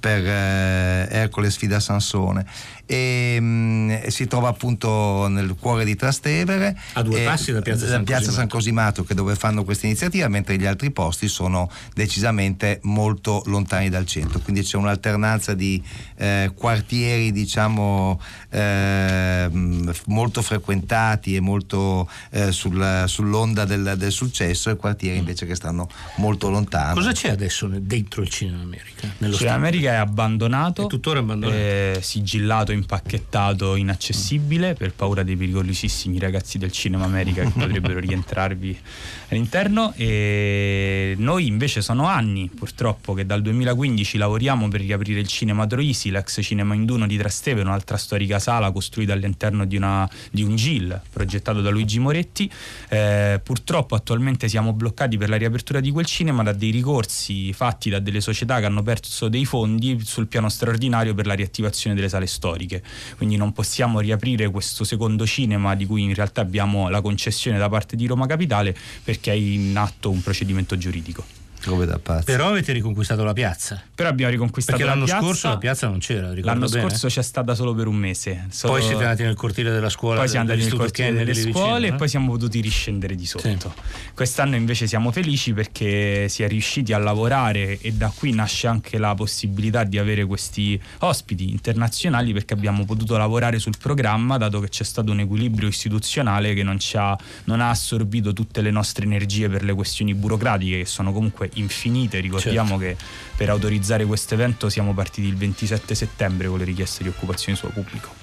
per 0.03 0.27
eh, 0.27 1.07
Ercole 1.09 1.49
sfida 1.49 1.79
Sansone. 1.79 2.45
E, 2.85 3.39
mm, 3.41 3.93
si 4.09 4.27
trova 4.27 4.49
appunto 4.49 5.29
nel 5.29 5.55
cuore 5.59 5.85
di 5.85 5.95
Trastevere. 5.95 6.77
A 6.95 7.03
due 7.03 7.23
e- 7.23 7.25
passi 7.25 7.53
da 7.53 7.63
Piazza 7.63 7.87
San 7.87 8.03
Piazza 8.03 8.25
Cosimato. 8.25 8.41
San 8.41 8.49
Cosimato, 8.49 9.05
che 9.05 9.13
è 9.13 9.15
dove 9.15 9.37
fanno 9.37 9.63
questa 9.63 9.87
iniziativa, 9.87 10.27
mentre 10.27 10.59
gli 10.59 10.67
altri 10.67 10.91
posti 10.91 11.29
sono 11.29 11.71
decisamente 11.95 12.81
molto 12.83 13.43
lontani 13.47 13.89
dal 13.89 14.05
centro. 14.05 14.41
Quindi 14.41 14.63
c'è 14.63 14.77
un'alternanza 14.77 15.55
di 15.55 15.81
eh, 16.17 16.51
quartieri, 16.53 17.31
diciamo, 17.31 18.21
ehm, 18.51 19.93
molto 20.07 20.43
frequentati 20.43 21.37
e 21.37 21.41
molto 21.41 22.11
eh, 22.31 22.51
sul- 22.51 23.05
sull'onda 23.07 23.65
del, 23.65 23.95
del 23.97 24.11
successo 24.11 24.69
e 24.69 24.75
quartieri 24.77 25.19
invece 25.19 25.47
che 25.47 25.55
stanno 25.55 25.89
molto 26.17 26.51
lontano. 26.51 26.95
Cosa 26.95 27.13
c'è 27.13 27.31
adesso 27.31 27.69
dentro 27.69 28.23
il 28.23 28.29
Cinema 28.29 28.63
America? 28.63 29.09
Nello 29.19 29.37
Cinema? 29.37 29.55
America 29.55 29.92
è 29.93 29.97
abbandonato, 29.97 30.85
È 30.85 30.87
tuttora 30.89 31.21
abbandonato. 31.21 31.57
eh, 31.59 31.99
sigillato, 32.01 32.73
impacchettato, 32.73 33.77
inaccessibile 33.77 34.75
per 34.75 34.93
paura 34.93 35.23
dei 35.23 35.37
pericolosissimi 35.37 36.19
ragazzi 36.19 36.59
del 36.59 36.73
Cinema 36.73 37.05
America 37.05 37.43
che 37.43 37.51
potrebbero 37.57 37.99
rientrarvi 38.01 38.79
all'interno. 39.33 39.93
E 39.97 41.15
noi 41.19 41.47
invece 41.47 41.83
sono 41.83 42.07
anni, 42.07 42.51
purtroppo, 42.55 43.15
che 43.15 43.27
dal 43.27 43.43
2015 43.43 44.19
lavoriamo 44.19 44.69
per 44.69 44.81
riaprire 44.81 45.21
il 45.21 45.27
Cinema 45.27 45.67
Troisi, 45.67 46.11
l'ex 46.11 46.41
Cinema 46.43 46.75
Induno 46.75 47.07
di 47.07 47.17
Trastevere, 47.17 47.67
un'altra 47.67 47.97
storica 47.97 48.39
sala 48.39 48.71
costruita 48.71 49.13
all'interno 49.13 49.65
di, 49.65 49.77
una- 49.77 50.09
di 50.31 50.43
un 50.43 50.55
GIL 50.55 51.01
progettato 51.11 51.61
da 51.61 51.71
Luigi 51.71 51.99
Moretti. 51.99 52.51
Eh, 52.89 53.41
purtroppo 53.43 53.95
attualmente 53.95 54.49
siamo 54.49 54.73
bloccati 54.73 55.17
per 55.17 55.29
la 55.29 55.37
riapertura 55.37 55.81
di 55.81 55.91
quel 55.91 56.07
cinema 56.07 56.43
da 56.43 56.53
dei 56.53 56.71
ricorsi 56.71 57.53
fatti 57.53 57.91
da 57.91 57.99
delle 57.99 58.21
società 58.21 58.61
che 58.61 58.67
hanno 58.67 58.83
perso 58.83 59.29
dei 59.29 59.45
fondi 59.45 60.01
sul 60.05 60.27
piano 60.27 60.49
straordinario 60.49 61.15
per 61.15 61.27
la 61.27 61.35
riattivazione 61.35 61.97
delle 61.97 62.09
sale 62.09 62.27
storiche. 62.27 62.83
Quindi 63.17 63.37
non 63.37 63.53
possiamo 63.53 64.01
riaprire 64.01 64.51
questo 64.51 64.85
secondo 64.85 65.27
cinema 65.27 65.75
di 65.75 65.87
cui 65.87 66.03
in 66.03 66.15
realtà 66.15 66.41
abbiamo 66.41 66.89
la 66.89 67.01
concessione 67.01 67.59
da 67.59 67.69
parte 67.69 67.97
di 67.97 68.07
Roma 68.07 68.27
Capitale 68.27 68.77
perché 69.03 69.22
è 69.31 69.35
in 69.35 69.77
atto 69.77 70.11
un 70.11 70.23
procedimento 70.23 70.77
giuridico. 70.77 71.42
Come 71.67 71.87
da 71.87 71.99
pazzi. 71.99 72.25
Però 72.25 72.49
avete 72.49 72.73
riconquistato 72.73 73.25
la 73.25 73.33
piazza. 73.33 73.81
Però 73.95 74.09
abbiamo 74.09 74.33
riconquistato 74.33 74.77
Perché 74.77 74.93
la 74.93 74.99
l'anno 74.99 75.21
scorso 75.21 75.49
la 75.49 75.59
piazza 75.59 75.89
non 75.89 75.99
c'era, 75.99 76.33
L'anno 76.35 76.67
bene. 76.67 76.83
scorso 76.83 77.09
c'è 77.09 77.23
stata 77.23 77.55
solo 77.55 77.75
per 77.75 77.87
un 77.87 77.97
mese. 77.97 78.47
Solo- 78.51 78.75
Poi 78.75 78.83
siete 78.83 79.03
andati 79.03 79.23
nel 79.23 79.35
cortile 79.35 79.71
della 79.71 79.89
scuola 79.89 80.19
poi 80.21 80.29
siamo 80.29 80.51
andati 80.51 80.69
nel 80.69 80.77
cortile 80.77 81.09
Kennedy 81.09 81.25
delle 81.33 81.45
lì 81.45 81.53
scuole 81.53 81.69
vicino, 81.69 81.87
e 81.87 81.89
eh? 81.89 81.99
poi 81.99 82.09
siamo 82.09 82.31
potuti 82.33 82.61
riscendere 82.61 83.15
di 83.15 83.27
sotto. 83.27 83.75
Quest'anno 84.15 84.57
invece 84.57 84.87
siamo 84.87 85.13
felici 85.13 85.53
perché 85.53 86.29
si 86.29 86.43
è 86.43 86.49
riusciti 86.49 86.93
a 86.93 86.99
lavorare 86.99 87.79
e 87.81 87.93
da 87.93 88.13
qui 88.15 88.33
nasce 88.33 88.67
anche 88.67 88.99
la 88.99 89.15
possibilità 89.15 89.85
di 89.85 89.99
avere 89.99 90.25
questi 90.25 90.81
ospiti 90.99 91.51
internazionali 91.51 92.33
perché 92.33 92.55
abbiamo 92.55 92.85
potuto 92.85 93.17
lavorare 93.17 93.59
sul 93.59 93.77
programma 93.79 94.37
dato 94.37 94.61
che 94.61 94.69
c'è 94.69 94.85
stato 94.85 95.13
un 95.13 95.21
equilibrio 95.21 95.69
istituzionale 95.69 96.55
che 96.55 96.63
non, 96.63 96.79
ci 96.79 96.97
ha, 96.97 97.17
non 97.45 97.61
ha 97.61 97.71
assorbito 97.71 98.33
tutte 98.33 98.61
le 98.61 98.71
nostre 98.71 99.05
energie 99.05 99.49
per 99.49 99.63
le 99.63 99.75
questioni 99.75 100.15
burocratiche 100.15 100.79
che 100.79 100.87
sono 100.87 101.13
comunque 101.13 101.51
infinite. 101.55 102.21
Ricordiamo 102.21 102.79
Certo. 102.79 102.85
che 102.85 102.97
per 103.37 103.51
autorizzare 103.51 104.05
questo 104.05 104.35
evento 104.35 104.69
siamo 104.69 104.95
partiti 104.95 105.27
il 105.29 105.37
27 105.37 105.95
settembre 105.95 106.49
con 106.49 106.59
le 106.59 106.65
richieste 106.65 107.03
di 107.03 107.09
occupazione 107.09 107.57
suolo 107.57 107.75
pubblico. 107.75 108.21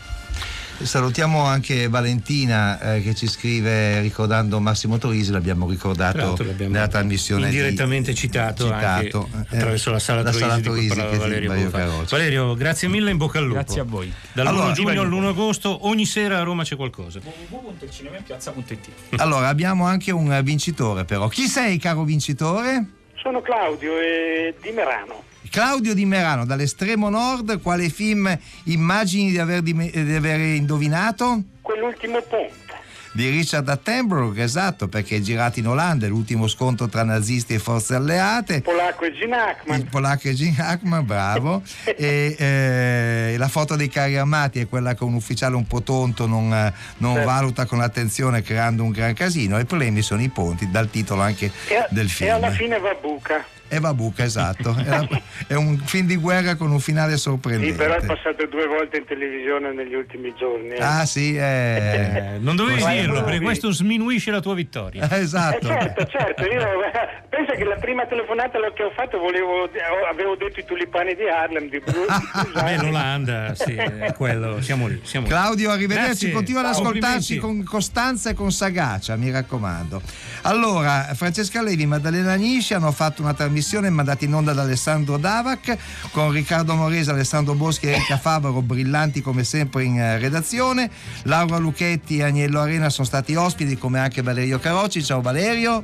Salutiamo 0.82 1.44
anche 1.44 1.90
Valentina 1.90 2.80
eh, 2.94 3.02
che 3.02 3.14
ci 3.14 3.28
scrive 3.28 4.00
ricordando 4.00 4.62
Massimo 4.62 4.98
Torisi, 4.98 5.30
l'abbiamo 5.30 5.68
ricordato 5.70 6.38
l'abbiamo 6.42 6.72
nella 6.72 6.88
trasmissione 6.88 7.48
indirettamente 7.48 8.12
di, 8.12 8.18
citato, 8.18 8.64
citato 8.64 9.28
anche 9.34 9.56
eh, 9.56 9.58
attraverso 9.58 9.92
la 9.92 10.00
sala 10.00 10.22
la 10.22 10.32
Troisi, 10.32 10.40
sala 10.40 10.62
parlava 10.62 11.10
che 11.10 11.18
Valerio, 11.18 11.70
Valerio. 11.70 12.06
Valerio, 12.10 12.56
grazie 12.56 12.88
mille, 12.88 13.12
in 13.12 13.18
bocca 13.18 13.40
al 13.40 13.44
lupo. 13.44 13.56
Grazie 13.56 13.82
a 13.82 13.84
voi. 13.84 14.14
Dall'1 14.32 14.48
Allora, 14.48 14.72
giugno 14.72 15.02
all'1 15.02 15.26
agosto, 15.26 15.86
ogni 15.86 16.06
sera 16.06 16.40
a 16.40 16.44
Roma 16.44 16.64
c'è 16.64 16.78
qualcosa. 16.78 17.20
www.cinemainpiazza.it 17.50 18.90
Allora, 19.18 19.50
abbiamo 19.50 19.86
anche 19.86 20.12
un 20.12 20.40
vincitore 20.46 21.04
però. 21.04 21.28
Chi 21.28 21.48
sei 21.48 21.78
caro 21.78 22.06
vincitore? 22.06 22.86
Sono 23.22 23.42
Claudio 23.42 24.00
eh, 24.00 24.56
di 24.62 24.72
Merano. 24.72 25.24
Claudio 25.50 25.94
Di 25.94 26.06
Merano, 26.06 26.46
dall'estremo 26.46 27.10
nord, 27.10 27.62
quale 27.62 27.90
film 27.90 28.38
immagini 28.66 29.32
di 29.32 29.40
aver, 29.40 29.62
di, 29.62 29.74
di 29.74 30.14
aver 30.16 30.40
indovinato? 30.40 31.42
Quell'ultimo 31.62 32.22
ponte. 32.22 32.69
Di 33.12 33.28
Richard 33.30 33.68
Attenborough, 33.68 34.38
esatto, 34.38 34.88
perché 34.88 35.16
è 35.18 35.20
girato 35.20 35.58
in 35.60 35.68
Olanda, 35.68 36.08
l'ultimo 36.08 36.48
scontro 36.48 36.88
tra 36.88 37.04
nazisti 37.04 37.56
e 37.56 37.60
forze 37.60 37.96
alleate. 37.96 38.62
Polacco 38.62 39.06
e 39.06 39.14
Gene 39.14 39.36
Hackman. 39.36 39.80
Il 39.80 39.88
polacco 39.90 40.28
e 40.28 40.34
Gene 40.36 40.56
Hackman, 40.60 41.06
bravo. 41.06 41.64
e 41.84 42.36
eh, 42.38 43.36
la 43.38 43.48
foto 43.48 43.76
dei 43.76 43.90
carri 43.90 44.16
armati 44.16 44.60
è 44.60 44.68
quella 44.68 44.94
che 44.94 45.04
un 45.04 45.16
ufficiale 45.16 45.56
un 45.56 45.66
po' 45.66 45.82
tonto 45.82 46.28
non, 46.28 46.54
eh, 46.54 46.72
non 46.98 47.14
Certo. 47.16 47.30
valuta 47.30 47.66
con 47.66 47.82
attenzione 47.82 48.44
creando 48.44 48.84
un 48.84 48.92
gran 48.92 49.14
casino. 49.14 49.60
I 49.60 49.66
problemi 49.66 50.02
sono 50.04 50.22
i 50.22 50.30
ponti, 50.30 50.70
dal 50.70 50.90
titolo 50.90 51.22
anche 51.22 51.52
E, 51.68 51.86
del 51.90 52.06
e 52.06 52.10
film. 52.10 52.32
alla 52.32 52.52
fine 52.52 52.78
va 52.80 52.96
buca. 53.02 53.44
E 53.72 53.80
va 53.80 53.94
buca, 53.94 54.24
esatto. 54.24 54.76
È, 54.76 54.88
la- 54.90 55.08
è 55.48 55.54
un 55.54 55.78
film 55.78 56.08
di 56.08 56.16
guerra 56.16 56.56
con 56.56 56.72
un 56.72 56.80
finale 56.80 57.14
Sì, 57.14 57.20
sorprendente. 57.20 57.76
però 57.76 57.96
è 57.96 58.06
passato 58.06 58.46
due 58.48 58.66
volte 58.68 58.98
in 58.98 59.06
televisione 59.06 59.72
negli 59.74 59.94
ultimi 59.94 60.34
giorni. 60.38 60.70
eh. 60.70 60.82
Ah 60.82 61.06
sì, 61.06 61.36
eh, 61.36 62.38
non 62.40 62.56
dovevi 62.56 62.82
Vai, 62.82 63.00
dirlo, 63.02 63.24
perché 63.24 63.40
questo 63.42 63.72
sminuisce 63.72 64.32
la 64.32 64.40
tua 64.42 64.56
vittoria. 64.56 65.08
esatto. 65.18 65.68
Eh, 65.70 65.78
certo, 65.80 66.06
certo, 66.06 66.44
io 66.46 66.60
penso 67.30 67.54
che 67.56 67.64
la 67.64 67.76
prima 67.76 68.06
telefonata 68.08 68.58
che 68.76 68.84
ho 68.84 68.92
fatto 68.96 69.18
volevo, 69.20 69.70
avevo 70.12 70.36
detto 70.36 70.60
i 70.60 70.66
tulipani 70.66 71.14
di 71.16 71.28
Harlem 71.30 71.70
di 71.70 71.80
Bruce. 71.80 72.08
Beh, 72.54 72.78
l'Olanda, 72.78 73.54
sì, 73.56 73.76
è 73.76 74.14
quello, 74.18 74.62
siamo 74.62 74.88
lì. 74.88 75.00
Siamo. 75.04 75.28
Claudio, 75.28 75.70
arrivederci, 75.70 76.08
Grazie. 76.08 76.32
continua 76.32 76.62
ad 76.62 76.68
ascoltarci 76.68 77.38
con 77.38 77.64
costanza 77.64 78.32
e 78.32 78.34
con 78.34 78.52
sagacia, 78.52 79.16
mi 79.16 79.30
raccomando. 79.32 80.02
Allora, 80.44 81.12
Francesca 81.14 81.62
Levi 81.62 81.84
e 81.84 81.86
Maddalena 81.86 82.34
Nisci 82.36 82.74
hanno 82.74 82.92
fatto 82.92 83.22
una 83.22 83.34
trasmissione 83.60 83.90
mandata 83.90 84.24
in 84.24 84.34
onda 84.34 84.54
da 84.54 84.62
Alessandro 84.62 85.18
Davac 85.18 85.78
con 86.12 86.32
Riccardo 86.32 86.76
Morese, 86.76 87.12
Alessandro 87.12 87.56
Boschi 87.56 87.88
e 87.88 87.92
Erika 87.92 88.18
Favaro, 88.18 88.62
brillanti 88.62 89.22
come 89.22 89.44
sempre 89.44 89.84
in 89.84 90.00
eh, 90.00 90.18
redazione. 90.18 90.90
Laura 91.24 91.58
Lucchetti 91.58 92.20
e 92.20 92.24
Agnello 92.24 92.62
Arena 92.62 92.90
sono 92.90 93.06
stati 93.06 93.36
ospiti, 93.36 93.78
come 93.78 94.00
anche 94.00 94.22
Valerio 94.22 94.60
Carocci. 94.60 95.04
Ciao 95.04 95.22
Valerio. 95.22 95.84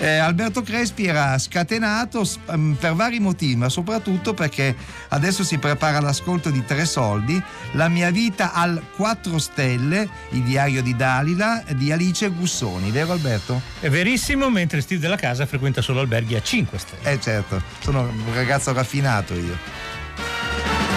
Eh, 0.00 0.16
Alberto 0.18 0.62
Crespi 0.62 1.06
era 1.06 1.36
scatenato 1.38 2.24
ehm, 2.50 2.76
per 2.78 2.94
vari 2.94 3.18
motivi, 3.18 3.56
ma 3.56 3.68
soprattutto 3.68 4.32
perché 4.32 4.74
adesso 5.08 5.42
si 5.42 5.58
prepara 5.58 6.00
l'ascolto 6.00 6.50
di 6.50 6.64
Tre 6.64 6.84
Soldi, 6.84 7.42
La 7.72 7.88
mia 7.88 8.10
vita 8.10 8.52
al 8.52 8.80
4 8.94 9.38
stelle, 9.38 10.08
il 10.30 10.42
diario 10.42 10.82
di 10.82 10.94
Dalila 10.94 11.64
di 11.74 11.90
Alice 11.90 12.28
Gussoni, 12.28 12.92
vero 12.92 13.12
Alberto? 13.12 13.60
È 13.80 13.88
verissimo, 13.88 14.48
mentre 14.50 14.80
Steve 14.80 15.00
della 15.00 15.16
casa 15.16 15.46
frequenta 15.46 15.82
solo 15.82 16.00
alberghi 16.00 16.36
a 16.36 16.42
5 16.42 16.78
stelle. 16.78 17.10
Eh 17.10 17.20
certo, 17.20 17.60
sono 17.80 18.02
un 18.02 18.34
ragazzo 18.34 18.72
raffinato 18.72 19.34
io. 19.34 20.87